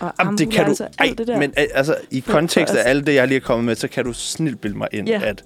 [0.00, 0.68] og Jamen, det kan du...
[0.68, 1.38] altså, alt det der.
[1.38, 4.12] men altså, i kontekst af alt det, jeg lige er kommet med, så kan du
[4.12, 5.20] snilt bilde mig ind, Ja.
[5.24, 5.44] at,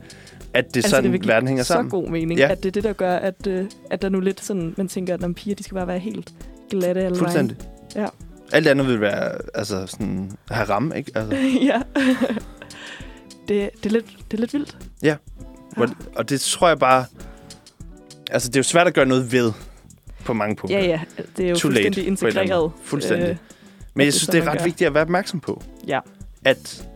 [0.54, 1.90] at det er altså, sådan, give verden hænger så sammen.
[1.90, 2.46] god mening, Ja.
[2.46, 2.52] ja.
[2.52, 5.14] at det er det, der gør, at, øh, at der nu lidt sådan, man tænker,
[5.14, 6.32] at piger, de skal bare være helt
[6.70, 7.56] glatte alle Fuldstændig.
[7.96, 8.06] Ja.
[8.52, 11.12] Alt andet vil være altså, sådan, haram, ikke?
[11.14, 11.62] Altså, vejen.
[11.70, 11.82] ja.
[13.48, 14.76] det, det, er lidt, det er lidt vildt.
[15.02, 15.16] Ja.
[15.76, 17.04] Hvor- og det tror jeg bare...
[18.30, 19.52] Altså, det er jo svært at gøre noget ved
[20.29, 20.79] på mange punkter.
[20.79, 21.01] Ja, ja.
[21.37, 22.61] Det er jo Too late, fuldstændig anden integreret.
[22.61, 22.70] måde.
[22.83, 23.29] Fuldstændig.
[23.29, 23.37] Øh,
[23.95, 24.64] Men jeg synes, det er ret gør.
[24.64, 25.62] vigtigt at være opmærksom på.
[25.87, 26.01] Ja.
[26.45, 26.89] At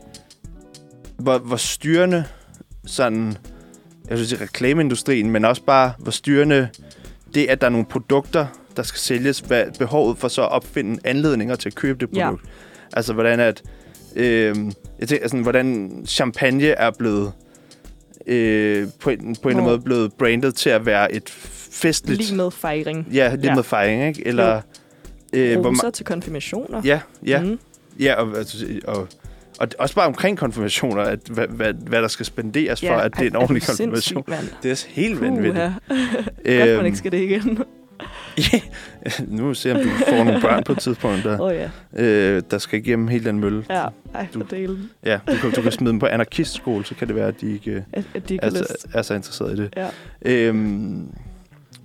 [1.19, 2.25] hvor, hvor styrende
[2.87, 3.37] sådan,
[4.11, 6.69] jeg synes, reklameindustrien, men også bare, hvor styrende
[7.35, 11.01] det, at der er nogle produkter, der skal sælges, hvad behovet for så at opfinde
[11.05, 12.25] anledninger til at købe det Ja.
[12.25, 12.45] produkt.
[12.93, 13.63] Altså, hvordan at,
[14.17, 14.57] øh,
[15.01, 17.33] jeg tænker, sådan, hvordan champagne er blevet
[18.27, 21.31] øh, på en, på en eller anden måde blevet brandet til at være et
[21.73, 22.21] festligt...
[22.21, 23.09] Lige med fejring.
[23.13, 23.55] Ja, lidt Ja.
[23.55, 24.27] med fejring, ikke?
[24.27, 24.61] Eller...
[25.33, 26.83] Øh, hvor Roser ma- til konfirmationer.
[26.85, 27.43] ja, ja.
[27.43, 27.59] Mm.
[28.01, 29.09] Ja, og, altså, og,
[29.59, 33.23] og også bare omkring konfirmationer, at hvad, hvad, hvad der skal spenderes for, at det
[33.27, 34.25] er en ordentlig du konfirmation.
[34.63, 35.55] Det er helt vanvittigt.
[35.89, 36.59] Puha.
[36.67, 37.59] Godt, man ikke skal det igen.
[38.39, 38.61] Ja.
[39.29, 42.03] nu se om du får nogle børn på et tidspunkt, der, oh, ja.
[42.05, 43.65] øh, der skal igennem hele den mølle.
[43.71, 44.91] Ja, ej, Du- delen.
[45.05, 47.53] Ja, du kan, du kan smide dem på anarkistskole, så kan det være, at de
[47.53, 48.87] ikke At, at de ikke er, lyst.
[48.95, 49.75] er så interesseret i det.
[49.77, 49.89] Ja.
[50.23, 51.09] Øhm,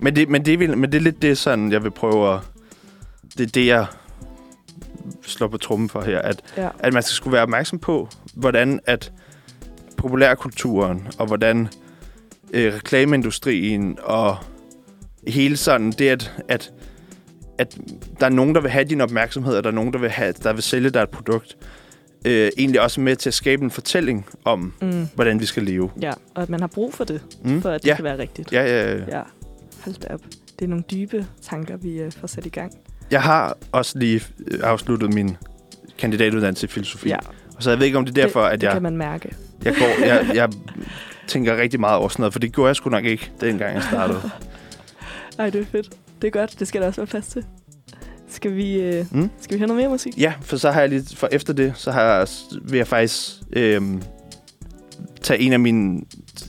[0.00, 2.40] men, det, men, det vil, men det er lidt det, sådan, jeg vil prøve at...
[3.38, 3.86] Det er det, jeg
[5.22, 6.68] slår på trummen for her, at Ja.
[6.78, 9.12] at man skal skulle være opmærksom på, hvordan at
[9.96, 11.68] populærkulturen og hvordan
[12.52, 14.36] øh, reklameindustrien og
[15.26, 16.72] hele sådan det, at, at,
[17.58, 17.78] at
[18.20, 20.32] der er nogen, der vil have din opmærksomhed, og der er nogen, der vil, have,
[20.42, 21.56] der vil sælge dig et produkt,
[22.24, 25.08] øh, egentlig også med til at skabe en fortælling om, Mm.
[25.14, 25.90] hvordan vi skal leve.
[26.02, 27.62] Ja, og at man har brug for det, Mm?
[27.62, 27.94] for at det ja.
[27.94, 28.52] kan være rigtigt.
[28.52, 29.04] Ja, ja, ja.
[29.18, 29.22] Ja,
[29.88, 30.20] hold da op.
[30.58, 32.72] Det er nogle dybe tanker, vi uh, får sat i gang.
[33.10, 35.36] Jeg har også lige øh, afsluttet min
[35.98, 37.08] kandidatuddannelse i filosofi.
[37.08, 37.16] Ja,
[37.56, 38.96] Og så jeg ved ikke, om det er derfor, det, at det jeg, kan man
[38.96, 39.34] mærke.
[39.64, 40.48] jeg, går, jeg, jeg
[41.26, 43.82] tænker rigtig meget over sådan noget, for det gjorde jeg sgu nok ikke, dengang jeg
[43.82, 44.20] startede.
[45.38, 45.90] Ej, det er fedt.
[46.22, 46.56] Det er godt.
[46.58, 47.44] Det skal der også være plads til.
[48.30, 49.30] Skal vi, uh, Mm?
[49.40, 50.18] skal vi høre noget mere musik?
[50.18, 52.26] Ja, for så har jeg lige, for efter det, så har jeg,
[52.62, 53.20] vil jeg faktisk
[53.52, 54.02] øhm,
[55.20, 56.02] tage en af mine,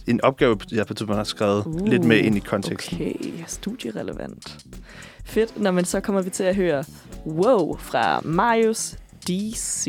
[0.07, 2.97] en opgave, jeg på tidspunkt har skrevet, uh, lidt med ind i konteksten.
[2.97, 3.13] Okay,
[3.47, 4.65] studierelevant.
[5.25, 5.59] Fedt.
[5.59, 6.83] Nå, men så kommer vi til at høre
[7.25, 8.95] Wow fra Marius
[9.27, 9.87] DC.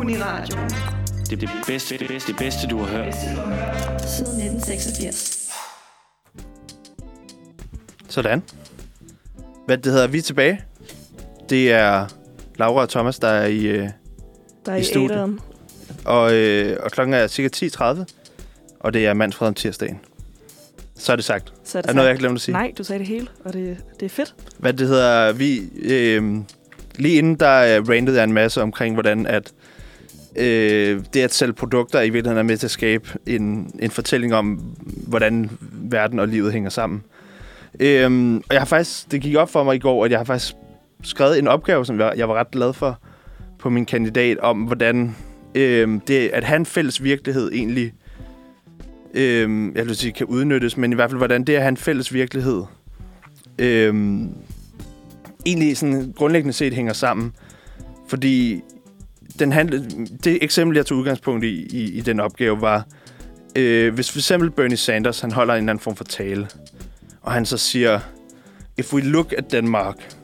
[0.00, 0.58] Uniradio.
[1.30, 3.14] Det, det, bedste, det, bedste, det bedste, du har hørt.
[3.14, 5.50] Siden 1986.
[8.08, 8.42] Sådan.
[9.66, 10.64] Hvad det hedder, vi er tilbage.
[11.50, 12.06] Det er
[12.56, 13.66] Laura og Thomas, der er i...
[13.66, 13.88] Øh,
[14.66, 15.38] Der er I i, studiet.
[16.04, 18.04] og, øh, og klokken er cirka 10.30,
[18.80, 20.00] og det er mandsfred om tirsdagen.
[20.98, 21.52] Så er det sagt.
[21.64, 22.52] Så er Er det der noget, jeg glemte at sige?
[22.52, 24.34] Nej, du sagde det hele, og det, det er fedt.
[24.58, 25.60] Hvad det hedder, vi...
[25.82, 26.36] Øh,
[26.98, 29.52] lige inden der øh, rantede jeg en masse omkring, hvordan at
[30.36, 34.34] øh, det at sælge produkter i virkeligheden er med til at skabe en, en fortælling
[34.34, 34.46] om,
[35.06, 37.02] hvordan verden og livet hænger sammen.
[37.80, 40.24] Øhm, og jeg har faktisk, det gik op for mig i går, at jeg har
[40.24, 40.54] faktisk
[41.06, 43.00] skrevet en opgave, som jeg, jeg var ret glad for
[43.58, 45.16] på min kandidat, om hvordan
[45.54, 47.92] øh, det at have en fælles virkelighed egentlig,
[49.14, 51.76] øh, jeg vil sige, kan udnyttes, men i hvert fald, hvordan det at have en
[51.76, 52.62] fælles virkelighed
[53.58, 53.94] øh,
[55.46, 57.32] egentlig sådan grundlæggende set hænger sammen.
[58.08, 58.62] Fordi
[59.38, 59.84] den handle,
[60.24, 62.86] det eksempel, jeg tog udgangspunkt i, i, i den opgave, var,
[63.56, 66.48] øh, hvis for eksempel Bernie Sanders, han holder en eller anden form for tale,
[67.22, 68.00] og han så siger,
[68.78, 70.15] if we look at Denmark,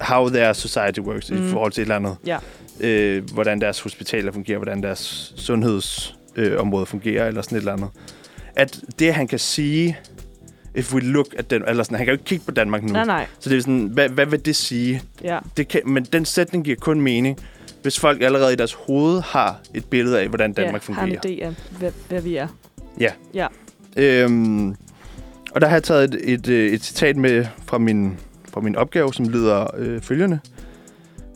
[0.00, 1.46] how their society works mm.
[1.46, 2.38] i forhold til et eller andet, Ja.
[2.80, 7.88] øh, hvordan deres hospitaler fungerer, hvordan deres sundhedsområde øh, fungerer, eller sådan et eller andet.
[8.56, 9.98] At det, han kan sige,
[10.74, 12.92] if we look at den, eller sådan, han kan jo ikke kigge på Danmark nu.
[12.92, 13.26] Nej, nej.
[13.38, 15.02] Så det er sådan, hvad, hvad vil det sige?
[15.24, 15.38] Ja.
[15.56, 17.38] Det kan, men den sætning giver kun mening,
[17.82, 21.06] hvis folk allerede i deres hoved har et billede af, hvordan Danmark ja, fungerer.
[21.06, 22.48] har en idé af, hvad, hvad vi er.
[23.96, 24.68] Øhm,
[25.54, 28.18] og der har jeg taget et, et, øh, et citat med fra min,
[28.54, 30.40] fra min opgave, som lyder øh, følgende.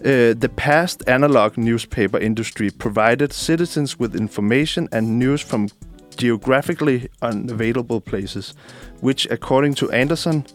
[0.01, 5.69] Uh, the past analog newspaper industry provided citizens with information and news from
[6.17, 8.55] geographically unavailable places,
[9.03, 10.47] which, according to Anderson,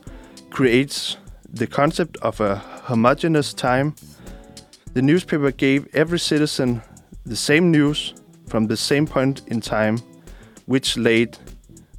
[0.50, 1.20] creates
[1.58, 3.94] the concept of a homogeneous time.
[4.94, 6.82] The newspaper gave every citizen
[7.26, 8.14] the same news
[8.48, 9.98] from the same point in time,
[10.68, 11.38] which laid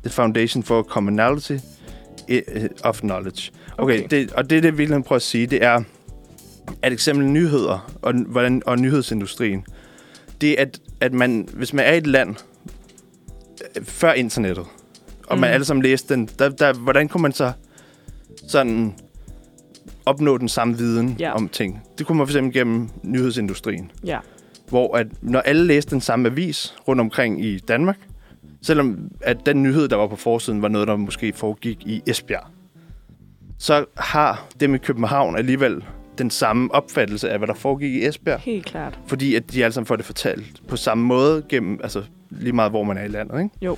[0.02, 1.60] the foundation for commonality
[2.28, 3.52] eh, eh, of knowledge.
[3.78, 4.06] Okay, Okay.
[4.10, 5.82] Det, og det, det virkelig prøver at sige, det er,
[6.82, 9.66] at eksempel nyheder og, hvordan, og nyhedsindustrien,
[10.40, 12.36] det er, at, at man, hvis man er i et land
[13.76, 14.66] øh, før internettet,
[15.26, 15.40] og mm.
[15.40, 17.52] man alle sammen læste den, der, der, hvordan kunne man så
[18.48, 18.94] sådan
[20.06, 21.32] opnå den samme viden Ja.
[21.34, 21.82] om ting?
[21.98, 24.18] Det kunne man for eksempel gennem nyhedsindustrien Ja.
[24.68, 27.98] hvor at når alle læste den samme avis rundt omkring i Danmark,
[28.62, 32.46] selvom at den nyhed, der var på forsiden, var noget, der måske foregik i Esbjerg,
[33.58, 35.84] så har dem i København alligevel
[36.18, 38.98] den samme opfattelse af, hvad der foregik i Esbjerg, Helt klart.
[39.06, 42.72] fordi at de alle sammen får det fortalt på samme måde, gennem, altså lige meget,
[42.72, 43.54] hvor man er i landet, ikke?
[43.62, 43.76] Jo.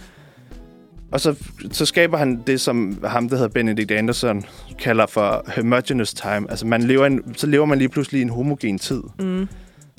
[1.12, 1.34] Og så,
[1.72, 4.44] så skaber han det, som ham, der hedder Benedict Anderson,
[4.78, 6.50] kalder for homogeneous time.
[6.50, 9.48] Altså, man lever en, så lever man lige pludselig i en homogen tid Mm.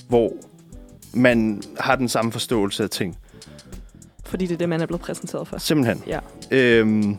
[0.10, 0.34] hvor
[1.14, 3.18] man har den samme forståelse af ting.
[4.26, 5.58] Fordi det er det, man er blevet præsenteret for.
[5.58, 6.04] Simpelthen.
[6.08, 6.20] Ja.
[6.52, 7.18] Øhm,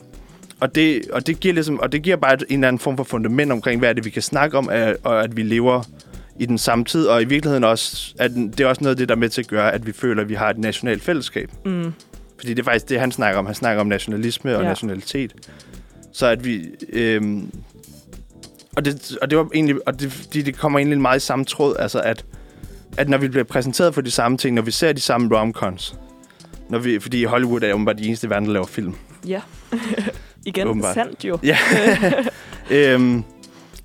[0.60, 3.04] og, det, og, det giver ligesom, og det giver bare en eller anden form for
[3.04, 5.82] fundament omkring, hvad er det, vi kan snakke om, at, og at vi lever
[6.38, 7.06] i den samme tid.
[7.06, 9.40] Og i virkeligheden også, at det er også noget af det, der er med til
[9.40, 11.50] at gøre, at vi føler, at vi har et nationalt fællesskab.
[11.64, 11.92] Mm.
[12.38, 13.46] Fordi det er faktisk det, han snakker om.
[13.46, 14.68] Han snakker om nationalisme og Ja.
[14.68, 15.32] nationalitet.
[16.12, 16.66] Så at vi...
[16.92, 17.50] Øhm,
[18.76, 19.76] og, det, og det var egentlig...
[19.86, 21.76] Og det, fordi det kommer egentlig meget i samme tråd.
[21.78, 22.24] Altså at,
[22.96, 25.94] at når vi bliver præsenteret for de samme ting, når vi ser de samme romcoms,
[26.68, 28.94] når vi, fordi Hollywood er jo bare de eneste i verden, der laver film.
[29.26, 29.40] Ja.
[30.48, 30.94] Igen, Åbenbart.
[30.94, 31.38] sandt jo.
[31.42, 31.58] Ja.
[32.70, 33.24] øhm,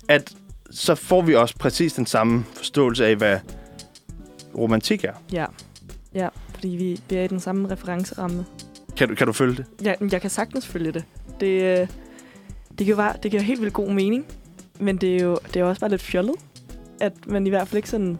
[0.08, 0.32] at
[0.70, 3.38] så får vi også præcis den samme forståelse af, hvad
[4.58, 5.12] romantik er.
[5.32, 5.46] Ja.
[6.14, 8.44] Ja, fordi vi, vi er i den samme referenceramme.
[8.96, 9.66] Kan du, kan du følge det?
[9.82, 11.04] Jeg, jeg kan sagtens følge det.
[11.40, 11.88] Det, øh,
[12.78, 14.26] det, giver bare, det giver helt vildt god mening.
[14.80, 16.34] Men det er jo det er også bare lidt fjollet,
[17.00, 18.18] at man i hvert fald ikke sådan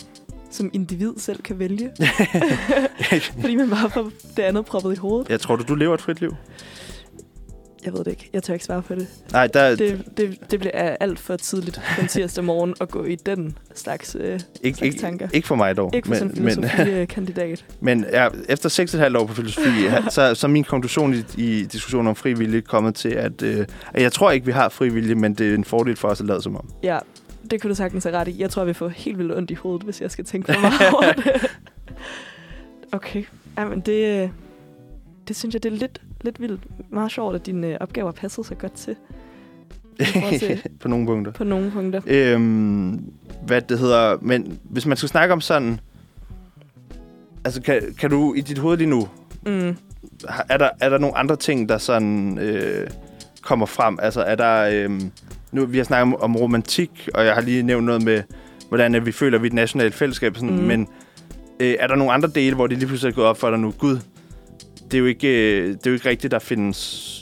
[0.51, 1.90] som individ selv kan vælge.
[3.41, 5.30] fordi man bare får det andet proppet i hovedet.
[5.30, 6.34] Jeg tror du, du lever et frit liv?
[7.85, 8.31] Jeg ved det ikke.
[8.33, 9.07] Jeg tør ikke svare på det.
[9.33, 13.15] Nej, der, Det, det, det bliver alt for tidligt den tirsdag morgen at gå i
[13.15, 15.29] den slags, øh, ikke, slags ikke, tanker.
[15.33, 15.91] ikke for mig dog.
[15.95, 17.65] Ikke for sådan en men, filosofi-kandidat.
[17.81, 19.71] men ja, efter 6,5 år på filosofi,
[20.11, 24.13] så, så er min konklusion i, i diskussionen om frivillige kommet til, at, øh, jeg
[24.13, 26.57] tror ikke, vi har frivillige, men det er en fordel for os at lade som
[26.57, 26.69] om.
[26.83, 26.99] Ja,
[27.51, 28.41] det kunne du sagtens have ret i.
[28.41, 30.95] Jeg tror, vi får helt vildt ondt i hovedet, hvis jeg skal tænke for meget
[30.95, 31.47] over det.
[32.93, 33.25] Okay.
[33.59, 34.29] Jamen, det, øh,
[35.29, 36.61] det synes jeg, det er lidt, lidt vildt.
[36.92, 38.96] Meget sjovt, at dine øh, opgaver passede så godt til.
[40.38, 41.33] Til på nogle punkter.
[41.33, 42.01] på nogle punkter.
[42.07, 43.05] Øhm,
[43.46, 45.80] hvad det hedder, men hvis man skal snakke om sådan,
[47.45, 49.09] altså kan, kan du i dit hoved lige nu,
[49.46, 49.76] Mm.
[50.49, 52.87] er der, er der nogle andre ting, der sådan øh,
[53.42, 53.99] kommer frem?
[54.03, 55.01] Altså er der, øh,
[55.53, 58.22] nu vi har snakket om, om romantik, og jeg har lige nævnt noget med,
[58.68, 60.64] hvordan at vi føler, at vi er et nationalt fællesskab, sådan, Mhm.
[60.64, 60.88] men
[61.61, 63.59] øh, er der nogle andre dele, hvor det lige pludselig er gået op for dig
[63.59, 63.71] nu?
[63.79, 63.99] Gud,
[64.95, 66.76] det er jo ikke, øh, det er jo ikke rigtigt, der findes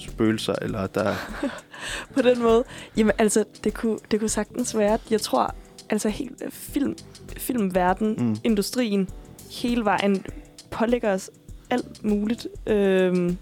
[0.09, 1.15] spøgelser, eller der...
[2.15, 2.65] på den måde.
[2.97, 4.99] Jamen, altså, det kunne, det kunne sagtens være.
[5.11, 5.55] Jeg tror,
[5.91, 6.97] altså, helt film,
[7.37, 8.37] filmverden, Mm.
[8.45, 9.09] industrien,
[9.51, 10.25] hele vejen
[10.71, 11.31] pålægger os
[11.71, 13.37] alt muligt øhm,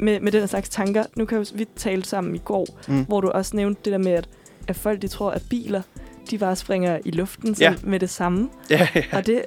[0.00, 1.04] med, med den slags tanker.
[1.16, 3.04] Nu kan vi talte sammen i går, Mm.
[3.04, 4.28] hvor du også nævnte det der med, at,
[4.68, 5.82] at folk de tror, at biler,
[6.30, 7.74] de bare springer i luften Ja.
[7.82, 8.48] med det samme.
[8.70, 9.02] Ja, ja.
[9.12, 9.42] Og det,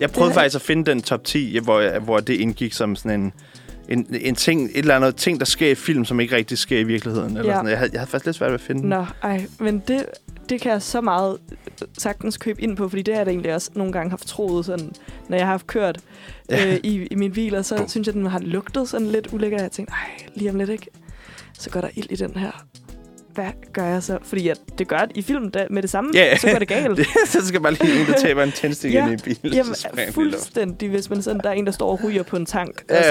[0.00, 3.20] Jeg prøvede Det faktisk at finde den top 10, hvor, hvor det indgik som sådan
[3.20, 3.32] en,
[3.88, 6.78] en, en ting, et eller andet ting, der sker i film, som ikke rigtig sker
[6.78, 7.36] i virkeligheden.
[7.36, 7.56] Eller Ja.
[7.58, 7.70] sådan.
[7.70, 8.88] Jeg, havde, jeg havde faktisk lidt svært ved at finde.
[8.88, 10.06] Nå, ej, men det,
[10.48, 11.38] det kan jeg så meget
[11.98, 14.92] sagtens købe ind på, fordi det har jeg egentlig også nogle gange haft troet, sådan,
[15.28, 16.00] når jeg har haft kørt
[16.50, 16.72] Ja.
[16.72, 17.88] øh, i, i min bil, og så Bum.
[17.88, 20.70] synes jeg, den har lugtet sådan lidt ulækkert, og jeg tænkte, ej, lige om lidt
[20.70, 20.86] ikke,
[21.58, 22.64] så går der ild i den her.
[23.34, 24.18] Hvad gør jeg så?
[24.22, 26.36] Fordi at det gør det i filmen da, med det samme, Ja.
[26.36, 27.00] så går det galt.
[27.26, 29.08] Så skal bare lige en, der taber en tændstik Ja.
[29.10, 29.54] ind i bilen.
[29.56, 32.46] Jamen, så fuldstændig, hvis man sådan, der er en, der står og ryger på en
[32.46, 33.10] tank, Ja, og så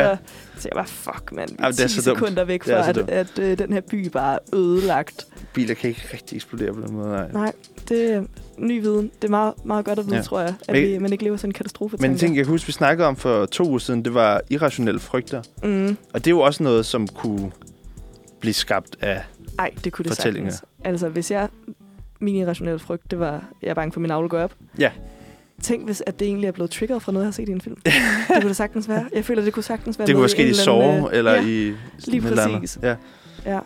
[0.61, 2.19] siger jeg bare, fuck, mand, vi er Jamen, det er 10 så dumt.
[2.19, 3.09] sekunder væk Det er fra, så at, dumt.
[3.09, 5.27] at, øh, den her by bare er ødelagt.
[5.53, 7.09] Biler kan ikke rigtig eksplodere på den måde.
[7.09, 7.31] Nej.
[7.31, 7.51] Nej,
[7.89, 8.23] det er
[8.57, 9.11] ny viden.
[9.21, 10.19] Det er meget, meget godt at vide, Ja.
[10.19, 10.23] ja.
[10.25, 11.97] tror jeg, at Men- vi, man ikke lever sådan en katastrofe.
[11.99, 14.41] Men en ting, jeg kan huske, vi snakkede om for to uger siden, det var
[14.49, 15.41] irrationelle frygter.
[15.63, 15.97] Mm.
[16.13, 17.51] Og det er jo også noget, som kunne
[18.39, 19.21] blive skabt af...
[19.59, 20.51] Ej, det kunne det Fortællinger.
[20.51, 20.69] sagtens.
[20.83, 21.49] Altså, hvis jeg...
[22.23, 24.53] Min irrationelle frygt, det var, jeg er bange for, at min navle går op.
[24.79, 24.91] Ja.
[25.61, 27.61] Tænk, hvis at det egentlig er blevet triggeret fra noget, jeg har set i en
[27.61, 27.75] film.
[27.85, 27.93] det
[28.29, 29.05] kunne det sagtens være.
[29.15, 31.31] Jeg føler, det kunne sagtens være Det kunne sket i en eller sove, øh, eller
[31.33, 31.45] ja, i...
[31.45, 31.75] lige
[32.17, 32.79] et eller præcis.
[32.83, 32.95] Ja.
[33.45, 33.59] Ja,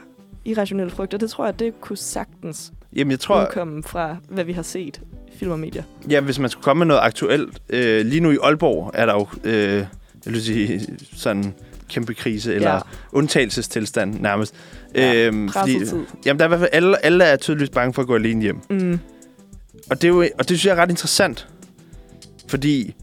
[0.45, 1.17] irrationelle frygter.
[1.17, 3.41] Det tror jeg, det kunne sagtens Jamen, jeg tror...
[3.41, 5.83] udkomme fra, hvad vi har set i film og medier.
[6.09, 7.61] Ja, hvis man skulle komme med noget aktuelt.
[7.69, 9.53] Øh, lige nu i Aalborg er der jo, øh,
[10.25, 10.81] jeg vil sige,
[11.13, 11.53] sådan
[11.89, 12.79] kæmpe krise, eller Ja.
[13.11, 14.55] undtagelsestilstand nærmest.
[14.95, 16.05] Ja, Øhm, tid.
[16.25, 18.41] jamen, der er i hvert fald, alle, alle er tydeligvis bange for at gå alene
[18.41, 18.59] hjem.
[18.69, 18.99] Mm.
[19.89, 21.47] Og det, er jo, og det synes jeg er ret interessant.
[22.47, 22.95] Fordi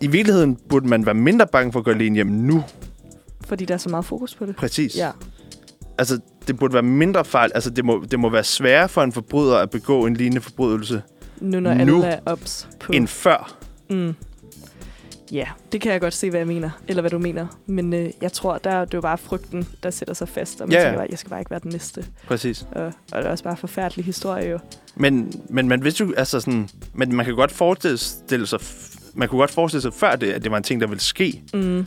[0.00, 2.64] i virkeligheden burde man være mindre bange for at gå alene hjem nu.
[3.46, 4.56] Fordi der er så meget fokus på det.
[4.56, 4.96] Præcis.
[4.96, 5.10] Ja.
[5.98, 7.50] Altså, det burde være mindre fejl.
[7.54, 11.02] Altså, det må, det må være sværere for en forbryder at begå en lignende forbrydelse
[11.40, 11.80] Nu når Nu.
[12.02, 12.92] alle er ops på...
[12.92, 13.56] end før.
[13.90, 14.14] Mm.
[15.34, 17.46] Ja, det kan jeg godt se, hvad jeg mener, eller hvad du mener.
[17.66, 20.60] Men øh, jeg tror, der er det er jo bare frygten, der sætter sig fast,
[20.60, 20.88] og man Ja, ja, ja.
[20.90, 22.04] tænker bare, jeg skal bare ikke være den næste.
[22.26, 22.66] Præcis.
[22.72, 24.58] Og, og det er også bare en forfærdelig historie jo.
[24.96, 28.58] Men, men man vidste jo, altså sådan, men man kan godt forestille sig,
[29.14, 31.42] man kunne godt forestille sig før det, at det var en ting, der ville ske.
[31.54, 31.86] Mm.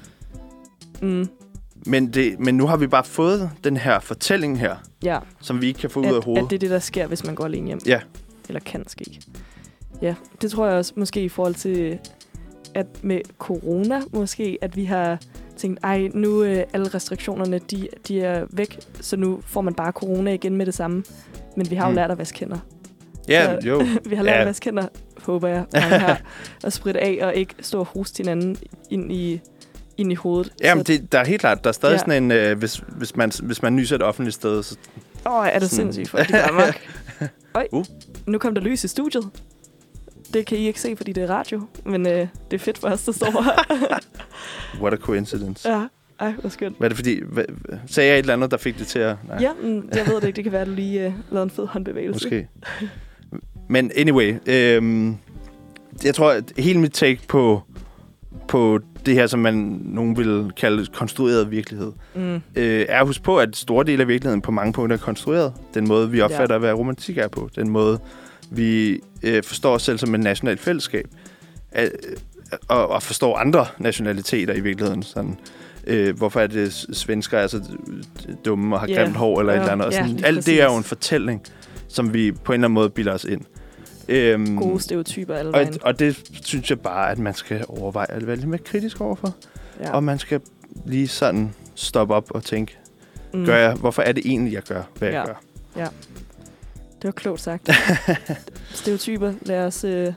[1.02, 1.30] Mm.
[1.86, 5.68] Men, det, men nu har vi bare fået den her fortælling her, Ja, som vi
[5.68, 6.44] ikke kan få ud at, af hovedet.
[6.44, 7.80] at det er det, der sker, hvis man går alene hjem.
[7.86, 8.00] Ja.
[8.48, 9.20] Eller kan ske.
[10.02, 11.98] Ja, det tror jeg også måske i forhold til,
[12.78, 15.20] at med corona måske, at vi har
[15.58, 19.92] tænkt, ej, nu øh, alle restriktionerne, de, de er væk, så nu får man bare
[19.92, 21.04] corona igen med det samme.
[21.58, 21.96] Men vi har jo Mm.
[21.96, 22.58] lært at vaske hænder.
[23.28, 23.84] Ja, Så- jo.
[24.10, 24.42] Vi har lært Ja.
[24.42, 24.88] at vaske hænder,
[25.24, 26.22] håber jeg, har,
[26.64, 28.58] og spritte af og ikke stå og hoste hinanden
[28.90, 29.42] ind i,
[29.98, 30.54] ind i hovedet.
[30.64, 31.98] Jamen, så, det, der er helt klart, der er stadig Ja.
[31.98, 34.76] sådan en, øh, hvis, hvis, man, hvis man nyser et offentligt sted, så
[35.26, 36.88] åh, er det sådan- sindssygt folk i Danmark.
[37.56, 37.86] Øj, Uh.
[38.26, 39.24] nu kom der lys i studiet.
[40.34, 42.88] Det kan I ikke se, fordi det er radio, men øh, det er fedt for
[42.88, 44.00] os, der står her.
[44.82, 45.70] what a coincidence.
[45.70, 45.86] Ja.
[46.20, 46.78] ej, hvor skønt.
[46.78, 47.44] Hvad er det fordi, hvad,
[47.88, 49.16] sagde jeg et eller andet, der fik det til at...
[49.28, 50.36] Nej, Ja, mm, jeg ved det ikke.
[50.36, 52.26] Det kan være, at du lige øh, lavede en fed håndbevægelse.
[52.26, 52.48] Måske.
[53.70, 55.16] Men anyway, øhm,
[56.04, 57.62] jeg tror, at hele mit take på,
[58.48, 63.24] på det her, som man nogen vil kalde konstrueret virkelighed, Mm, øh, er at huske
[63.24, 65.54] på, at store dele af virkeligheden på mange punkter er konstrueret.
[65.74, 66.60] Den måde, vi opfatter, ja.
[66.60, 67.50] hvad romantik er på.
[67.56, 68.00] Den måde,
[68.52, 71.06] vi øh, forstår os selv som et nationalt fællesskab.
[71.80, 71.90] Øh,
[72.68, 75.04] og, og forstår andre nationaliteter i virkeligheden.
[75.04, 75.40] Sådan,
[75.88, 77.62] øh, hvorfor er det, svensker er så
[78.46, 79.02] dumme og har Ja.
[79.02, 79.60] grimt hår eller Ja.
[79.60, 79.88] et eller andet.
[79.88, 81.42] Og Ja, sådan, lige alt det er jo en fortælling,
[81.88, 83.42] som vi på en eller anden måde bilder os ind.
[84.10, 85.78] Øhm, gode stereotyper alle og, vejen.
[85.82, 89.36] og det synes jeg bare, at man skal overveje at være lidt mere kritisk overfor.
[89.80, 89.86] Ja.
[89.88, 89.92] Ja.
[89.92, 90.42] Og man skal
[90.86, 92.78] lige sådan stoppe op og tænke,
[93.34, 93.46] Mm.
[93.46, 95.16] gør jeg, hvorfor er det egentlig, jeg gør, hvad Ja.
[95.18, 95.34] jeg gør?
[95.76, 96.37] Det
[97.08, 97.70] var klogt sagt.
[98.74, 100.14] Stereotyper, lad os, øh,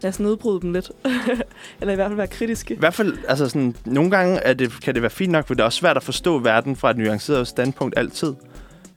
[0.00, 0.90] lad os nedbryde dem lidt.
[1.80, 2.74] Eller i hvert fald være kritiske.
[2.74, 5.54] I hvert fald, altså sådan, nogle gange er det, kan det være fint nok, for
[5.54, 8.34] det er også svært at forstå verden fra et nuanceret standpunkt altid.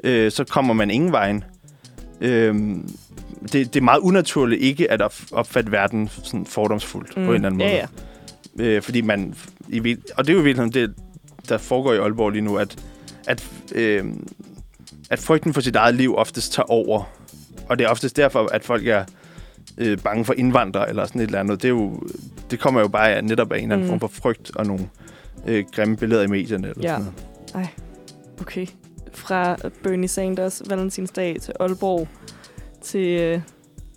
[0.04, 1.44] Øh, så kommer man ingen vejen.
[2.22, 2.56] Øh,
[3.42, 7.26] det, det er meget unaturligt ikke at op- opfatte verden sådan fordomsfuldt mm.
[7.26, 7.70] på en eller anden måde.
[7.70, 7.88] Ja,
[8.60, 8.64] ja.
[8.64, 9.36] Øh, fordi man...
[9.68, 10.96] I, vil- og det er jo i virkeligheden det,
[11.50, 12.84] der foregår i Aalborg lige nu, at,
[13.28, 14.06] at, øh,
[15.10, 17.04] at frygten for sit eget liv oftest tager over.
[17.70, 19.04] Og det er oftest derfor, at folk er
[19.78, 21.62] øh, bange for indvandrere eller sådan et eller andet.
[21.62, 22.00] Det, er jo,
[22.52, 24.00] det kommer jo bare af, netop af en eller anden Mm.
[24.00, 24.90] form for frygt og nogle
[25.48, 26.68] øh, grimme billeder i medierne.
[26.70, 26.88] Eller Ja.
[26.98, 27.12] sådan
[27.54, 27.70] noget.
[28.42, 28.68] Okay.
[29.14, 32.08] Fra Bernie Sanders valentinsdag til Aalborg
[32.82, 33.42] til, øh,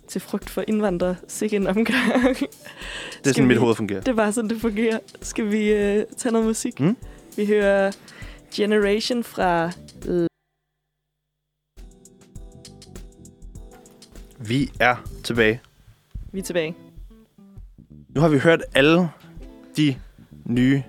[0.07, 1.15] til frygt for indvandrere.
[1.27, 1.87] Sikke en omgang.
[1.87, 3.99] Det er sådan, mit hoved fungerer.
[3.99, 4.99] Det er bare sådan, det fungerer.
[5.21, 6.79] Skal vi øh, tage noget musik?
[6.79, 6.97] Mm.
[7.37, 7.91] Vi hører
[8.55, 9.71] Generation fra...
[14.47, 15.61] Vi er tilbage.
[16.31, 16.75] Vi er tilbage.
[18.09, 19.09] Nu har vi hørt alle
[19.77, 19.95] de
[20.45, 20.83] nye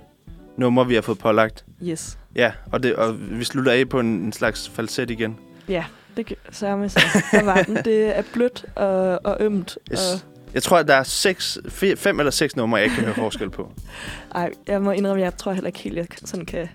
[0.56, 1.64] numre, vi har fået pålagt.
[1.82, 2.18] Yes.
[2.36, 5.36] Ja, og, det, og vi slutter af på en, en slags falset igen.
[5.68, 5.85] Ja,
[6.16, 7.01] det gør- sørme så.
[7.32, 7.76] Der var den.
[7.76, 9.78] Det er blødt og, og ømt.
[9.93, 10.12] Yes.
[10.14, 10.20] Og,
[10.55, 11.59] Jeg tror, at der er seks,
[11.97, 13.72] fem eller seks numre, jeg ikke kan høre forskel på.
[14.35, 16.68] ej, jeg må indrømme, jeg tror heller ikke helt, jeg sådan kan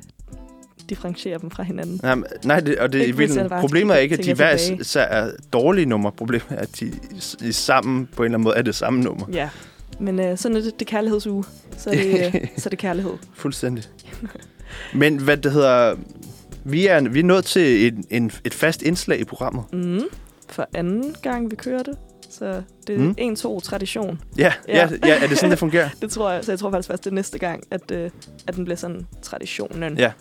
[0.89, 1.99] differentiere dem fra hinanden.
[2.03, 5.01] Nej, men- nej det, og det, Ikke bare problemet er ikke, at de hver især
[5.03, 6.11] er dårlige numre.
[6.11, 6.91] Problemet er, at de
[7.41, 9.25] i sammen på en eller anden måde er det samme nummer.
[9.33, 9.49] Ja,
[9.99, 11.43] men øh, sådan er det, det er kærlighedsuge.
[11.77, 13.13] Så er det, øh, så er det kærlighed.
[13.33, 13.83] Fuldstændig.
[14.93, 15.95] Men hvad det hedder...
[16.63, 19.63] Vi er, vi er nået til en, en, et fast indslag i programmet.
[19.73, 20.01] Mm.
[20.49, 21.97] For anden gang, vi kører det.
[22.29, 23.05] Så det er Mm.
[23.05, 23.15] mm.
[23.17, 24.21] en, to tradition.
[24.37, 24.77] Ja, ja.
[24.77, 24.89] Ja.
[25.07, 25.89] ja, er det sådan, det fungerer?
[26.01, 26.45] Det tror jeg.
[26.45, 28.09] Så jeg tror faktisk først, det er næste gang, at, øh,
[28.47, 29.97] at den bliver sådan traditionen.
[29.97, 30.11] Ja.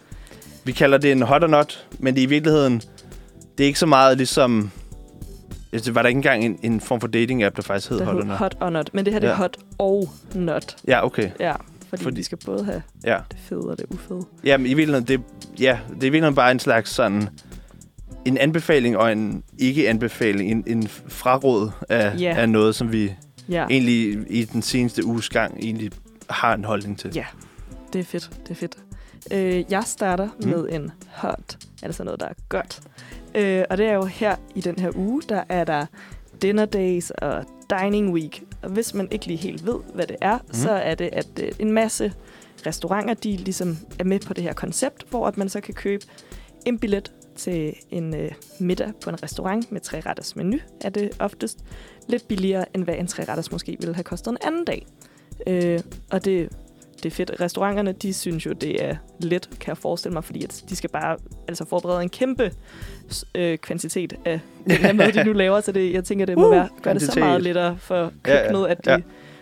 [0.69, 2.81] Vi kalder det en hot or not, men det er i virkeligheden...
[3.59, 4.71] Det er ikke så meget ligesom...
[5.73, 8.17] Ja, Det var der ikke engang en, en form for dating-app, der faktisk hed hot
[8.17, 8.37] or not.
[8.39, 8.91] hot or not.
[8.95, 9.37] Men det her det er Ja.
[9.37, 10.77] hot og not.
[10.89, 11.31] Ja, okay.
[11.41, 11.53] Ja,
[11.89, 13.19] fordi, Fordi- vi skal både have Ja.
[13.31, 14.21] det fede og det ufede.
[14.45, 15.21] Jamen, i virkeligheden, det,
[15.61, 17.29] ja, det er i virkeligheden bare en slags sådan...
[18.25, 20.51] En anbefaling og en ikke-anbefaling.
[20.51, 22.35] En, en fraråd af, Ja.
[22.37, 23.13] af noget, som vi
[23.49, 25.91] Ja, egentlig i den seneste uges gang egentlig
[26.31, 27.11] har en holdning til.
[27.15, 27.25] Ja.
[27.93, 28.31] det er fedt.
[28.43, 28.77] Det er fedt.
[29.33, 30.49] Øh, jeg starter Mm.
[30.49, 32.81] med en hot, altså noget, der er godt.
[33.35, 35.87] Øh, og det er jo her i den her uge, der er der
[36.43, 37.45] dinner days og
[37.81, 38.43] dining week.
[38.63, 40.55] Og hvis man ikke lige helt ved, hvad det er, mm.
[40.55, 42.13] så er det, at øh, en masse
[42.67, 46.05] restauranter, de ligesom er med på det her koncept, hvor at man så kan købe
[46.67, 48.31] en billet til en øh,
[48.61, 51.59] middag på en restaurant med tre retters menu, er det oftest
[52.09, 54.87] lidt billigere, end hvad en tre retters måske ville have kostet en anden dag.
[55.47, 55.81] Øh,
[56.11, 56.49] og det,
[57.03, 57.31] det er fedt.
[57.41, 60.91] Restauranterne, de synes jo, det er let, kan jeg forestille mig, fordi at de skal
[60.91, 61.17] bare
[61.49, 62.51] altså forberede en kæmpe
[63.35, 65.61] øh, kvantitet af den mad, de nu laver.
[65.61, 68.03] Så det, jeg tænker, det må Uh, være, gøre det så meget lettere for Ja,
[68.03, 68.43] ja.
[68.43, 68.99] køkkenet, at de Ja.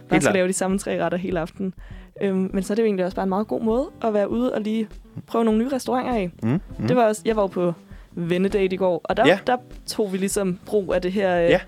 [0.08, 1.74] bare skal lave de samme tre retter hele aften.
[2.22, 4.30] Øhm, men så er det jo egentlig også bare en meget god måde at være
[4.30, 4.88] ude og lige
[5.26, 6.30] prøve nogle nye restauranter af.
[6.42, 6.86] Mm, Mm.
[6.88, 7.72] Det var også, jeg var jo på
[8.12, 9.32] vennedate i går, og der, Ja.
[9.32, 9.38] ja.
[9.46, 9.56] der
[9.86, 11.60] tog vi ligesom brug af det her øh, Ja.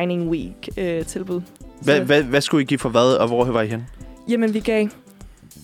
[0.00, 1.40] dining week øh, tilbud.
[1.82, 3.86] Hvad, hvad, hvad skulle I give for hvad, og hvor var I hen?
[4.28, 4.88] Jamen, vi gav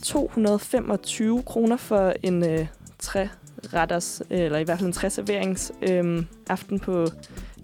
[0.03, 2.67] 225 kroner for en øh,
[2.99, 7.07] tre-retters, eller i hvert fald en tre-serverings øh, aften på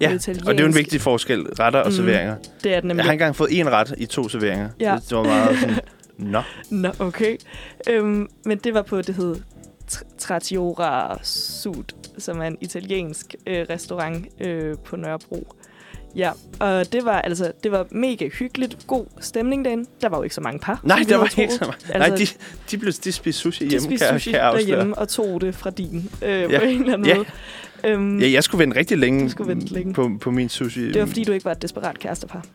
[0.01, 1.91] Ja, og det er jo en vigtig forskel, retter og Mm.
[1.91, 2.35] serveringer.
[2.63, 3.05] Det er Jeg nemlig.
[3.05, 4.69] har engang fået en ret i to serveringer.
[4.79, 4.95] Ja.
[5.01, 5.75] Det, det var meget sådan,
[6.17, 6.41] nå.
[6.69, 7.37] Nå, okay.
[7.89, 9.35] Øhm, men det var på, det hed
[9.91, 11.83] Tr- Trattiora Sud,
[12.17, 15.53] som er en italiensk øh, restaurant øh, på Nørrebro.
[16.19, 19.89] Ja, og det var altså det var mega hyggeligt, god stemning derinde.
[20.01, 20.79] Der var jo ikke så mange par.
[20.83, 21.77] Nej, der var ikke så troet.
[21.89, 22.09] meget.
[22.09, 22.27] Nej, de,
[22.71, 25.41] de, blev, de spiste sushi de hjemme, spiste kan, sushi kan jeg derhjemme og tog
[25.41, 26.59] det fra din øh, Ja.
[26.59, 27.15] på en eller anden Ja.
[27.15, 27.27] måde.
[27.83, 29.93] Øhm, Ja, jeg skulle vente rigtig længe, skulle vente længe.
[29.93, 30.91] På, på min sushi.
[30.91, 32.45] Det var fordi, du ikke var et desperat kærestepar.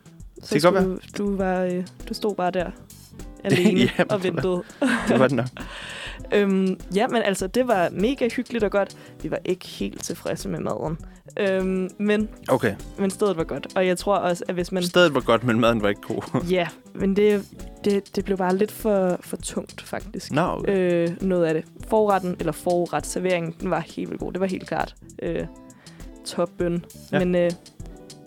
[0.43, 2.65] Så Det kan godt Du, var, øh, du stod bare der
[3.43, 4.63] alene Ja, og ventede.
[5.07, 5.45] det var det nok.
[6.33, 8.97] Øhm, ja, men altså, det var mega hyggeligt og godt.
[9.23, 10.97] Vi var ikke helt tilfredse med maden.
[11.39, 13.67] Øhm, men, Okay, men stedet var godt.
[13.75, 14.83] Og jeg tror også, at hvis man...
[14.83, 16.41] stedet var godt, men maden var ikke god.
[16.49, 17.45] Ja, men det,
[17.85, 20.31] det, det blev bare lidt for, for tungt, faktisk.
[20.37, 21.09] Okay.
[21.09, 21.63] Øh, noget af det.
[21.87, 24.31] Forretten, eller forret, serveringen, den var helt vildt god.
[24.31, 25.45] Det var helt klart øh,
[26.25, 26.85] topbøn.
[27.11, 27.17] Ja.
[27.19, 27.25] Ja.
[27.25, 27.51] Men øh,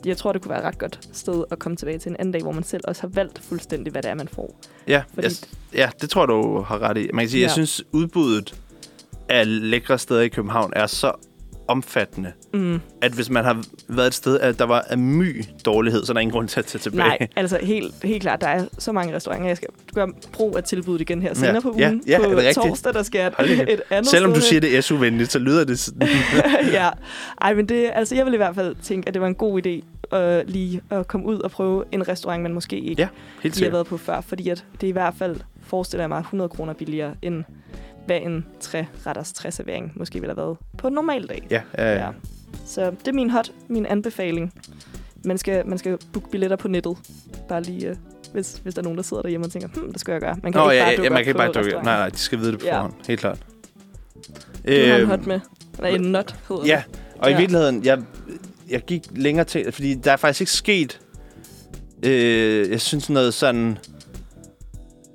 [0.04, 2.32] jeg tror, det kunne være et ret godt sted at komme tilbage til en anden
[2.32, 4.60] dag, hvor man selv også har valgt fuldstændig, hvad det er, man får.
[4.88, 7.10] Ja, Fordi, jeg, ja, det tror jeg, du har ret i.
[7.12, 7.44] Man kan sige, ja.
[7.46, 8.54] jeg synes, udbuddet
[9.28, 11.12] af lækre steder i København er så
[11.68, 16.04] omfattende, mm, at hvis man har været et sted, at der var af my dårlighed,
[16.04, 17.08] så er der ingen grund til at tage tilbage.
[17.08, 19.46] Nej, altså helt, helt klart, der er så mange restauranter.
[19.48, 22.02] Jeg skal gøre brug af tilbuddet igen her senere Ja, på ja, ugen.
[22.06, 22.54] ja, på er det rigtigt?
[22.66, 25.64] torsdag, der skal jeg et, et andet Selvom du siger, det er SU-venligt, så lyder
[25.64, 26.08] det sådan.
[26.72, 26.88] ja,
[27.40, 29.66] ej, men det, altså, jeg vil i hvert fald tænke, at det var en god
[29.66, 29.84] idé
[30.16, 33.08] øh, lige at komme ud og prøve en restaurant, man måske ikke Ja,
[33.42, 34.20] helt lige har været på før.
[34.20, 37.44] Fordi at det er i hvert fald, forestiller jeg mig, 100 kroner billigere, end
[38.08, 41.46] hvad en tre-retters tre-servering måske ville have været på en normal dag.
[41.50, 42.04] Ja, ja, ja.
[42.06, 42.10] Ja.
[42.66, 44.52] Så det er min hot, min anbefaling.
[45.24, 46.96] Man skal, man skal booke billetter på nettet.
[47.48, 47.96] Bare lige, øh,
[48.32, 50.36] hvis, hvis der er nogen, der sidder derhjemme og tænker, hmm, det skal jeg gøre.
[50.42, 51.70] Man kan Nå, ikke ja, bare dukke ja, man kan ikke bare dukke.
[51.72, 52.76] Nej, nej, de skal vide det på Ja.
[52.76, 52.92] forhånd.
[53.08, 53.38] Helt klart.
[54.66, 55.40] Du har en Øhm, hot med.
[55.80, 56.82] Nej, en not hedder Ja,
[57.18, 57.38] og i Ja.
[57.38, 57.98] virkeligheden, jeg,
[58.70, 61.00] jeg gik længere til, fordi der er faktisk ikke sket,
[62.02, 63.78] øh, jeg synes noget sådan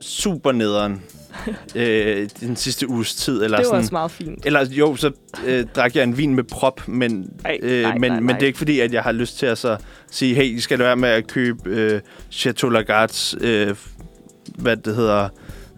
[0.02, 1.02] super nederen
[1.76, 3.44] øh, den sidste uges tid.
[3.44, 3.80] Eller det var sådan.
[3.80, 4.46] også meget fint.
[4.46, 5.12] Eller jo, så
[5.46, 8.34] øh, drak jeg en vin med prop, men, Ej, øh, nej, men, nej, men nej.
[8.38, 9.78] det er ikke fordi, at jeg har lyst til at så
[10.12, 12.02] sige, hey, I skal være med at købe øh,
[12.32, 13.76] Chateau Lagards, øh,
[14.56, 15.30] hvad det hedder,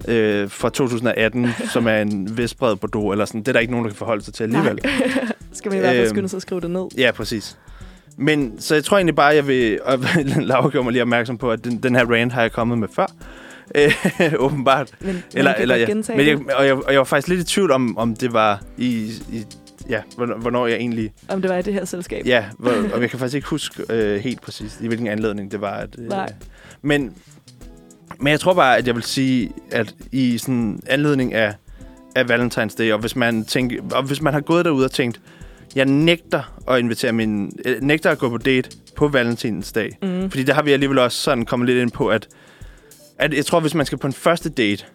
[0.07, 3.41] øh, fra 2018, som er en vestbred Bordeaux, eller sådan.
[3.41, 4.79] Det er der ikke nogen, der kan forholde sig til alligevel.
[5.53, 6.09] Skal vi i hvert fald Øhm.
[6.15, 6.85] skynde sig at skrive det ned?
[6.97, 7.57] Ja, præcis.
[8.17, 9.79] Men så jeg tror egentlig bare, jeg vil...
[9.83, 9.99] Og
[10.37, 12.87] Laura gjorde mig lige opmærksom på, at den, den her rant har jeg kommet med
[12.95, 13.05] før.
[13.75, 14.91] Øh, åbenbart.
[14.99, 15.87] Men Eller, kan eller, ja.
[16.15, 18.61] Men jeg, og, jeg, og jeg var faktisk lidt i tvivl om, om det var
[18.77, 19.11] i...
[19.31, 19.45] i
[19.89, 21.13] ja, hvornår, jeg egentlig...
[21.27, 22.25] om det var i det her selskab.
[22.25, 25.61] Ja, hvor, og jeg kan faktisk ikke huske øh, helt præcis, i hvilken anledning det
[25.61, 25.73] var.
[25.73, 26.33] At, øh, Nej.
[26.81, 27.13] Men,
[28.19, 31.53] men jeg tror bare, at jeg vil sige, at i sådan anledning af,
[32.15, 35.21] af Valentine's Day, og hvis man, tænker, og hvis man har gået derud og tænkt,
[35.75, 39.97] jeg nægter at invitere min, øh, nægter at gå på date på Valentinsdag.
[40.01, 40.29] Mm.
[40.29, 42.27] Fordi der har vi alligevel også sådan kommet lidt ind på, at,
[43.19, 44.85] at jeg tror, hvis man skal på en første date,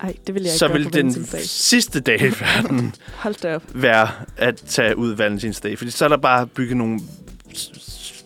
[0.00, 3.62] Ej, det vil jeg ikke så vil den sidste dag i verden Hold da op.
[3.74, 5.78] være at tage ud Valentinsdag.
[5.78, 7.00] Fordi så er der bare bygget nogle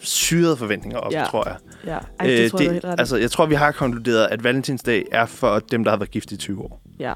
[0.03, 1.25] syrede forventninger op, Ja.
[1.31, 1.57] tror jeg.
[1.87, 4.27] Ja, Ej, det tror jeg, du er helt ret altså, jeg tror, vi har konkluderet,
[4.31, 6.83] at Valentinsdag er for dem, der har været gift i 20 år.
[6.99, 7.13] Ja,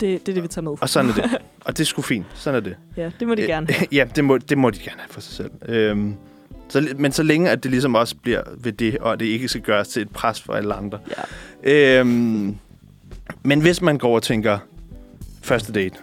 [0.00, 0.72] det, det er det, vi tager med.
[0.80, 1.24] Og sådan er det.
[1.66, 2.26] og det er sgu fint.
[2.34, 2.76] Sådan er det.
[2.96, 3.86] Ja, det må de gerne have.
[3.98, 5.50] ja, det må, det må de gerne have for sig selv.
[5.68, 6.14] Øhm,
[6.68, 9.60] så, men så længe, at det ligesom også bliver ved det, og det ikke skal
[9.62, 10.98] gøres til et pres for alle andre.
[11.64, 11.98] Ja.
[12.00, 12.56] Øhm,
[13.42, 14.58] men hvis man går og tænker,
[15.42, 15.96] første date,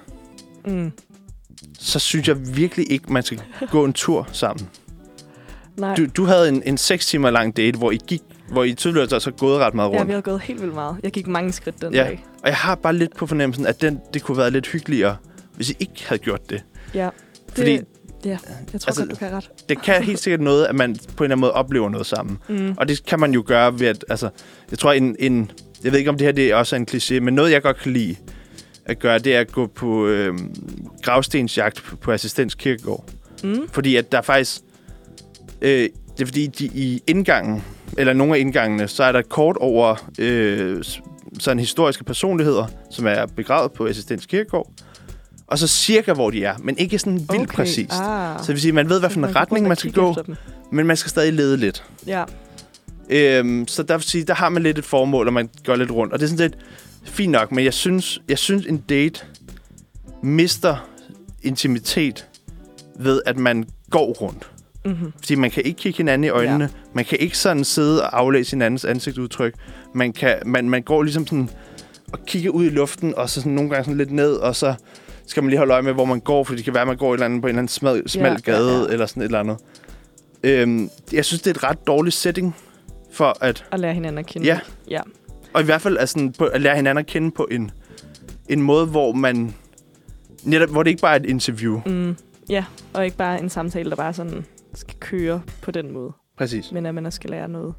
[0.65, 0.91] Mm.
[1.79, 4.69] så synes jeg virkelig ikke, man skal gå en tur sammen.
[5.77, 8.21] Nej, Du, du havde en, en 6 timer lang date, hvor I gik,
[8.51, 10.07] hvor I tydeligvis også har gået ret meget ja, rundt.
[10.07, 10.97] vi har gået helt vildt meget.
[11.03, 12.03] Jeg gik mange skridt den Ja.
[12.03, 12.25] dag.
[12.43, 15.15] Og jeg har bare lidt på fornemmelsen, at den, det kunne have været lidt hyggeligere,
[15.55, 16.63] hvis I ikke havde gjort det.
[16.93, 17.79] Ja, det, Fordi
[18.25, 18.37] ja,
[18.73, 19.49] jeg tror altså- godt, du kan ret.
[19.69, 22.37] det kan helt sikkert noget, at man på en eller anden måde oplever noget sammen.
[22.49, 22.73] Mm.
[22.77, 24.29] Og det kan man jo gøre ved at, altså,
[24.71, 25.51] jeg tror en, en
[25.83, 27.77] jeg ved ikke om det her det er også en kliché, men noget jeg godt
[27.77, 28.15] kan lide
[28.85, 30.33] at gøre, det er at gå på øh,
[31.03, 33.05] gravstensjagt på, på Assistens Kirkegård.
[33.43, 33.69] Mm.
[33.71, 34.61] Fordi at der er faktisk,
[35.61, 37.63] øh, det er fordi de i indgangen,
[37.97, 40.83] eller nogle af indgangene, så er der et kort over øh,
[41.39, 44.71] sådan historiske personligheder, som er begravet på Assistens Kirkegård.
[45.51, 47.45] Og så cirka, hvor de er, men ikke sådan vildt okay.
[47.55, 47.91] præcist.
[47.91, 48.39] Ah.
[48.39, 50.15] Så det vil sige, man ved, hvad for en retning man skal gå,
[50.71, 51.83] men man skal stadig lede lidt.
[52.07, 52.23] Ja,
[53.09, 55.91] Øhm, så der, vil sige, der har man lidt et formål, og man går lidt
[55.91, 56.13] rundt.
[56.13, 56.57] Og det er sådan set
[57.03, 59.19] fint nok, men jeg synes, jeg synes en date
[60.23, 60.89] mister
[61.41, 62.27] intimitet
[62.99, 64.51] ved, at man går rundt.
[64.85, 65.11] mm-hmm.
[65.19, 66.63] Fordi man kan ikke kigge hinanden i øjnene.
[66.63, 66.69] Ja.
[66.93, 69.53] Man kan ikke sådan sidde og aflæse hinandens ansigtsudtryk.
[69.95, 71.49] Man, kan, man, man går ligesom sådan
[72.13, 74.73] og kigger ud i luften, og så sådan nogle gange sådan lidt ned, og så
[75.25, 76.97] skal man lige holde øje med, hvor man går, for det kan være, at man
[76.97, 78.93] går et eller andet, på en eller anden smal, smal Ja, ja, gade, ja.
[78.93, 79.57] eller sådan et eller andet.
[80.43, 82.55] Øhm, jeg synes, det er et ret dårligt setting
[83.11, 83.65] for at...
[83.71, 84.47] at lære hinanden at kende.
[84.47, 84.59] Ja.
[84.89, 85.01] ja.
[85.53, 87.71] Og i hvert fald er sådan, på, at lære hinanden at kende på en,
[88.49, 89.53] en måde, hvor man...
[90.43, 91.81] Netop, hvor det ikke bare er et interview.
[91.85, 92.15] Mm,
[92.49, 96.71] ja, og ikke bare en samtale, der bare sådan skal køre på den måde, Præcis.
[96.71, 97.73] men at man også skal lære noget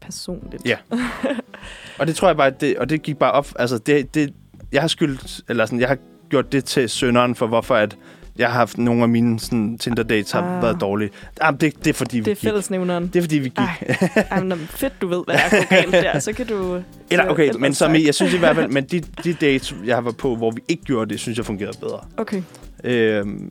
[0.00, 0.66] personligt.
[0.66, 0.76] Ja.
[1.98, 3.46] Og det tror jeg bare, at det, og det gik bare op.
[3.58, 4.34] Altså, det, det,
[4.72, 5.98] jeg har skyldt, eller sådan, jeg har
[6.30, 7.96] gjort det til sønderen for, hvorfor at
[8.38, 10.62] jeg har haft nogle af mine sådan, Tinder-dates har Ah.
[10.62, 11.10] været dårlige.
[11.42, 13.06] Jamen, det, det er fordi, vi Det er fællesnævneren.
[13.06, 13.58] Det er fordi, vi gik.
[13.58, 13.96] Ej,
[14.30, 16.18] Ej, men fedt, du ved, hvad der er galt der.
[16.18, 16.80] Så kan du...
[17.10, 20.02] Eller, okay, men som jeg synes i hvert fald, men de, de dates, jeg har
[20.02, 21.98] været på, hvor vi ikke gjorde det, synes jeg fungerede bedre.
[22.16, 22.42] Okay.
[22.84, 23.50] Øhm,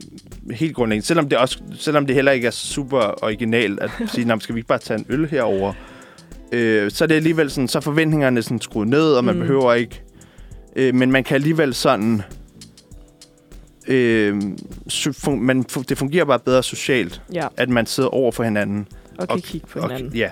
[0.52, 1.08] helt grundlæggende.
[1.08, 4.56] Selvom det, også, selvom det heller ikke er super originalt at sige, "Nå, men skal
[4.56, 5.74] vi ikke bare tage en øl herover?
[6.52, 9.42] Øh, så er det alligevel sådan, så er forventningerne sådan skruet ned, og man mm.
[9.42, 10.02] behøver ikke...
[10.76, 12.22] Øh, men man kan alligevel sådan...
[13.88, 14.42] Øh,
[15.28, 18.88] man, det fungerer bare bedre socialt, Ja, at man sidder over for hinanden.
[19.20, 20.18] og kan Og- kigge på Og, hinanden.
[20.18, 20.32] ja,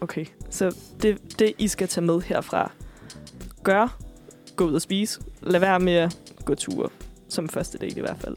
[0.00, 2.70] Okay, så det, det, I skal tage med herfra.
[3.62, 3.98] Gør,
[4.56, 5.20] gå ud og spise.
[5.42, 6.88] Lad være med at gå ture,
[7.28, 8.36] som første date i hvert fald.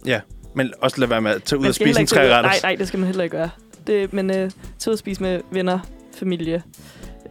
[0.55, 2.27] men også lad være med at tage ud og spise en heller ikke gå ud-
[2.29, 2.49] træretter.
[2.49, 3.49] Nej, nej, det skal man heller ikke gøre.
[3.87, 4.51] Det, men øh, tage
[4.87, 5.79] ud og spise med venner,
[6.15, 6.63] familie,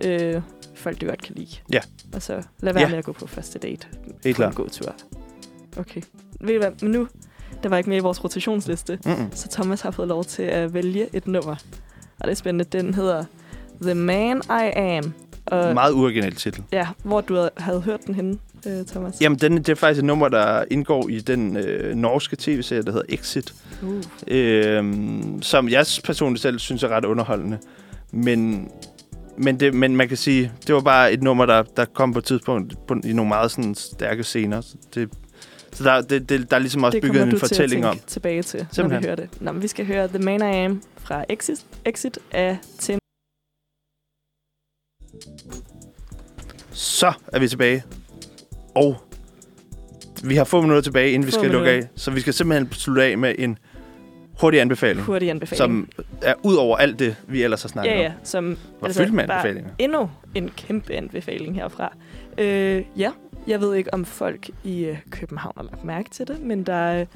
[0.05, 0.43] øh,
[0.75, 1.49] folk, du godt kan lide.
[1.73, 1.81] Ja.
[2.13, 2.89] Og så lad være Ja.
[2.91, 3.87] med at gå på første date.
[3.93, 4.55] Helt på en klart.
[4.55, 4.95] god tur.
[5.77, 6.01] Okay.
[6.41, 7.09] Ved I hvad, men nu,
[7.63, 9.31] der var ikke med i vores rotationsliste, Mm-mm.
[9.33, 11.55] så Thomas har fået lov til at vælge et nummer.
[12.21, 12.79] Og det er spændende.
[12.79, 13.25] Den hedder
[13.83, 15.13] The Man I Am.
[15.47, 16.63] Og Meget uoriginal titel.
[16.73, 19.21] ja, hvor du havde, havde hørt den henne, øh, Thomas?
[19.21, 22.93] Jamen, den, det er faktisk et nummer, der indgår i den øh, norske tv-serie, der
[22.93, 23.55] hedder Exit.
[23.83, 24.03] Uh.
[24.29, 27.59] Øhm, som jeg personligt selv synes er ret underholdende.
[28.13, 28.69] Men,
[29.39, 32.19] men, det, men man kan sige, det var bare et nummer, der, der kom på
[32.19, 34.61] et tidspunkt på, i nogle meget sådan, stærke scener.
[34.61, 35.09] Så, det,
[35.75, 37.99] så der, det, det, der er ligesom også det bygget en fortælling til at om.
[38.07, 39.05] tilbage til, når vi Simpelthen.
[39.05, 39.29] hører det.
[39.41, 42.99] Nå, men vi skal høre The Man I Am fra Exit, Exit af Tim.
[46.73, 47.85] Så er vi tilbage.
[48.75, 48.97] Og
[50.25, 51.75] vi har få minutter tilbage, inden vi Få skal lukke af.
[51.77, 51.93] minutter.
[51.97, 53.59] Så vi skal simpelthen slutte af med en
[54.41, 55.59] hurtig anbefaling, Hurtig anbefaling.
[55.59, 55.89] som
[56.23, 58.13] er ud over alt det, vi ellers har snakket ja, ja, om.
[58.25, 59.71] som Var fyldt med anbefalinger.
[59.79, 61.93] endnu en kæmpe anbefaling herfra.
[62.39, 63.11] Øh, ja,
[63.47, 67.01] jeg ved ikke, om folk i øh, København har lagt mærke til det, men der
[67.01, 67.07] øh,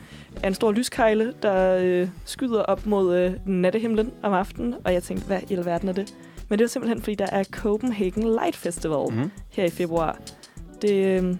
[0.43, 5.03] er en stor lyskejle, der øh, skyder op mod øh, nattehimlen om aftenen, og jeg
[5.03, 6.15] tænkte, hvad i alverden er det?
[6.49, 9.31] Men det er simpelthen, fordi der er Copenhagen Light Festival Mhm.
[9.51, 10.19] her i februar.
[10.83, 11.35] Det, øh,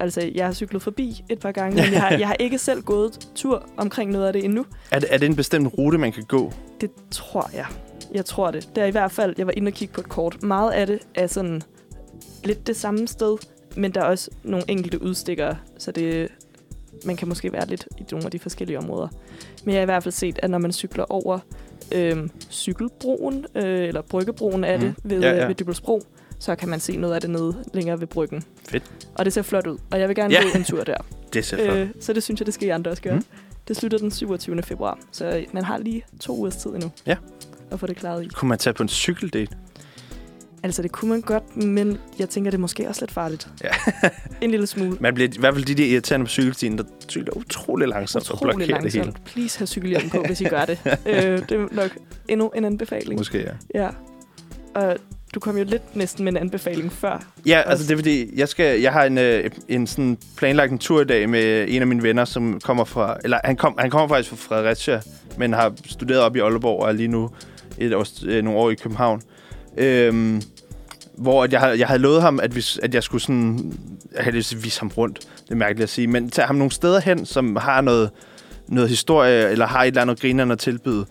[0.00, 2.82] altså, jeg har cyklet forbi et par gange, men jeg har, jeg har ikke selv
[2.82, 4.64] gået tur omkring noget af det endnu.
[4.90, 6.52] Er det, er det en bestemt rute, man kan gå?
[6.80, 7.66] Det tror jeg.
[8.14, 8.70] Jeg tror det.
[8.74, 10.42] Det er i hvert fald, jeg var inde og kigge på et kort.
[10.42, 11.62] Meget af det er sådan
[12.44, 13.36] lidt det samme sted,
[13.76, 16.28] men der er også nogle enkelte udstikkere, så det,
[17.06, 19.08] man kan måske være lidt i nogle af de forskellige områder.
[19.64, 21.38] Men jeg har i hvert fald set, at når man cykler over
[21.92, 25.10] øh, cykelbroen, øh, eller bryggebroen er det, Mhm.
[25.10, 25.46] ved, Ja, ja, ja.
[25.46, 26.02] ved Dybelsbro,
[26.38, 28.42] så kan man se noget af det nede længere ved bryggen.
[28.68, 28.84] Fedt.
[29.14, 30.42] Og det ser flot ud, og jeg vil gerne Ja.
[30.42, 30.96] gå en tur der.
[31.32, 31.76] Det ser flot.
[31.76, 33.14] Øh, så det synes jeg, det skal I andre også gøre.
[33.14, 33.18] Mm.
[33.18, 33.36] Mm.
[33.68, 34.62] Det slutter den 27.
[34.62, 36.90] februar, så man har lige to ugers tid endnu.
[37.06, 37.16] Ja.
[37.70, 38.28] At få det klaret i.
[38.28, 39.56] Kunne man tage på en cykeldate?
[40.64, 43.48] Altså, det kunne man godt, men jeg tænker, det er måske også lidt farligt.
[43.64, 43.68] Ja.
[44.40, 44.96] en lille smule.
[45.00, 48.36] Man bliver i hvert fald de der irriterende på cykelstien, der cykler utrolig langsomt og
[48.36, 49.04] Utrolig blokerer det hele.
[49.04, 49.24] langsomt.
[49.24, 50.78] Please have cykelhjelm på, hvis I gør det.
[51.06, 51.14] øh,
[51.48, 51.90] det er nok
[52.28, 53.20] endnu en anbefaling.
[53.20, 53.38] Måske,
[53.74, 53.82] ja.
[53.82, 53.88] Ja.
[54.74, 54.96] Og
[55.34, 57.26] du kom jo lidt næsten med en anbefaling før.
[57.46, 60.78] Ja, altså det er fordi, jeg, skal, jeg har en, øh, en sådan planlagt en
[60.78, 63.90] tur i dag med en af mine venner, som kommer fra, eller han, kom, han
[63.90, 65.00] kommer faktisk fra Fredericia,
[65.38, 67.30] men har studeret op i Aalborg og er lige nu
[67.78, 69.22] et års, øh, nogle år i København.
[69.76, 70.42] Øhm,
[71.18, 73.72] hvor at jeg, jeg havde lovet ham, at, vi, at jeg skulle sådan,
[74.14, 76.72] jeg havde lyst vise ham rundt, det er mærkeligt at sige, men tage ham nogle
[76.72, 78.10] steder hen, som har noget,
[78.68, 81.06] noget historie, eller har et eller andet grinerende at tilbyde.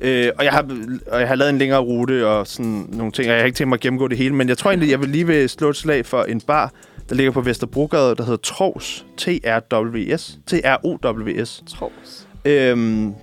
[0.00, 0.66] Øh, og, jeg har,
[1.12, 3.56] og jeg har lavet en længere rute og sådan nogle ting, og jeg har ikke
[3.56, 5.68] tænkt mig at gennemgå det hele, men jeg tror egentlig, jeg vil lige vil slå
[5.68, 6.72] et slag for en bar,
[7.08, 12.28] der ligger på Vesterbrogade, der hedder Trovs, T-R-W-S, T-R-O-W-S, Trovs.
[12.44, 13.14] øhm,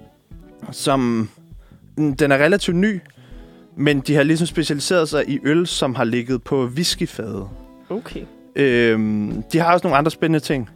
[0.72, 1.30] som,
[1.98, 3.00] den er relativt ny,
[3.78, 7.48] men de har ligesom specialiseret sig i øl, som har ligget på whiskyfade.
[7.90, 8.22] Okay.
[8.56, 10.70] Øhm, de har også nogle andre spændende ting,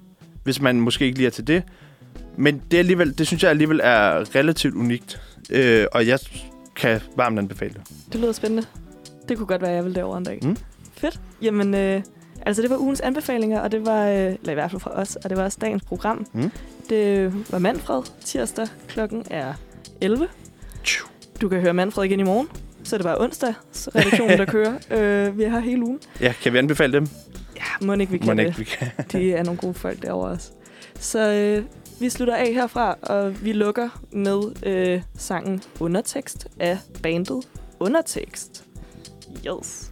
[0.43, 1.63] hvis man måske ikke lige er til det.
[2.37, 5.21] Men det, er alligevel, det synes jeg alligevel er relativt unikt.
[5.49, 6.19] Øh, og jeg
[6.75, 7.81] kan varmt anbefale det.
[8.13, 8.63] Det lyder spændende.
[9.29, 10.39] Det kunne godt være, jeg vil derover en dag.
[10.43, 10.57] Mm.
[10.93, 11.19] Fedt.
[11.41, 12.01] Jamen, øh,
[12.45, 15.15] altså det var ugens anbefalinger, og det var, øh, eller i hvert fald fra os,
[15.15, 16.27] og det var også dagens program.
[16.33, 16.51] Mm.
[16.89, 18.67] Det var Manfred tirsdag.
[18.87, 19.53] Klokken er
[20.01, 20.27] 11.
[20.83, 21.07] Tju.
[21.41, 22.47] Du kan høre Manfred igen i morgen.
[22.85, 24.73] Så er det bare onsdag, så redaktionen, der kører.
[25.27, 25.99] Øh, vi her hele ugen.
[26.21, 27.07] Ja, kan vi anbefale dem?
[27.55, 28.59] Ja, må ikke vi Må kan ikke, det.
[28.59, 28.87] vi kan.
[29.11, 30.51] De er nogle gode folk derovre også.
[30.99, 31.63] Så øh,
[31.99, 37.47] vi slutter af herfra, og vi lukker med øh, sangen Undertekst af bandet
[37.79, 38.63] Undertekst.
[39.47, 39.91] Yes.